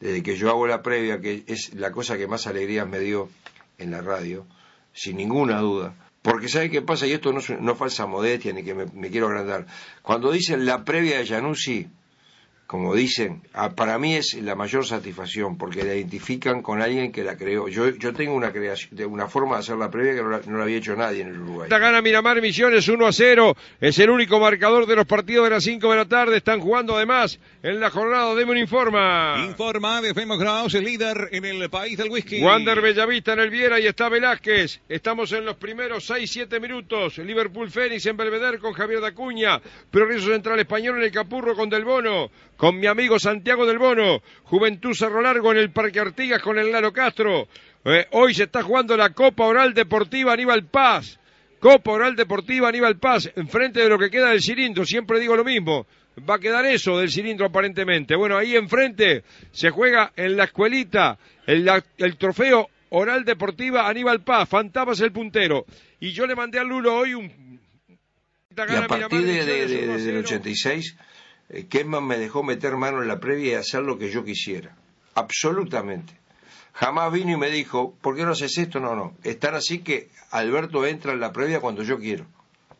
desde 0.00 0.22
que 0.22 0.36
yo 0.36 0.48
hago 0.48 0.66
la 0.66 0.82
previa, 0.82 1.20
que 1.20 1.44
es 1.46 1.74
la 1.74 1.92
cosa 1.92 2.16
que 2.16 2.26
más 2.26 2.46
alegrías 2.46 2.88
me 2.88 3.00
dio 3.00 3.28
en 3.76 3.90
la 3.90 4.00
radio, 4.00 4.46
sin 4.98 5.16
ninguna 5.16 5.60
duda, 5.60 5.94
porque 6.22 6.48
¿sabe 6.48 6.70
qué 6.70 6.82
pasa? 6.82 7.06
Y 7.06 7.12
esto 7.12 7.32
no 7.32 7.38
es 7.38 7.50
no 7.50 7.74
falsa 7.76 8.06
modestia 8.06 8.52
ni 8.52 8.64
que 8.64 8.74
me, 8.74 8.86
me 8.86 9.10
quiero 9.10 9.28
agrandar. 9.28 9.66
Cuando 10.02 10.32
dicen 10.32 10.66
la 10.66 10.84
previa 10.84 11.18
de 11.18 11.26
Januzzi, 11.26 11.88
como 12.68 12.94
dicen, 12.94 13.40
para 13.76 13.98
mí 13.98 14.14
es 14.14 14.34
la 14.34 14.54
mayor 14.54 14.84
satisfacción 14.84 15.56
porque 15.56 15.84
la 15.84 15.94
identifican 15.94 16.60
con 16.60 16.82
alguien 16.82 17.12
que 17.12 17.24
la 17.24 17.34
creó. 17.34 17.66
Yo, 17.68 17.88
yo 17.88 18.12
tengo 18.12 18.34
una 18.34 18.52
creación, 18.52 18.94
de 18.94 19.06
una 19.06 19.26
forma 19.26 19.54
de 19.54 19.60
hacer 19.60 19.76
la 19.76 19.90
previa 19.90 20.14
que 20.14 20.22
no 20.22 20.28
la, 20.28 20.40
no 20.46 20.58
la 20.58 20.64
había 20.64 20.76
hecho 20.76 20.94
nadie 20.94 21.22
en 21.22 21.28
el 21.28 21.40
Uruguay. 21.40 21.64
Esta 21.64 21.78
gana 21.78 22.02
Miramar 22.02 22.42
Misiones 22.42 22.86
1 22.86 23.06
a 23.06 23.10
0. 23.10 23.56
Es 23.80 23.98
el 23.98 24.10
único 24.10 24.38
marcador 24.38 24.84
de 24.84 24.96
los 24.96 25.06
partidos 25.06 25.44
de 25.44 25.50
las 25.50 25.64
5 25.64 25.90
de 25.90 25.96
la 25.96 26.04
tarde. 26.04 26.36
Están 26.36 26.60
jugando 26.60 26.94
además 26.94 27.40
en 27.62 27.80
la 27.80 27.88
jornada. 27.88 28.34
Deme 28.34 28.50
un 28.50 28.58
informa. 28.58 29.46
Informa 29.46 30.02
de 30.02 30.12
Femo 30.12 30.36
Kraus, 30.36 30.74
el 30.74 30.84
líder 30.84 31.30
en 31.32 31.46
el 31.46 31.70
país 31.70 31.96
del 31.96 32.10
whisky. 32.10 32.42
Wander 32.42 32.82
Bellavista 32.82 33.32
en 33.32 33.40
el 33.40 33.48
Viera 33.48 33.80
y 33.80 33.86
está 33.86 34.10
Velázquez. 34.10 34.82
Estamos 34.90 35.32
en 35.32 35.46
los 35.46 35.56
primeros 35.56 36.10
6-7 36.10 36.60
minutos. 36.60 37.16
Liverpool 37.16 37.70
Fénix 37.70 38.04
en 38.04 38.18
Belvedere 38.18 38.58
con 38.58 38.74
Javier 38.74 39.00
Dacuña. 39.00 39.58
Progreso 39.90 40.26
Central 40.26 40.60
Español 40.60 40.98
en 40.98 41.04
el 41.04 41.12
Capurro 41.12 41.56
con 41.56 41.70
Del 41.70 41.86
Bono. 41.86 42.30
Con 42.58 42.78
mi 42.78 42.86
amigo 42.88 43.18
Santiago 43.18 43.64
Del 43.66 43.78
Bono. 43.78 44.20
Juventud 44.42 44.92
Cerro 44.92 45.22
Largo 45.22 45.52
en 45.52 45.58
el 45.58 45.70
Parque 45.70 46.00
Artigas 46.00 46.42
con 46.42 46.58
el 46.58 46.70
Lalo 46.70 46.92
Castro. 46.92 47.48
Eh, 47.84 48.06
hoy 48.10 48.34
se 48.34 48.42
está 48.42 48.62
jugando 48.62 48.96
la 48.96 49.10
Copa 49.14 49.44
Oral 49.44 49.72
Deportiva 49.72 50.32
Aníbal 50.34 50.66
Paz. 50.66 51.18
Copa 51.60 51.92
Oral 51.92 52.16
Deportiva 52.16 52.68
Aníbal 52.68 52.98
Paz, 52.98 53.30
enfrente 53.36 53.80
de 53.80 53.88
lo 53.88 53.98
que 53.98 54.10
queda 54.10 54.30
del 54.30 54.42
cilindro, 54.42 54.84
siempre 54.84 55.18
digo 55.20 55.34
lo 55.36 55.44
mismo. 55.44 55.86
Va 56.28 56.34
a 56.34 56.38
quedar 56.40 56.66
eso 56.66 56.98
del 56.98 57.10
cilindro 57.10 57.46
aparentemente. 57.46 58.16
Bueno, 58.16 58.36
ahí 58.36 58.56
enfrente 58.56 59.22
se 59.52 59.70
juega 59.70 60.12
en 60.16 60.36
la 60.36 60.44
escuelita 60.44 61.16
el, 61.46 61.64
la- 61.64 61.84
el 61.98 62.16
trofeo 62.16 62.68
Oral 62.90 63.24
Deportiva 63.24 63.88
Aníbal 63.88 64.24
Paz. 64.24 64.48
Fantasma 64.48 64.92
es 64.94 65.00
el 65.00 65.12
puntero. 65.12 65.64
Y 66.00 66.10
yo 66.10 66.26
le 66.26 66.34
mandé 66.34 66.58
a 66.58 66.64
Lulo 66.64 66.96
hoy 66.96 67.14
un... 67.14 67.60
Y 68.50 68.60
a 68.60 68.86
partir 68.88 69.20
de, 69.26 69.32
de- 69.46 69.66
de- 69.68 69.86
de- 69.86 70.04
del 70.04 70.16
86, 70.18 70.96
eh, 70.98 71.02
Kessman 71.68 72.06
me 72.06 72.18
dejó 72.18 72.42
meter 72.42 72.76
mano 72.76 73.02
en 73.02 73.08
la 73.08 73.20
previa 73.20 73.52
y 73.52 73.54
hacer 73.54 73.82
lo 73.82 73.98
que 73.98 74.10
yo 74.10 74.24
quisiera. 74.24 74.74
Absolutamente. 75.14 76.14
Jamás 76.72 77.12
vino 77.12 77.32
y 77.32 77.36
me 77.36 77.50
dijo, 77.50 77.94
¿por 78.00 78.16
qué 78.16 78.22
no 78.24 78.32
haces 78.32 78.56
esto? 78.58 78.78
No, 78.80 78.94
no. 78.94 79.14
Están 79.24 79.54
así 79.54 79.80
que 79.80 80.10
Alberto 80.30 80.86
entra 80.86 81.12
en 81.12 81.20
la 81.20 81.32
previa 81.32 81.60
cuando 81.60 81.82
yo 81.82 81.98
quiero. 81.98 82.26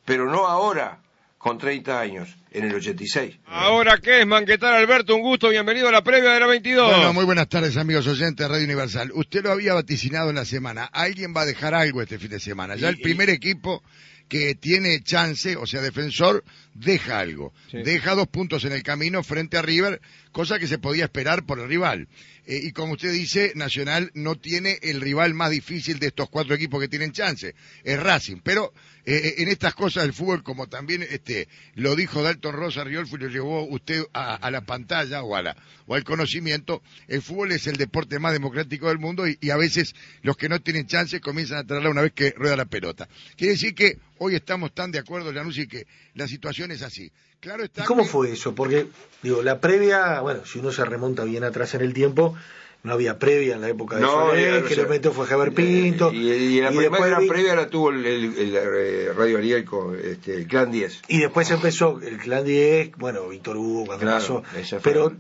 Pero 0.05 0.31
no 0.31 0.47
ahora, 0.47 1.01
con 1.37 1.59
30 1.59 2.01
años, 2.01 2.37
en 2.53 2.65
el 2.65 2.75
86. 2.75 3.39
Ahora 3.47 3.99
Kesman, 3.99 4.47
¿qué 4.47 4.57
tal 4.57 4.75
Alberto? 4.75 5.17
Un 5.17 5.23
gusto, 5.23 5.49
bienvenido 5.49 5.89
a 5.89 5.93
la 5.93 6.03
previa 6.05 6.33
de 6.33 6.41
la 6.41 6.47
22. 6.47 6.91
Bueno, 6.91 7.13
muy 7.13 7.25
buenas 7.25 7.49
tardes 7.49 7.77
amigos 7.77 8.07
oyentes 8.07 8.37
de 8.37 8.49
Radio 8.49 8.65
Universal. 8.65 9.11
Usted 9.15 9.43
lo 9.45 9.51
había 9.53 9.75
vaticinado 9.75 10.31
en 10.31 10.37
la 10.37 10.45
semana. 10.45 10.85
Alguien 10.85 11.35
va 11.37 11.43
a 11.43 11.47
dejar 11.47 11.75
algo 11.75 12.01
este 12.01 12.19
fin 12.19 12.31
de 12.31 12.41
semana. 12.41 12.77
Ya 12.77 12.89
Y- 12.89 12.91
el 12.95 13.01
primer 13.01 13.31
equipo 13.31 13.83
que 14.29 14.55
tiene 14.55 15.01
chance, 15.03 15.57
o 15.57 15.67
sea, 15.67 15.81
defensor, 15.81 16.45
deja 16.79 17.19
algo. 17.19 17.53
Sí. 17.71 17.79
Deja 17.83 18.15
dos 18.15 18.29
puntos 18.29 18.65
en 18.65 18.73
el 18.73 18.83
camino 18.83 19.23
frente 19.23 19.57
a 19.57 19.63
River, 19.63 20.01
cosa 20.33 20.59
que 20.59 20.67
se 20.67 20.79
podía 20.79 21.05
esperar 21.05 21.45
por 21.45 21.59
el 21.59 21.69
rival. 21.69 22.09
Eh, 22.47 22.61
y 22.65 22.73
como 22.73 22.95
usted 22.95 23.13
dice, 23.13 23.53
Nacional 23.55 24.11
no 24.15 24.37
tiene 24.37 24.79
el 24.83 25.01
rival 25.01 25.35
más 25.35 25.51
difícil 25.51 25.99
de 25.99 26.09
estos 26.09 26.31
cuatro 26.31 26.55
equipos 26.55 26.81
que 26.81 26.89
tienen 26.89 27.13
chance, 27.13 27.55
es 27.85 28.01
Racing. 28.01 28.39
Pero 28.43 28.73
eh, 29.05 29.35
en 29.39 29.49
estas 29.49 29.75
cosas 29.75 30.05
del 30.05 30.13
fútbol, 30.13 30.43
como 30.43 30.69
también 30.69 31.03
este 31.03 31.49
lo 31.75 31.97
dijo 31.97 32.23
Dalton 32.23 32.55
Rosa 32.55 32.85
Riolfo 32.85 33.17
y 33.17 33.21
lo 33.21 33.29
llevó 33.29 33.65
usted 33.65 34.05
a, 34.13 34.37
a 34.37 34.51
la 34.51 34.63
pantalla 34.63 35.23
o, 35.23 35.35
a 35.37 35.43
la, 35.43 35.57
o 35.87 35.95
al 35.95 36.05
conocimiento, 36.05 36.83
el 37.07 37.21
fútbol 37.21 37.53
es 37.53 37.67
el 37.67 37.77
deporte 37.77 38.19
más 38.19 38.33
democrático 38.33 38.89
del 38.89 38.99
mundo 38.99 39.29
y, 39.29 39.37
y 39.41 39.51
a 39.51 39.57
veces 39.57 39.95
los 40.23 40.37
que 40.37 40.49
no 40.49 40.61
tienen 40.61 40.87
chance 40.87 41.21
comienzan 41.21 41.59
a 41.59 41.65
traerla 41.65 41.91
una 41.91 42.03
vez 42.03 42.13
que 42.13 42.31
rueda 42.31 42.57
la 42.57 42.67
pelota. 42.67 43.09
Quiere 43.37 43.53
decir 43.55 43.75
que 43.75 43.99
hoy 44.19 44.35
estamos 44.35 44.75
tan 44.75 44.91
de 44.91 44.99
acuerdo, 44.99 45.33
Januzzi, 45.33 45.67
que 45.67 45.87
la 46.19 46.29
situación 46.29 46.71
es 46.73 46.83
así. 46.83 47.11
Claro 47.41 47.65
está 47.65 47.83
¿Y 47.83 47.87
cómo 47.87 48.03
que- 48.03 48.09
fue 48.09 48.33
eso? 48.33 48.55
Porque, 48.55 48.87
digo, 49.23 49.43
la 49.43 49.61
previa, 49.61 50.21
bueno, 50.21 50.45
si 50.45 50.59
uno 50.59 50.73
se 50.73 50.85
remonta 50.85 51.25
bien 51.25 51.45
atrás 51.45 51.75
en 51.75 51.81
el 51.83 51.95
tiempo, 51.95 52.35
no 52.83 52.93
había 52.93 53.19
previa 53.19 53.55
en 53.57 53.61
la 53.61 53.69
época 53.69 53.97
de 53.97 54.03
No, 54.03 54.27
o 54.27 54.33
que 54.33 54.87
metió 54.89 55.13
fue 55.13 55.27
Javier 55.27 55.53
Pinto. 55.55 56.13
Y, 56.13 56.29
y 56.31 56.61
la 56.61 56.73
y 56.73 56.77
primera 56.77 57.19
vi- 57.19 57.29
previa 57.29 57.55
la 57.57 57.69
tuvo 57.69 57.91
el, 57.91 58.05
el- 58.05 58.37
el, 58.39 58.55
eh, 58.57 59.13
Radio 59.17 59.39
Ariel 59.39 59.65
con 59.65 59.99
este, 59.99 60.35
el 60.35 60.47
Clan 60.47 60.71
10. 60.71 61.03
Y 61.09 61.19
después 61.19 61.51
empezó 61.51 62.01
el 62.01 62.19
Clan 62.19 62.45
10, 62.45 62.93
bueno, 62.97 63.29
Víctor 63.29 63.57
Hugo 63.57 63.87
cuando 63.87 64.05
Claro, 64.05 64.43
pasó. 64.43 64.81
Pero 64.83 65.13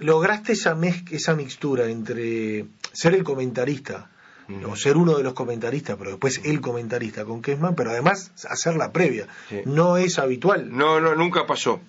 lograste 0.00 0.52
esa, 0.52 0.74
mez- 0.74 1.04
esa 1.10 1.34
mixtura 1.34 1.86
entre 1.88 2.64
ser 2.92 3.14
el 3.14 3.24
comentarista, 3.24 4.10
o 4.66 4.76
ser 4.76 4.96
uno 4.96 5.16
de 5.16 5.22
los 5.22 5.32
comentaristas, 5.34 5.96
pero 5.98 6.10
después 6.10 6.40
el 6.44 6.60
comentarista 6.60 7.24
con 7.24 7.42
Kessman, 7.42 7.74
pero 7.74 7.90
además 7.90 8.32
hacer 8.48 8.76
la 8.76 8.92
previa. 8.92 9.26
No 9.64 9.96
es 9.96 10.18
habitual. 10.18 10.68
No, 10.76 11.00
no, 11.00 11.14
nunca 11.14 11.46
pasó. 11.46 11.80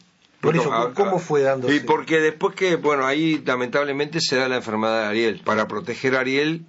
Por 0.42 0.56
eso, 0.58 0.70
No, 0.70 0.76
a- 0.76 0.94
¿cómo 0.94 1.18
a- 1.18 1.20
fue 1.20 1.42
dándose? 1.42 1.76
Y 1.76 1.80
porque 1.82 2.20
después 2.20 2.56
que, 2.56 2.76
bueno, 2.76 3.06
ahí 3.06 3.42
lamentablemente 3.46 4.20
se 4.22 4.36
da 4.36 4.48
la 4.50 4.58
enfermedad 4.58 5.02
de 5.04 5.08
Ariel. 5.08 5.42
Para 5.46 5.68
proteger 5.68 6.16
a 6.16 6.20
Ariel, 6.20 6.66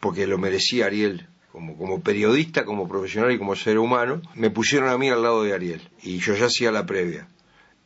porque 0.00 0.26
lo 0.26 0.38
merecía 0.38 0.86
Ariel, 0.86 1.28
como, 1.52 1.76
como 1.78 2.00
periodista, 2.02 2.64
como 2.64 2.88
profesional 2.88 3.30
y 3.32 3.38
como 3.38 3.54
ser 3.56 3.78
humano, 3.78 4.20
me 4.34 4.50
pusieron 4.50 4.88
a 4.88 4.98
mí 4.98 5.08
al 5.08 5.22
lado 5.22 5.42
de 5.44 5.54
Ariel. 5.54 5.88
Y 6.02 6.18
yo 6.18 6.34
ya 6.34 6.46
hacía 6.46 6.72
la 6.72 6.84
previa. 6.84 7.28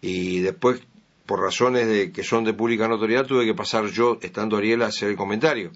Y 0.01 0.41
después, 0.41 0.81
por 1.26 1.41
razones 1.41 1.87
de 1.87 2.11
que 2.12 2.24
son 2.24 2.45
de 2.45 2.55
pública 2.55 2.89
notoriedad, 2.89 3.26
tuve 3.26 3.45
que 3.45 3.55
pasar 3.55 3.85
yo, 3.87 4.18
estando 4.22 4.57
Ariel, 4.57 4.83
a 4.83 4.87
hacer 4.87 5.11
el 5.11 5.16
comentario. 5.16 5.70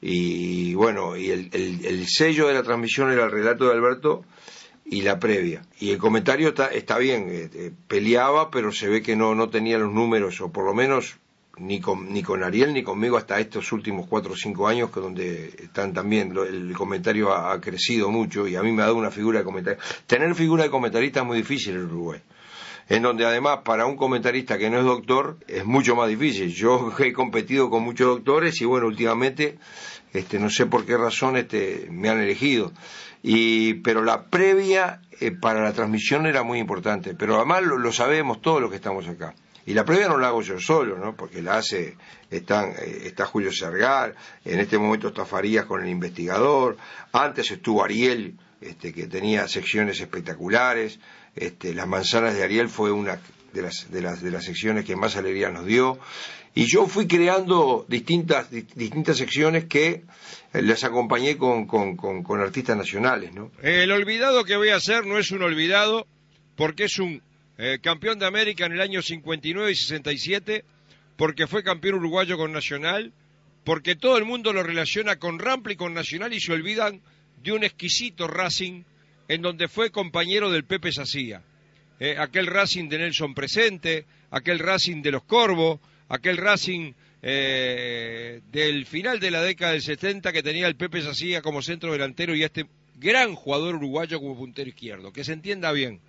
Y 0.00 0.74
bueno, 0.74 1.16
y 1.16 1.30
el, 1.30 1.50
el- 1.52 1.84
el 1.84 2.06
sello 2.06 2.46
de 2.48 2.54
la 2.54 2.62
transmisión 2.62 3.10
era 3.10 3.24
el 3.24 3.30
relato 3.30 3.64
de 3.66 3.72
Alberto 3.74 4.24
y 4.84 5.02
la 5.02 5.18
previa. 5.18 5.62
Y 5.80 5.90
el 5.90 5.98
comentario 5.98 6.48
está, 6.48 6.66
está 6.68 6.98
bien, 6.98 7.28
eh, 7.30 7.50
eh, 7.52 7.72
peleaba, 7.88 8.50
pero 8.50 8.72
se 8.72 8.88
ve 8.88 9.02
que 9.02 9.16
no, 9.16 9.34
no 9.34 9.48
tenía 9.50 9.78
los 9.78 9.92
números, 9.92 10.40
o 10.40 10.50
por 10.52 10.64
lo 10.64 10.72
menos 10.74 11.16
ni 11.58 11.80
con, 11.80 12.12
ni 12.12 12.22
con 12.22 12.44
Ariel 12.44 12.72
ni 12.72 12.84
conmigo 12.84 13.16
hasta 13.16 13.40
estos 13.40 13.72
últimos 13.72 14.06
cuatro 14.06 14.34
o 14.34 14.36
cinco 14.36 14.68
años, 14.68 14.90
que 14.92 15.00
donde 15.00 15.48
están 15.58 15.92
también, 15.92 16.32
el 16.48 16.72
comentario 16.76 17.32
ha, 17.32 17.52
ha 17.52 17.60
crecido 17.60 18.10
mucho 18.10 18.46
y 18.46 18.54
a 18.54 18.62
mí 18.62 18.70
me 18.70 18.82
ha 18.82 18.86
dado 18.86 18.96
una 18.96 19.10
figura 19.10 19.40
de 19.40 19.44
comentarista. 19.44 19.84
Tener 20.06 20.32
figura 20.36 20.62
de 20.62 20.70
comentarista 20.70 21.20
es 21.20 21.26
muy 21.26 21.38
difícil 21.38 21.74
en 21.74 21.84
Uruguay. 21.86 22.20
En 22.88 23.02
donde 23.02 23.26
además 23.26 23.60
para 23.64 23.86
un 23.86 23.96
comentarista 23.96 24.56
que 24.56 24.70
no 24.70 24.78
es 24.78 24.84
doctor 24.84 25.38
es 25.46 25.64
mucho 25.64 25.94
más 25.94 26.08
difícil. 26.08 26.54
Yo 26.54 26.92
he 26.98 27.12
competido 27.12 27.70
con 27.70 27.82
muchos 27.82 28.08
doctores 28.08 28.60
y 28.60 28.64
bueno, 28.64 28.86
últimamente, 28.86 29.58
este, 30.12 30.38
no 30.38 30.48
sé 30.48 30.66
por 30.66 30.86
qué 30.86 30.96
razón 30.96 31.36
este, 31.36 31.88
me 31.90 32.08
han 32.08 32.20
elegido. 32.20 32.72
Y, 33.22 33.74
pero 33.74 34.02
la 34.02 34.26
previa 34.26 35.02
eh, 35.20 35.32
para 35.32 35.62
la 35.62 35.72
transmisión 35.72 36.26
era 36.26 36.42
muy 36.42 36.58
importante. 36.58 37.14
Pero 37.14 37.36
además 37.36 37.62
lo, 37.62 37.76
lo 37.76 37.92
sabemos 37.92 38.40
todos 38.40 38.60
los 38.60 38.70
que 38.70 38.76
estamos 38.76 39.06
acá. 39.06 39.34
Y 39.68 39.74
la 39.74 39.84
previa 39.84 40.08
no 40.08 40.16
la 40.16 40.28
hago 40.28 40.40
yo 40.40 40.58
solo, 40.58 40.96
¿no? 40.96 41.14
Porque 41.14 41.42
la 41.42 41.58
hace, 41.58 41.98
están, 42.30 42.70
eh, 42.70 43.02
está 43.04 43.26
Julio 43.26 43.52
Sergar, 43.52 44.14
en 44.42 44.60
este 44.60 44.78
momento 44.78 45.08
está 45.08 45.26
Farías 45.26 45.66
con 45.66 45.82
el 45.82 45.90
investigador, 45.90 46.78
antes 47.12 47.50
estuvo 47.50 47.84
Ariel, 47.84 48.38
este, 48.62 48.94
que 48.94 49.08
tenía 49.08 49.46
secciones 49.46 50.00
espectaculares, 50.00 50.98
este, 51.40 51.74
Las 51.74 51.86
manzanas 51.88 52.34
de 52.34 52.42
Ariel 52.44 52.68
fue 52.68 52.90
una 52.92 53.20
de 53.52 53.62
las, 53.62 53.90
de 53.90 54.00
las, 54.02 54.22
de 54.22 54.30
las 54.30 54.44
secciones 54.44 54.84
que 54.84 54.96
más 54.96 55.16
alegría 55.16 55.50
nos 55.50 55.64
dio, 55.66 55.98
y 56.54 56.66
yo 56.66 56.86
fui 56.86 57.06
creando 57.06 57.84
distintas, 57.88 58.50
di- 58.50 58.66
distintas 58.74 59.16
secciones 59.16 59.64
que 59.66 60.02
eh, 60.52 60.62
las 60.62 60.84
acompañé 60.84 61.36
con, 61.36 61.66
con, 61.66 61.96
con, 61.96 62.22
con 62.22 62.40
artistas 62.40 62.76
nacionales. 62.76 63.30
El 63.62 63.90
olvidado 63.92 64.44
que 64.44 64.56
voy 64.56 64.70
a 64.70 64.76
hacer 64.76 65.06
no 65.06 65.18
es 65.18 65.30
un 65.30 65.42
olvidado 65.42 66.06
porque 66.56 66.84
es 66.84 66.98
un 66.98 67.22
eh, 67.58 67.78
campeón 67.82 68.18
de 68.18 68.26
América 68.26 68.66
en 68.66 68.72
el 68.72 68.80
año 68.80 69.02
59 69.02 69.70
y 69.70 69.74
67, 69.74 70.64
porque 71.16 71.46
fue 71.46 71.62
campeón 71.62 71.96
uruguayo 71.96 72.36
con 72.36 72.52
Nacional, 72.52 73.12
porque 73.64 73.96
todo 73.96 74.16
el 74.18 74.24
mundo 74.24 74.52
lo 74.52 74.62
relaciona 74.62 75.16
con 75.16 75.38
Rampla 75.38 75.72
y 75.72 75.76
con 75.76 75.94
Nacional 75.94 76.32
y 76.32 76.40
se 76.40 76.52
olvidan 76.52 77.00
de 77.42 77.52
un 77.52 77.64
exquisito 77.64 78.26
Racing 78.26 78.82
en 79.28 79.42
donde 79.42 79.68
fue 79.68 79.90
compañero 79.90 80.50
del 80.50 80.64
Pepe 80.64 80.90
Sacía. 80.90 81.42
Eh, 82.00 82.16
aquel 82.18 82.46
Racing 82.46 82.88
de 82.88 82.98
Nelson 82.98 83.34
Presente, 83.34 84.06
aquel 84.30 84.58
Racing 84.58 85.02
de 85.02 85.12
los 85.12 85.22
Corvos, 85.24 85.80
aquel 86.08 86.38
Racing 86.38 86.92
eh, 87.22 88.40
del 88.50 88.86
final 88.86 89.20
de 89.20 89.30
la 89.30 89.42
década 89.42 89.72
del 89.72 89.82
70 89.82 90.32
que 90.32 90.42
tenía 90.42 90.66
el 90.66 90.76
Pepe 90.76 91.02
Sacía 91.02 91.42
como 91.42 91.62
centro 91.62 91.92
delantero 91.92 92.34
y 92.34 92.42
a 92.42 92.46
este 92.46 92.66
gran 92.98 93.34
jugador 93.34 93.76
uruguayo 93.76 94.18
como 94.20 94.36
puntero 94.36 94.68
izquierdo. 94.68 95.12
Que 95.12 95.24
se 95.24 95.32
entienda 95.32 95.72
bien, 95.72 96.00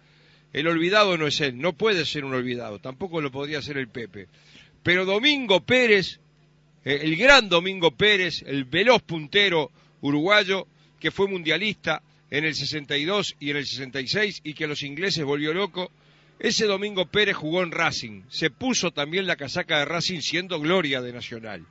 el 0.53 0.67
olvidado 0.67 1.17
no 1.17 1.27
es 1.27 1.41
él, 1.41 1.57
no 1.59 1.73
puede 1.73 2.05
ser 2.05 2.23
un 2.23 2.33
olvidado, 2.33 2.79
tampoco 2.79 3.21
lo 3.21 3.31
podría 3.31 3.61
ser 3.61 3.77
el 3.77 3.89
Pepe. 3.89 4.27
Pero 4.83 5.05
Domingo 5.05 5.61
Pérez, 5.61 6.19
eh, 6.85 6.99
el 7.01 7.15
gran 7.17 7.49
Domingo 7.49 7.91
Pérez, 7.91 8.43
el 8.45 8.63
veloz 8.63 9.01
puntero 9.01 9.71
uruguayo 10.01 10.67
que 10.99 11.11
fue 11.11 11.27
mundialista 11.27 12.01
en 12.31 12.45
el 12.45 12.55
62 12.55 13.35
y 13.39 13.51
en 13.51 13.57
el 13.57 13.65
66 13.65 14.41
y 14.43 14.53
que 14.53 14.67
los 14.67 14.83
ingleses 14.83 15.23
volvió 15.23 15.53
loco, 15.53 15.91
ese 16.39 16.65
Domingo 16.65 17.05
Pérez 17.05 17.35
jugó 17.35 17.63
en 17.63 17.71
Racing, 17.71 18.23
se 18.29 18.49
puso 18.49 18.91
también 18.91 19.27
la 19.27 19.35
casaca 19.35 19.79
de 19.79 19.85
Racing 19.85 20.21
siendo 20.21 20.59
gloria 20.59 21.01
de 21.01 21.11
Nacional. 21.11 21.65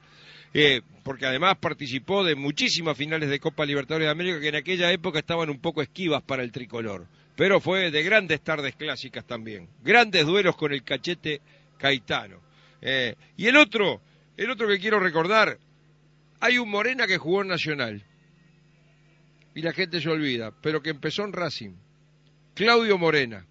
Eh, 0.54 0.80
porque 1.02 1.26
además 1.26 1.59
participó 1.59 2.24
de 2.24 2.34
muchísimas 2.34 2.96
finales 2.96 3.28
de 3.28 3.38
Copa 3.38 3.66
Libertadores 3.66 4.06
de 4.06 4.12
América 4.12 4.40
que 4.40 4.48
en 4.48 4.56
aquella 4.56 4.90
época 4.90 5.18
estaban 5.18 5.50
un 5.50 5.61
poco 5.61 5.82
esquivas 5.82 6.22
para 6.22 6.42
el 6.42 6.52
tricolor, 6.52 7.06
pero 7.36 7.61
fue 7.61 7.90
de 7.90 8.02
grandes 8.02 8.40
tardes 8.40 8.74
clásicas 8.74 9.26
también, 9.26 9.68
grandes 9.82 10.24
duelos 10.24 10.56
con 10.56 10.72
el 10.72 10.82
cachete 10.84 11.42
Caetano. 11.76 12.40
Eh, 12.80 13.14
y 13.36 13.46
el 13.46 13.56
otro, 13.56 14.00
el 14.38 14.50
otro 14.50 14.68
que 14.68 14.78
quiero 14.78 15.00
recordar, 15.00 15.59
hay 16.40 16.59
un 16.59 16.70
Morena 16.70 17.06
que 17.06 17.18
jugó 17.18 17.42
en 17.42 17.48
Nacional 17.48 18.04
y 19.55 19.62
la 19.62 19.72
gente 19.72 20.01
se 20.01 20.09
olvida, 20.09 20.53
pero 20.62 20.82
que 20.82 20.90
empezó 20.90 21.24
en 21.24 21.32
Racing. 21.32 21.72
Claudio 22.55 22.99
Morena, 22.99 23.46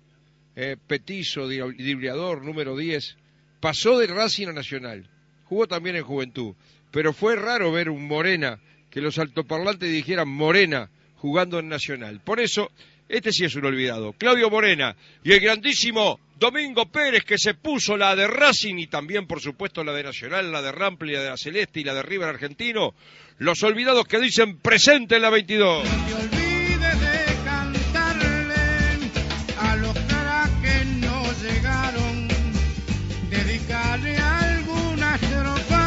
eh, 0.56 0.76
petizo, 0.88 1.48
dribleador, 1.48 2.44
número 2.44 2.76
10, 2.76 3.18
pasó 3.60 3.98
de 3.98 4.08
Racing 4.08 4.48
a 4.48 4.54
Nacional. 4.54 5.10
Jugó 5.46 5.68
también 5.68 5.96
en 5.96 6.04
Juventud, 6.04 6.56
pero 6.92 7.14
fue 7.14 7.36
raro 7.36 7.72
ver 7.72 7.90
un 7.90 8.08
Morena 8.08 8.60
que 8.90 9.02
los 9.02 9.18
altoparlantes 9.20 9.92
dijeran 9.92 10.28
Morena 10.28 10.90
jugando 11.18 11.60
en 11.60 11.70
Nacional. 11.70 12.22
Por 12.24 12.40
eso, 12.40 12.72
este 13.10 13.32
sí 13.32 13.46
es 13.46 13.56
un 13.56 13.66
olvidado. 13.66 14.14
Claudio 14.14 14.50
Morena 14.50 14.96
y 15.24 15.32
el 15.32 15.40
grandísimo 15.40 16.20
Domingo 16.38 16.92
Pérez 16.92 17.24
que 17.24 17.38
se 17.38 17.56
puso 17.56 17.98
la 17.98 18.16
de 18.16 18.28
Racing 18.28 18.76
y 18.78 18.88
también, 18.88 19.26
por 19.26 19.42
supuesto, 19.42 19.84
la 19.84 19.94
de 19.94 20.04
Nacional, 20.04 20.52
la 20.52 20.62
de 20.62 20.72
Rampla, 20.72 21.12
y 21.12 21.16
la 21.16 21.22
de 21.24 21.30
la 21.30 21.38
Celeste 21.38 21.80
y 21.80 21.84
la 21.84 21.94
de 21.94 22.04
River 22.04 22.30
Argentino. 22.30 22.94
Los 23.40 23.64
olvidados 23.64 24.06
que 24.06 24.20
dicen 24.20 24.58
presente 24.58 25.16
en 25.16 25.22
la 25.22 25.30
22. 25.30 26.37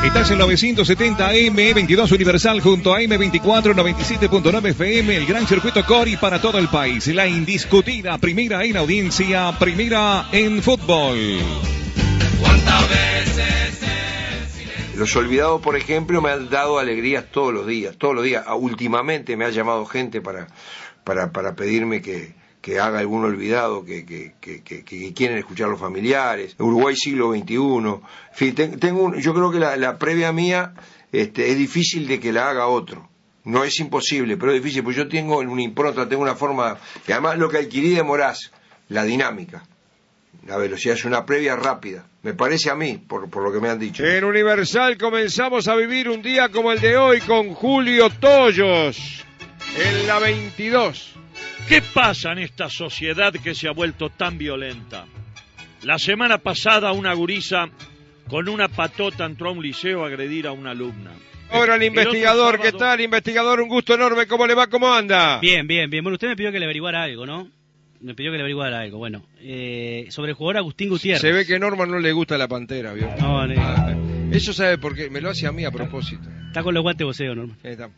Estás 0.04 0.30
en 0.30 0.38
970 0.38 1.34
M 1.34 1.74
22 1.74 2.12
Universal 2.12 2.60
junto 2.62 2.94
a 2.94 3.00
M24 3.00 3.74
97.9 3.74 4.70
FM, 4.70 5.14
el 5.14 5.26
gran 5.26 5.46
circuito 5.46 5.84
Cori 5.84 6.16
para 6.16 6.40
todo 6.40 6.58
el 6.58 6.68
país. 6.68 7.06
La 7.08 7.26
indiscutida 7.26 8.16
primera 8.16 8.64
en 8.64 8.78
audiencia, 8.78 9.52
primera 9.58 10.26
en 10.32 10.62
fútbol. 10.62 11.18
Los 14.96 15.14
olvidados, 15.16 15.60
por 15.60 15.76
ejemplo, 15.76 16.22
me 16.22 16.30
han 16.30 16.48
dado 16.48 16.78
alegrías 16.78 17.26
todos 17.30 17.52
los 17.52 17.66
días, 17.66 17.96
todos 17.96 18.14
los 18.14 18.24
días. 18.24 18.44
Ah, 18.46 18.54
Últimamente 18.54 19.36
me 19.36 19.44
ha 19.44 19.50
llamado 19.50 19.84
gente 19.84 20.22
para, 20.22 20.46
para, 21.04 21.30
para 21.30 21.54
pedirme 21.54 22.00
que, 22.00 22.34
que 22.60 22.78
haga 22.78 22.98
algún 22.98 23.24
olvidado, 23.24 23.84
que, 23.84 24.04
que, 24.04 25.12
quieren 25.14 25.38
escuchar 25.38 25.68
los 25.68 25.80
familiares. 25.80 26.54
Uruguay 26.58 26.94
siglo 26.96 27.32
XXI. 27.32 27.54
En 27.54 28.00
fin, 28.34 28.54
ten- 28.54 28.78
tengo 28.78 29.02
un- 29.04 29.18
yo 29.20 29.32
creo 29.34 29.50
que 29.50 29.58
la, 29.58 29.76
la 29.76 29.98
previa 29.98 30.32
mía 30.32 30.74
este, 31.12 31.50
es 31.50 31.56
difícil 31.58 32.06
de 32.06 32.20
que 32.20 32.32
la 32.32 32.50
haga 32.50 32.66
otro. 32.66 33.08
No 33.44 33.64
es 33.64 33.80
imposible, 33.80 34.36
pero 34.36 34.52
es 34.52 34.62
difícil, 34.62 34.82
porque 34.84 34.98
yo 34.98 35.08
tengo 35.08 35.38
una 35.38 35.62
impronta, 35.62 36.06
tengo 36.08 36.22
una 36.22 36.34
forma, 36.36 36.76
y 37.08 37.12
además 37.12 37.38
lo 37.38 37.48
que 37.48 37.56
adquirí 37.58 37.94
de 37.94 38.02
Moraz, 38.02 38.50
la 38.90 39.04
dinámica. 39.04 39.64
La 40.46 40.56
velocidad 40.58 40.94
es 40.94 41.04
una 41.04 41.24
previa 41.26 41.56
rápida, 41.56 42.04
me 42.22 42.34
parece 42.34 42.70
a 42.70 42.74
mí, 42.74 42.98
por, 42.98 43.28
por 43.30 43.42
lo 43.42 43.52
que 43.52 43.58
me 43.60 43.68
han 43.70 43.78
dicho. 43.78 44.04
En 44.04 44.24
Universal 44.24 44.96
comenzamos 44.98 45.68
a 45.68 45.74
vivir 45.76 46.08
un 46.08 46.22
día 46.22 46.50
como 46.50 46.70
el 46.72 46.80
de 46.80 46.96
hoy 46.98 47.20
con 47.20 47.54
Julio 47.54 48.08
Toyos 48.10 49.24
en 49.76 50.06
la 50.06 50.18
22. 50.18 51.12
¿Qué 51.68 51.82
pasa 51.82 52.32
en 52.32 52.38
esta 52.38 52.68
sociedad 52.68 53.32
que 53.32 53.54
se 53.54 53.68
ha 53.68 53.72
vuelto 53.72 54.10
tan 54.10 54.38
violenta? 54.38 55.06
La 55.82 55.98
semana 55.98 56.38
pasada 56.38 56.92
una 56.92 57.14
gurisa 57.14 57.68
con 58.28 58.48
una 58.48 58.68
patota 58.68 59.24
entró 59.24 59.48
a 59.48 59.52
un 59.52 59.62
liceo 59.62 60.04
a 60.04 60.08
agredir 60.08 60.46
a 60.46 60.52
una 60.52 60.72
alumna. 60.72 61.12
Ahora 61.50 61.74
el 61.76 61.82
investigador, 61.82 62.60
¿qué 62.60 62.72
tal? 62.72 63.00
Investigador, 63.00 63.60
un 63.60 63.68
gusto 63.68 63.94
enorme, 63.94 64.26
¿cómo 64.26 64.46
le 64.46 64.54
va? 64.54 64.68
¿Cómo 64.68 64.92
anda? 64.92 65.40
Bien, 65.40 65.66
bien, 65.66 65.90
bien. 65.90 66.04
Bueno, 66.04 66.14
usted 66.14 66.28
me 66.28 66.36
pidió 66.36 66.52
que 66.52 66.58
le 66.60 66.64
averiguara 66.66 67.02
algo, 67.02 67.26
¿no? 67.26 67.48
Me 68.00 68.14
pidió 68.14 68.30
que 68.30 68.36
le 68.36 68.42
averiguara 68.42 68.80
algo. 68.80 68.98
Bueno, 68.98 69.24
eh, 69.40 70.06
sobre 70.10 70.30
el 70.30 70.36
jugador 70.36 70.58
Agustín 70.58 70.88
Gutiérrez. 70.90 71.20
Se 71.20 71.32
ve 71.32 71.44
que 71.46 71.56
a 71.56 71.58
Norman 71.58 71.90
no 71.90 71.98
le 71.98 72.12
gusta 72.12 72.38
la 72.38 72.46
pantera, 72.46 72.92
¿vio? 72.92 73.08
No, 73.18 73.40
Ah, 73.40 73.94
Eso 74.30 74.52
sabe 74.52 74.78
por 74.78 74.94
qué, 74.94 75.10
me 75.10 75.20
lo 75.20 75.30
hace 75.30 75.46
a 75.48 75.52
mí 75.52 75.64
a 75.64 75.70
propósito. 75.72 76.22
Está 76.46 76.62
con 76.62 76.72
los 76.72 76.82
guantes 76.84 77.04
voceo, 77.04 77.34
Norman. 77.34 77.56
Eh, 77.64 77.72
está. 77.72 77.90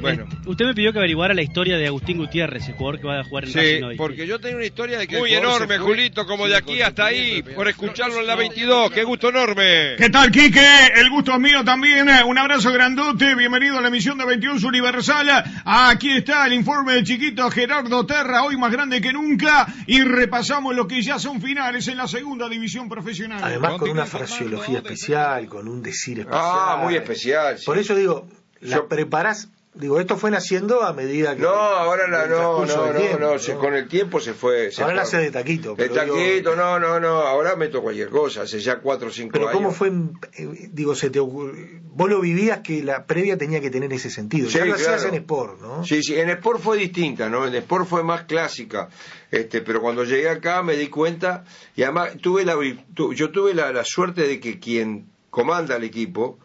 Bueno. 0.00 0.24
Eh, 0.30 0.36
usted 0.46 0.64
me 0.66 0.74
pidió 0.74 0.92
que 0.92 0.98
averiguara 0.98 1.34
la 1.34 1.42
historia 1.42 1.76
de 1.76 1.86
Agustín 1.86 2.18
Gutiérrez, 2.18 2.68
el 2.68 2.74
jugador 2.74 3.00
que 3.00 3.06
va 3.06 3.20
a 3.20 3.24
jugar 3.24 3.44
en 3.44 3.50
Sí, 3.50 3.58
Racing 3.58 3.82
hoy. 3.84 3.96
porque 3.96 4.26
yo 4.26 4.38
tengo 4.38 4.56
una 4.56 4.66
historia 4.66 4.98
de 4.98 5.08
que 5.08 5.18
Muy 5.18 5.34
enorme, 5.34 5.78
Julito, 5.78 6.26
como 6.26 6.46
de 6.46 6.56
aquí 6.56 6.80
hasta 6.82 7.06
ahí, 7.06 7.42
por 7.42 7.68
escucharlo 7.68 8.20
en 8.20 8.26
la 8.26 8.36
22. 8.36 8.90
¡Qué 8.92 9.02
gusto 9.04 9.30
enorme! 9.30 9.96
¿Qué 9.98 10.08
tal, 10.10 10.30
Quique? 10.30 10.60
El 10.96 11.10
gusto 11.10 11.32
es 11.32 11.40
mío 11.40 11.64
también. 11.64 12.08
Eh, 12.08 12.22
Un 12.24 12.38
abrazo 12.38 12.72
grandote. 12.72 13.34
Bienvenido 13.34 13.78
a 13.78 13.80
la 13.80 13.88
emisión 13.88 14.18
de 14.18 14.24
21 14.26 14.66
Universal. 14.68 15.28
Aquí 15.64 16.12
está 16.12 16.46
el 16.46 16.52
informe 16.52 16.92
del 16.94 17.04
chiquito 17.04 17.50
Gerardo 17.50 18.04
Terra, 18.06 18.44
hoy 18.44 18.56
más 18.56 18.70
grande 18.70 19.00
que 19.00 19.12
nunca. 19.12 19.66
Y 19.86 20.02
repasamos 20.02 20.76
lo 20.76 20.86
que 20.86 21.02
ya 21.02 21.18
son 21.18 21.40
finales 21.40 21.88
en 21.88 21.96
la 21.96 22.06
segunda 22.06 22.48
división 22.48 22.88
profesional. 22.88 23.40
Además 23.42 23.74
con 23.78 23.90
una 23.90 24.06
fraseología 24.06 24.78
especial, 24.78 25.46
con 25.48 25.66
un 25.66 25.82
decir 25.82 26.20
especial. 26.20 26.44
Ah, 26.44 26.80
muy 26.82 26.94
especial. 26.94 27.58
sí. 27.58 27.64
Por 27.66 27.78
eso 27.78 27.94
digo, 27.94 28.28
la 28.60 28.86
preparás, 28.86 29.48
digo, 29.78 29.98
esto 30.00 30.16
fue 30.16 30.30
naciendo 30.30 30.82
a 30.82 30.92
medida 30.92 31.34
que... 31.36 31.42
No, 31.42 31.48
ahora 31.48 32.06
la, 32.08 32.26
no, 32.26 32.64
no, 32.66 32.86
no, 32.92 32.98
tiempo, 32.98 33.18
no, 33.18 33.38
se- 33.38 33.54
con 33.54 33.74
el 33.74 33.88
tiempo 33.88 34.20
se 34.20 34.34
fue. 34.34 34.70
se 34.70 34.82
Ahora 34.82 34.96
fue. 34.96 35.02
hace 35.02 35.16
de 35.18 35.30
taquito. 35.30 35.70
De 35.70 35.88
pero 35.88 36.04
digo, 36.04 36.16
taquito, 36.16 36.56
no, 36.56 36.78
no, 36.78 37.00
no, 37.00 37.08
ahora 37.22 37.56
meto 37.56 37.80
cualquier 37.82 38.08
cosa, 38.10 38.42
hace 38.42 38.60
ya 38.60 38.80
cuatro 38.80 39.08
o 39.08 39.10
cinco 39.10 39.30
Pero 39.32 39.48
años. 39.48 39.56
¿cómo 39.56 39.72
fue, 39.72 39.88
eh, 40.36 40.68
digo, 40.72 40.94
se 40.94 41.10
te 41.10 41.20
vos 41.20 42.10
lo 42.10 42.20
vivías 42.20 42.60
que 42.60 42.82
la 42.82 43.06
previa 43.06 43.36
tenía 43.38 43.60
que 43.60 43.70
tener 43.70 43.92
ese 43.92 44.10
sentido, 44.10 44.48
Sí, 44.48 44.58
ya 44.58 44.64
lo 44.64 44.74
hacías 44.74 45.02
claro. 45.02 45.08
en 45.08 45.14
Sport, 45.22 45.60
¿no? 45.60 45.84
Sí, 45.84 46.02
sí, 46.02 46.14
en 46.18 46.30
Sport 46.30 46.60
fue 46.60 46.76
distinta, 46.76 47.28
¿no? 47.28 47.46
En 47.46 47.54
Sport 47.54 47.86
fue 47.86 48.02
más 48.04 48.24
clásica, 48.24 48.88
este, 49.30 49.62
pero 49.62 49.80
cuando 49.80 50.04
llegué 50.04 50.28
acá 50.28 50.62
me 50.62 50.76
di 50.76 50.88
cuenta, 50.88 51.44
y 51.76 51.82
además 51.82 52.10
tuve 52.20 52.44
la, 52.44 52.54
virtu- 52.56 53.14
yo 53.14 53.30
tuve 53.30 53.54
la, 53.54 53.72
la 53.72 53.84
suerte 53.84 54.22
de 54.28 54.38
que 54.40 54.58
quien 54.60 55.08
comanda 55.30 55.76
el 55.76 55.84
equipo, 55.84 56.38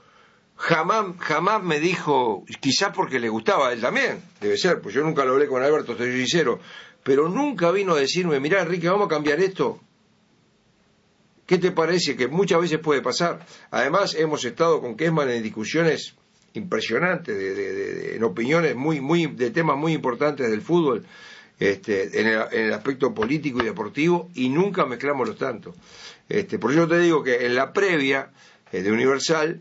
jamás, 0.66 1.06
jamás 1.20 1.62
me 1.62 1.80
dijo, 1.80 2.46
quizás 2.62 2.92
porque 2.96 3.20
le 3.20 3.28
gustaba 3.30 3.68
a 3.70 3.74
él 3.74 3.82
también, 3.82 4.22
debe 4.40 4.58
ser, 4.58 4.80
pues 4.82 4.96
yo 4.96 5.04
nunca 5.04 5.26
lo 5.26 5.34
hablé 5.34 5.48
con 5.48 5.62
Alberto, 5.62 5.92
estoy 5.92 6.12
sincero, 6.16 6.60
pero 7.04 7.28
nunca 7.28 7.70
vino 7.72 7.94
a 7.94 8.00
decirme, 8.00 8.40
mirá 8.40 8.62
Enrique, 8.62 8.88
vamos 8.88 9.08
a 9.08 9.10
cambiar 9.10 9.40
esto. 9.42 9.82
¿Qué 11.46 11.58
te 11.58 11.72
parece? 11.72 12.16
Que 12.16 12.28
muchas 12.30 12.62
veces 12.62 12.80
puede 12.80 13.02
pasar. 13.02 13.46
Además, 13.72 14.16
hemos 14.16 14.46
estado 14.46 14.80
con 14.80 14.96
Kesman 14.96 15.30
en 15.30 15.44
discusiones 15.44 16.16
impresionantes, 16.54 17.36
de, 17.36 17.54
de- 17.54 17.74
de- 17.74 18.16
en 18.16 18.24
opiniones 18.24 18.76
muy, 18.76 19.02
muy, 19.02 19.26
de 19.28 19.52
temas 19.52 19.76
muy 19.78 19.92
importantes 19.94 20.50
del 20.50 20.62
fútbol, 20.62 21.06
este, 21.60 22.22
en, 22.22 22.28
el, 22.28 22.42
en 22.52 22.66
el 22.68 22.74
aspecto 22.74 23.14
político 23.14 23.62
y 23.62 23.66
deportivo, 23.66 24.30
y 24.36 24.48
nunca 24.50 24.86
mezclamos 24.86 25.28
los 25.28 25.38
tantos. 25.38 25.76
Este, 26.30 26.58
por 26.60 26.72
eso 26.72 26.88
te 26.88 27.00
digo 27.00 27.22
que 27.24 27.46
en 27.46 27.56
la 27.56 27.74
previa 27.74 28.32
eh, 28.72 28.82
de 28.82 28.92
Universal, 28.92 29.60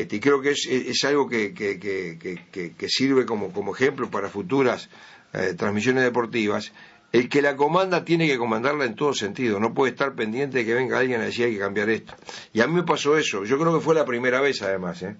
este, 0.00 0.16
y 0.16 0.20
creo 0.20 0.40
que 0.40 0.50
es, 0.50 0.66
es- 0.70 1.04
algo 1.04 1.28
que, 1.28 1.52
que- 1.52 1.78
que- 1.78 2.88
sirve 2.88 3.26
como, 3.26 3.52
como 3.52 3.74
ejemplo 3.74 4.10
para 4.10 4.28
futuras 4.28 4.88
eh, 5.34 5.54
transmisiones 5.56 6.02
deportivas, 6.04 6.72
el 7.12 7.28
que 7.28 7.42
la 7.42 7.56
comanda 7.56 8.04
tiene 8.04 8.26
que 8.26 8.38
comandarla 8.38 8.86
en 8.86 8.94
todo 8.94 9.12
sentido, 9.12 9.60
no 9.60 9.74
puede 9.74 9.92
estar 9.92 10.14
pendiente 10.14 10.58
de 10.58 10.64
que 10.64 10.74
venga 10.74 10.98
alguien 10.98 11.20
a 11.20 11.24
decir 11.24 11.44
hay 11.46 11.52
que 11.52 11.58
cambiar 11.58 11.90
esto. 11.90 12.14
Y 12.54 12.60
a 12.62 12.66
mí 12.66 12.72
me 12.74 12.84
pasó 12.84 13.18
eso, 13.18 13.44
yo 13.44 13.58
creo 13.58 13.74
que 13.74 13.84
fue 13.84 13.94
la 13.94 14.04
primera 14.06 14.40
vez 14.40 14.62
además, 14.62 15.02
¿eh? 15.02 15.16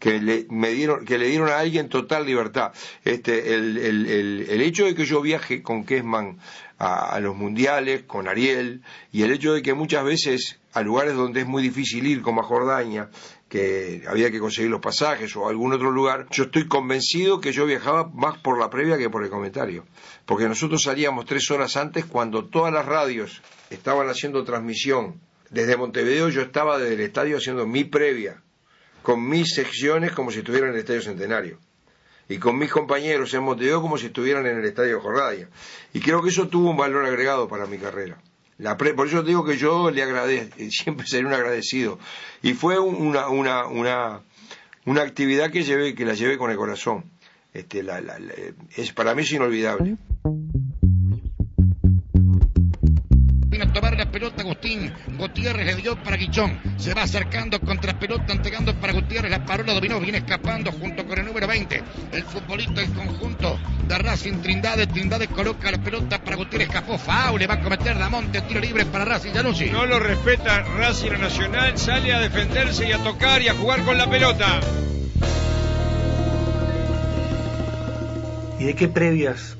que 0.00 0.20
le, 0.20 0.46
me 0.48 0.70
dieron, 0.70 1.04
que 1.04 1.18
le 1.18 1.26
dieron 1.28 1.48
a 1.48 1.58
alguien 1.58 1.88
total 1.88 2.24
libertad. 2.24 2.72
Este, 3.04 3.54
el, 3.54 3.76
el- 3.78 4.06
el- 4.06 4.46
el 4.48 4.60
hecho 4.62 4.84
de 4.84 4.94
que 4.94 5.04
yo 5.04 5.20
viaje 5.20 5.60
con 5.62 5.84
Kesman 5.84 6.38
a, 6.78 7.14
a 7.14 7.20
los 7.20 7.34
mundiales, 7.36 8.02
con 8.04 8.28
Ariel, 8.28 8.82
y 9.12 9.22
el 9.22 9.32
hecho 9.32 9.52
de 9.54 9.62
que 9.62 9.74
muchas 9.74 10.04
veces 10.04 10.60
a 10.72 10.82
lugares 10.82 11.14
donde 11.14 11.40
es 11.40 11.46
muy 11.48 11.62
difícil 11.64 12.06
ir, 12.06 12.22
como 12.22 12.40
a 12.42 12.44
Jordania, 12.44 13.10
que 13.48 14.04
había 14.06 14.30
que 14.30 14.38
conseguir 14.38 14.70
los 14.70 14.80
pasajes 14.80 15.34
o 15.36 15.48
algún 15.48 15.72
otro 15.72 15.90
lugar, 15.90 16.26
yo 16.30 16.44
estoy 16.44 16.68
convencido 16.68 17.40
que 17.40 17.52
yo 17.52 17.64
viajaba 17.64 18.08
más 18.08 18.38
por 18.38 18.58
la 18.58 18.68
previa 18.68 18.98
que 18.98 19.08
por 19.08 19.24
el 19.24 19.30
comentario. 19.30 19.86
Porque 20.26 20.48
nosotros 20.48 20.82
salíamos 20.82 21.24
tres 21.24 21.50
horas 21.50 21.76
antes 21.76 22.04
cuando 22.04 22.44
todas 22.46 22.72
las 22.72 22.84
radios 22.84 23.42
estaban 23.70 24.08
haciendo 24.08 24.44
transmisión. 24.44 25.20
Desde 25.50 25.76
Montevideo 25.78 26.28
yo 26.28 26.42
estaba 26.42 26.78
desde 26.78 26.94
el 26.94 27.00
estadio 27.00 27.38
haciendo 27.38 27.66
mi 27.66 27.84
previa 27.84 28.42
con 29.02 29.26
mis 29.26 29.54
secciones 29.54 30.12
como 30.12 30.30
si 30.30 30.40
estuvieran 30.40 30.68
en 30.70 30.74
el 30.74 30.80
Estadio 30.80 31.00
Centenario. 31.00 31.58
Y 32.28 32.36
con 32.36 32.58
mis 32.58 32.70
compañeros 32.70 33.32
en 33.32 33.42
Montevideo 33.42 33.80
como 33.80 33.96
si 33.96 34.06
estuvieran 34.06 34.44
en 34.46 34.58
el 34.58 34.64
Estadio 34.66 35.00
Jorradia. 35.00 35.48
Y 35.94 36.00
creo 36.00 36.22
que 36.22 36.28
eso 36.28 36.48
tuvo 36.48 36.70
un 36.70 36.76
valor 36.76 37.06
agregado 37.06 37.48
para 37.48 37.64
mi 37.64 37.78
carrera. 37.78 38.20
La 38.58 38.76
pre- 38.76 38.94
por 38.94 39.06
eso 39.06 39.22
digo 39.22 39.44
que 39.44 39.56
yo 39.56 39.90
le 39.90 40.02
agradezco, 40.02 40.56
siempre 40.70 41.06
seré 41.06 41.24
un 41.26 41.32
agradecido. 41.32 41.98
Y 42.42 42.54
fue 42.54 42.78
un- 42.78 42.96
una, 42.96 43.28
una, 43.28 43.66
una, 43.66 44.20
una 44.84 45.02
actividad 45.02 45.50
que 45.50 45.62
llevé, 45.62 45.94
que 45.94 46.04
la 46.04 46.14
llevé 46.14 46.36
con 46.38 46.50
el 46.50 46.56
corazón. 46.56 47.04
Este, 47.54 47.82
la- 47.82 48.00
la- 48.00 48.18
es, 48.76 48.92
para 48.92 49.14
mí 49.14 49.22
es 49.22 49.32
inolvidable. 49.32 49.96
Agustín. 54.58 54.92
Gutiérrez 55.16 55.66
le 55.66 55.74
dio 55.76 55.96
para 56.02 56.16
Guichón. 56.16 56.58
Se 56.78 56.92
va 56.92 57.02
acercando 57.02 57.60
contra 57.60 57.98
pelota, 57.98 58.32
entregando 58.32 58.74
para 58.74 58.92
Gutiérrez. 58.92 59.30
La 59.30 59.44
parola 59.44 59.72
dominó, 59.72 60.00
viene 60.00 60.18
escapando 60.18 60.72
junto 60.72 61.06
con 61.06 61.18
el 61.18 61.26
número 61.26 61.46
20. 61.46 61.82
El 62.12 62.24
futbolista 62.24 62.80
del 62.80 62.92
conjunto 62.92 63.58
de 63.86 63.98
Racing 63.98 64.40
Trindade. 64.42 64.86
Trindade 64.88 65.28
coloca 65.28 65.70
la 65.70 65.78
pelota 65.78 66.22
para 66.22 66.36
Gutiérrez. 66.36 66.68
Escapó 66.68 66.98
Faule, 66.98 67.46
va 67.46 67.54
a 67.54 67.60
cometer 67.60 67.96
Damonte. 67.98 68.40
Tiro 68.42 68.60
libre 68.60 68.84
para 68.86 69.04
Racing 69.04 69.32
Januzzi. 69.32 69.70
No 69.70 69.86
lo 69.86 70.00
respeta 70.00 70.62
Racing 70.62 71.12
Nacional, 71.12 71.78
sale 71.78 72.12
a 72.12 72.20
defenderse 72.20 72.88
y 72.88 72.92
a 72.92 72.98
tocar 72.98 73.40
y 73.42 73.48
a 73.48 73.54
jugar 73.54 73.84
con 73.84 73.96
la 73.96 74.10
pelota. 74.10 74.60
¿Y 78.58 78.64
de 78.64 78.74
qué 78.74 78.88
previas 78.88 79.56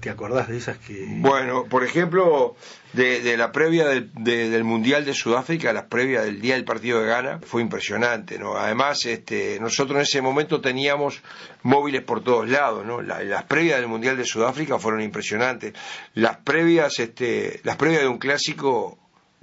te 0.00 0.10
acordás 0.10 0.48
de 0.48 0.56
esas 0.56 0.78
que... 0.78 1.06
Bueno, 1.08 1.64
por 1.64 1.84
ejemplo, 1.84 2.56
de, 2.92 3.36
la 3.36 3.52
previa 3.52 3.86
del, 3.88 4.10
de- 4.14 4.48
del 4.50 4.64
Mundial 4.64 5.04
de 5.04 5.14
Sudáfrica, 5.14 5.72
la 5.72 5.88
previa 5.88 6.22
del 6.22 6.40
día 6.40 6.54
del 6.54 6.64
partido 6.64 7.00
de 7.00 7.06
Ghana, 7.08 7.40
fue 7.44 7.62
impresionante, 7.62 8.38
¿no? 8.38 8.56
Además, 8.56 9.04
este, 9.06 9.58
nosotros 9.60 9.96
en 9.96 10.02
ese 10.02 10.22
momento 10.22 10.60
teníamos 10.60 11.22
móviles 11.62 12.02
por 12.02 12.22
todos 12.22 12.48
lados, 12.48 12.86
¿no? 12.86 13.02
La- 13.02 13.22
las 13.24 13.44
previas 13.44 13.78
del 13.80 13.88
Mundial 13.88 14.16
de 14.16 14.24
Sudáfrica 14.24 14.78
fueron 14.78 15.00
impresionantes. 15.02 15.74
Las 16.14 16.36
previas, 16.38 16.98
este, 16.98 17.60
las 17.64 17.76
previas 17.76 18.02
de 18.02 18.08
un 18.08 18.18
clásico 18.18 18.98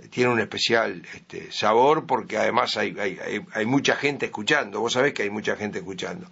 tienen 0.10 0.34
un 0.34 0.39
especial 0.41 1.01
este, 1.14 1.51
sabor 1.51 2.06
porque 2.06 2.38
además 2.38 2.76
hay, 2.78 2.95
hay, 2.99 3.18
hay, 3.18 3.41
hay 3.53 3.66
mucha 3.66 3.95
gente 3.95 4.26
escuchando. 4.26 4.80
Vos 4.82 4.93
sabés 4.93 5.14
que 5.14 5.24
hay 5.24 5.30
mucha 5.30 5.56
gente 5.56 5.80
escuchando. 5.80 6.28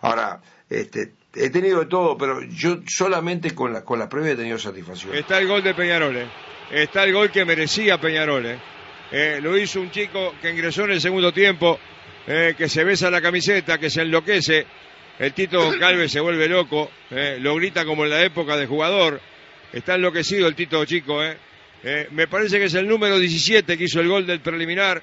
Ahora, 0.00 0.40
este, 0.70 1.12
he 1.34 1.50
tenido 1.50 1.80
de 1.80 1.86
todo, 1.86 2.16
pero 2.16 2.42
yo 2.42 2.80
solamente 2.86 3.54
con 3.54 3.72
la, 3.72 3.84
con 3.84 3.98
la 3.98 4.08
previa 4.08 4.32
he 4.32 4.36
tenido 4.36 4.58
satisfacción. 4.58 5.14
Está 5.14 5.38
el 5.38 5.46
gol 5.46 5.62
de 5.62 5.74
Peñarol, 5.74 6.16
¿eh? 6.16 6.26
Está 6.70 7.04
el 7.04 7.12
gol 7.12 7.30
que 7.30 7.44
merecía 7.44 8.00
Peñarol, 8.00 8.46
¿eh? 8.46 8.58
Eh, 9.12 9.40
lo 9.42 9.58
hizo 9.58 9.80
un 9.80 9.90
chico 9.90 10.34
que 10.40 10.50
ingresó 10.50 10.84
en 10.84 10.92
el 10.92 11.00
segundo 11.00 11.32
tiempo, 11.32 11.78
eh, 12.26 12.54
que 12.56 12.68
se 12.68 12.84
besa 12.84 13.10
la 13.10 13.20
camiseta, 13.20 13.78
que 13.78 13.90
se 13.90 14.02
enloquece. 14.02 14.66
El 15.18 15.34
Tito 15.34 15.72
Calves 15.78 16.12
se 16.12 16.20
vuelve 16.20 16.48
loco, 16.48 16.90
eh, 17.10 17.36
lo 17.40 17.56
grita 17.56 17.84
como 17.84 18.04
en 18.04 18.10
la 18.10 18.22
época 18.24 18.56
de 18.56 18.66
jugador. 18.66 19.20
Está 19.72 19.96
enloquecido 19.96 20.48
el 20.48 20.54
Tito 20.54 20.84
Chico, 20.84 21.22
¿eh? 21.22 21.36
Eh, 21.82 22.08
me 22.12 22.26
parece 22.28 22.58
que 22.58 22.64
es 22.64 22.74
el 22.74 22.86
número 22.86 23.18
17 23.18 23.76
que 23.76 23.84
hizo 23.84 24.00
el 24.00 24.08
gol 24.08 24.26
del 24.26 24.40
preliminar. 24.40 25.02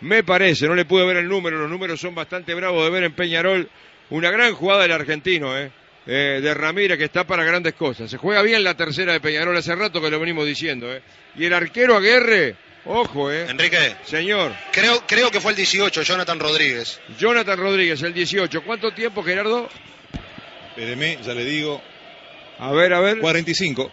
Me 0.00 0.22
parece, 0.22 0.66
no 0.66 0.74
le 0.74 0.84
pude 0.84 1.06
ver 1.06 1.18
el 1.18 1.28
número, 1.28 1.58
los 1.58 1.70
números 1.70 2.00
son 2.00 2.14
bastante 2.14 2.54
bravos 2.54 2.84
de 2.84 2.90
ver 2.90 3.04
en 3.04 3.12
Peñarol. 3.12 3.68
Una 4.10 4.30
gran 4.30 4.54
jugada 4.54 4.82
del 4.82 4.92
argentino, 4.92 5.58
¿eh? 5.58 5.70
Eh, 6.06 6.40
de 6.42 6.52
Ramírez, 6.52 6.98
que 6.98 7.04
está 7.04 7.24
para 7.24 7.44
grandes 7.44 7.72
cosas. 7.74 8.10
Se 8.10 8.18
juega 8.18 8.42
bien 8.42 8.62
la 8.62 8.74
tercera 8.74 9.14
de 9.14 9.20
Peñarol 9.20 9.56
hace 9.56 9.74
rato 9.74 10.02
que 10.02 10.10
lo 10.10 10.20
venimos 10.20 10.46
diciendo, 10.46 10.92
¿eh? 10.92 11.00
Y 11.36 11.46
el 11.46 11.54
arquero 11.54 11.96
Aguerre, 11.96 12.56
ojo, 12.84 13.32
¿eh? 13.32 13.46
Enrique. 13.48 13.96
Señor. 14.04 14.52
Creo, 14.70 15.02
creo 15.06 15.30
que 15.30 15.40
fue 15.40 15.52
el 15.52 15.56
18, 15.56 16.02
Jonathan 16.02 16.38
Rodríguez. 16.38 17.00
Jonathan 17.18 17.58
Rodríguez, 17.58 18.02
el 18.02 18.12
18. 18.12 18.62
¿Cuánto 18.64 18.92
tiempo, 18.92 19.22
Gerardo? 19.22 19.70
Espéreme, 20.68 21.18
ya 21.24 21.32
le 21.32 21.44
digo. 21.44 21.80
A 22.58 22.72
ver, 22.72 22.92
a 22.92 23.00
ver. 23.00 23.18
45. 23.20 23.90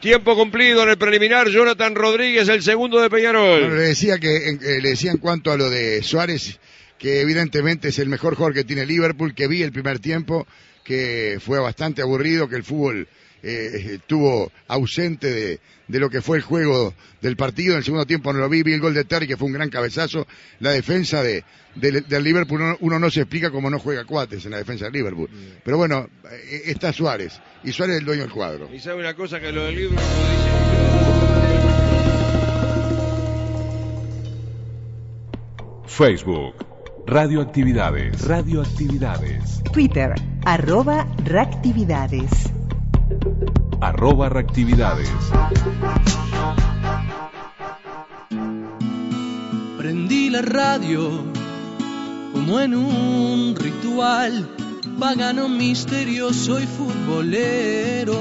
Tiempo 0.00 0.36
cumplido 0.36 0.82
en 0.82 0.90
el 0.90 0.98
preliminar. 0.98 1.48
Jonathan 1.48 1.94
Rodríguez, 1.94 2.46
el 2.48 2.62
segundo 2.62 3.00
de 3.00 3.08
Peñarol. 3.08 3.60
Bueno, 3.60 3.76
le 3.76 3.82
decía 3.84 4.18
que 4.18 4.36
eh, 4.36 4.80
le 4.82 4.90
decía 4.90 5.12
en 5.12 5.18
cuanto 5.18 5.50
a 5.50 5.56
lo 5.56 5.70
de 5.70 6.02
Suárez 6.02 6.60
que 7.04 7.20
evidentemente 7.20 7.88
es 7.88 7.98
el 7.98 8.08
mejor 8.08 8.34
jugador 8.34 8.54
que 8.54 8.64
tiene 8.64 8.86
Liverpool, 8.86 9.34
que 9.34 9.46
vi 9.46 9.62
el 9.62 9.72
primer 9.72 9.98
tiempo, 9.98 10.46
que 10.82 11.36
fue 11.38 11.58
bastante 11.58 12.00
aburrido, 12.00 12.48
que 12.48 12.56
el 12.56 12.64
fútbol 12.64 13.06
eh, 13.42 13.90
estuvo 14.00 14.50
ausente 14.68 15.30
de, 15.30 15.60
de 15.86 16.00
lo 16.00 16.08
que 16.08 16.22
fue 16.22 16.38
el 16.38 16.42
juego 16.42 16.94
del 17.20 17.36
partido. 17.36 17.72
En 17.72 17.80
el 17.80 17.84
segundo 17.84 18.06
tiempo 18.06 18.32
no 18.32 18.38
lo 18.38 18.48
vi, 18.48 18.62
vi 18.62 18.72
el 18.72 18.80
gol 18.80 18.94
de 18.94 19.04
Terry, 19.04 19.26
que 19.26 19.36
fue 19.36 19.48
un 19.48 19.52
gran 19.52 19.68
cabezazo. 19.68 20.26
La 20.60 20.70
defensa 20.70 21.22
de, 21.22 21.44
del- 21.74 22.06
Liverpool, 22.24 22.62
uno, 22.62 22.76
uno 22.80 22.98
no 22.98 23.10
se 23.10 23.20
explica 23.20 23.50
cómo 23.50 23.68
no 23.68 23.78
juega 23.78 24.06
cuates 24.06 24.42
en 24.46 24.52
la 24.52 24.56
defensa 24.56 24.86
del 24.86 24.94
Liverpool. 24.94 25.28
Pero 25.62 25.76
bueno, 25.76 26.08
eh, 26.32 26.62
está 26.64 26.90
Suárez, 26.94 27.38
y 27.64 27.72
Suárez 27.72 27.96
es 27.96 28.00
el 28.00 28.06
dueño 28.06 28.22
del 28.22 28.30
cuadro. 28.32 28.70
Y 28.72 28.80
sabe 28.80 29.00
una 29.00 29.12
cosa 29.12 29.38
que 29.40 29.52
lo 29.52 29.66
del 29.66 29.74
libro 29.76 29.94
lo 29.96 30.00
dice. 30.00 31.54
Facebook, 35.86 36.54
Radioactividades, 37.06 38.26
Radioactividades, 38.26 39.62
Twitter, 39.72 40.14
arroba 40.46 41.06
reactividades. 41.22 42.30
arroba 43.80 44.30
reactividades. 44.30 45.10
Prendí 49.76 50.30
la 50.30 50.40
radio 50.40 51.10
como 52.32 52.60
en 52.60 52.74
un 52.74 53.54
ritual 53.54 54.48
pagano, 54.98 55.48
misterioso 55.50 56.58
y 56.58 56.66
futbolero. 56.66 58.14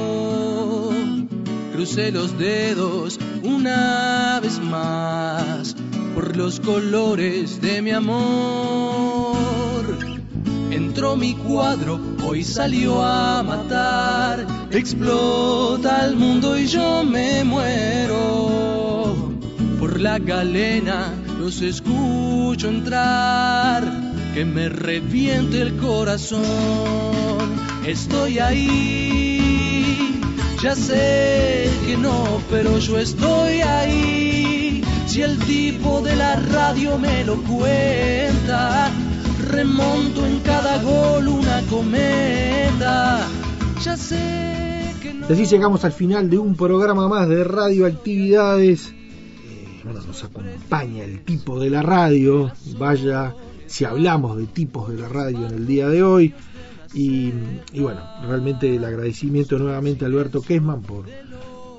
Crucé 1.73 2.11
los 2.11 2.37
dedos 2.37 3.19
una 3.41 4.39
vez 4.41 4.59
más 4.59 5.75
por 6.13 6.37
los 6.37 6.59
colores 6.59 7.59
de 7.61 7.81
mi 7.81 7.89
amor. 7.89 9.33
Entró 10.69 11.15
mi 11.15 11.33
cuadro, 11.33 11.99
hoy 12.23 12.43
salió 12.43 13.01
a 13.03 13.41
matar. 13.41 14.45
Explota 14.69 16.05
el 16.05 16.15
mundo 16.15 16.57
y 16.57 16.67
yo 16.67 17.03
me 17.03 17.43
muero. 17.43 19.31
Por 19.79 19.99
la 19.99 20.19
galena 20.19 21.11
los 21.39 21.61
escucho 21.61 22.69
entrar, 22.69 23.83
que 24.35 24.45
me 24.45 24.69
reviente 24.69 25.61
el 25.61 25.75
corazón. 25.77 26.43
Estoy 27.85 28.39
ahí, 28.39 30.12
ya 30.63 30.75
sé 30.75 31.69
que 31.85 31.97
no, 31.97 32.41
pero 32.49 32.77
yo 32.77 32.97
estoy 32.97 33.59
ahí. 33.59 34.81
Si 35.05 35.21
el 35.21 35.37
tipo 35.39 35.99
de 36.01 36.15
la 36.15 36.37
radio 36.37 36.97
me 36.97 37.25
lo 37.25 37.35
cuenta, 37.43 38.89
remonto 39.51 40.25
en 40.25 40.39
cada 40.39 40.81
gol 40.81 41.27
una 41.27 41.61
cometa. 41.69 43.27
Ya 43.83 43.97
sé 43.97 44.95
que 45.01 45.13
no. 45.13 45.27
Y 45.29 45.33
así 45.33 45.45
llegamos 45.45 45.83
al 45.83 45.91
final 45.91 46.29
de 46.29 46.37
un 46.37 46.55
programa 46.55 47.09
más 47.09 47.27
de 47.27 47.43
radioactividades. 47.43 48.87
Eh, 48.87 49.81
bueno, 49.83 49.99
nos 50.07 50.23
acompaña 50.23 51.03
el 51.03 51.25
tipo 51.25 51.59
de 51.59 51.71
la 51.71 51.81
radio. 51.81 52.53
Vaya, 52.77 53.35
si 53.67 53.83
hablamos 53.83 54.37
de 54.37 54.45
tipos 54.45 54.89
de 54.89 55.01
la 55.01 55.09
radio 55.09 55.45
en 55.45 55.55
el 55.55 55.67
día 55.67 55.89
de 55.89 56.03
hoy. 56.03 56.33
Y, 56.93 57.31
bueno, 57.79 58.01
realmente 58.27 58.75
el 58.75 58.85
agradecimiento 58.85 59.57
nuevamente 59.57 60.05
a 60.05 60.07
Alberto 60.07 60.41
Kessman 60.41 60.81
por, 60.81 61.05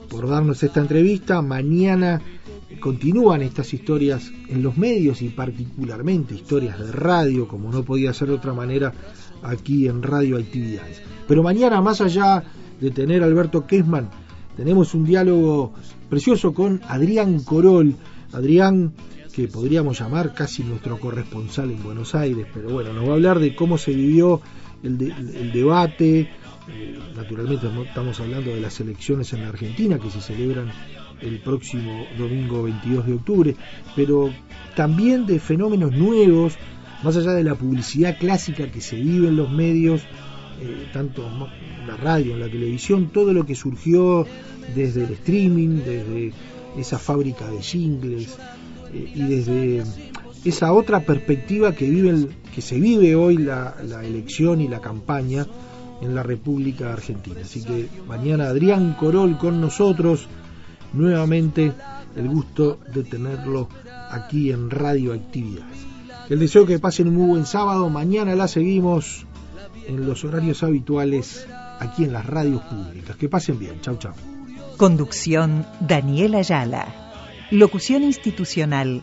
por 0.08 0.28
darnos 0.28 0.62
esta 0.62 0.80
entrevista. 0.80 1.40
Mañana 1.40 2.20
continúan 2.80 3.42
estas 3.42 3.72
historias 3.72 4.32
en 4.48 4.62
los 4.62 4.76
medios 4.76 5.22
y 5.22 5.28
particularmente 5.28 6.34
historias 6.34 6.78
de 6.78 6.90
radio, 6.90 7.46
como 7.46 7.70
no 7.70 7.84
podía 7.84 8.12
ser 8.12 8.28
de 8.28 8.34
otra 8.34 8.52
manera 8.52 8.92
aquí 9.42 9.86
en 9.86 10.02
Radio 10.02 10.36
Actividades. 10.36 11.00
Pero 11.28 11.42
mañana, 11.42 11.80
más 11.80 12.00
allá 12.00 12.42
de 12.80 12.90
tener 12.90 13.22
a 13.22 13.26
Alberto 13.26 13.66
Kessman, 13.66 14.10
tenemos 14.56 14.94
un 14.94 15.04
diálogo 15.04 15.74
precioso 16.08 16.52
con 16.52 16.80
Adrián 16.88 17.40
Corol. 17.40 17.94
Adrián, 18.32 18.92
que 19.32 19.48
podríamos 19.48 19.98
llamar 19.98 20.34
casi 20.34 20.62
nuestro 20.64 20.98
corresponsal 20.98 21.70
en 21.70 21.82
Buenos 21.82 22.14
Aires, 22.14 22.46
pero 22.52 22.70
bueno, 22.70 22.92
nos 22.92 23.04
va 23.04 23.10
a 23.10 23.14
hablar 23.14 23.38
de 23.38 23.54
cómo 23.54 23.78
se 23.78 23.92
vivió 23.92 24.40
el, 24.82 24.98
de- 24.98 25.12
el 25.40 25.52
debate. 25.52 26.28
Eh, 26.66 26.98
naturalmente 27.14 27.66
estamos 27.86 28.18
hablando 28.20 28.50
de 28.54 28.60
las 28.60 28.80
elecciones 28.80 29.32
en 29.34 29.42
la 29.42 29.48
Argentina 29.48 29.98
que 29.98 30.10
se 30.10 30.20
celebran 30.20 30.70
el 31.20 31.38
próximo 31.40 32.06
domingo 32.18 32.62
22 32.62 33.06
de 33.06 33.12
octubre, 33.14 33.56
pero 33.94 34.30
también 34.74 35.26
de 35.26 35.38
fenómenos 35.40 35.92
nuevos, 35.92 36.54
más 37.02 37.16
allá 37.16 37.32
de 37.32 37.44
la 37.44 37.54
publicidad 37.54 38.16
clásica 38.18 38.70
que 38.70 38.80
se 38.80 38.96
vive 38.96 39.28
en 39.28 39.36
los 39.36 39.50
medios, 39.50 40.00
eh, 40.62 40.88
tanto 40.92 41.26
en 41.26 41.86
la 41.86 41.96
radio, 41.98 42.32
en 42.32 42.40
la 42.40 42.48
televisión, 42.48 43.10
todo 43.12 43.32
lo 43.34 43.44
que 43.44 43.54
surgió 43.54 44.26
desde 44.74 45.04
el 45.04 45.12
streaming, 45.12 45.80
desde 45.84 46.32
esa 46.78 46.98
fábrica 46.98 47.46
de 47.50 47.60
jingles 47.62 48.36
eh, 48.92 49.12
y 49.14 49.22
desde 49.22 49.82
esa 50.44 50.72
otra 50.72 51.00
perspectiva 51.00 51.72
que 51.72 51.88
vive 51.88 52.28
que 52.54 52.60
se 52.60 52.78
vive 52.78 53.16
hoy 53.16 53.38
la, 53.38 53.74
elección 54.04 54.60
y 54.60 54.68
la 54.68 54.80
campaña 54.80 55.46
en 56.00 56.14
la 56.14 56.22
República 56.22 56.92
Argentina. 56.92 57.40
Así 57.42 57.64
que 57.64 57.88
mañana 58.06 58.44
Adrián 58.44 58.94
Corol 58.98 59.38
con 59.38 59.60
nosotros, 59.60 60.28
nuevamente 60.92 61.72
el 62.14 62.28
gusto 62.28 62.78
de 62.92 63.02
tenerlo 63.02 63.68
aquí 64.10 64.52
en 64.52 64.70
Radio 64.70 65.12
Actividades. 65.14 65.86
El 66.28 66.38
deseo 66.38 66.64
que 66.64 66.78
pasen 66.78 67.08
un 67.08 67.14
muy 67.14 67.26
buen 67.26 67.46
sábado, 67.46 67.90
mañana 67.90 68.34
la 68.34 68.46
seguimos 68.46 69.26
en 69.86 70.06
los 70.06 70.24
horarios 70.24 70.62
habituales 70.62 71.46
aquí 71.80 72.04
en 72.04 72.12
las 72.12 72.24
radios 72.24 72.62
públicas. 72.62 73.16
Que 73.16 73.28
pasen 73.28 73.58
bien, 73.58 73.80
chau 73.80 73.96
chau. 73.98 74.12
Conducción 74.76 75.66
Daniela 75.80 76.38
Ayala. 76.38 76.86
Locución 77.50 78.02
institucional 78.02 79.02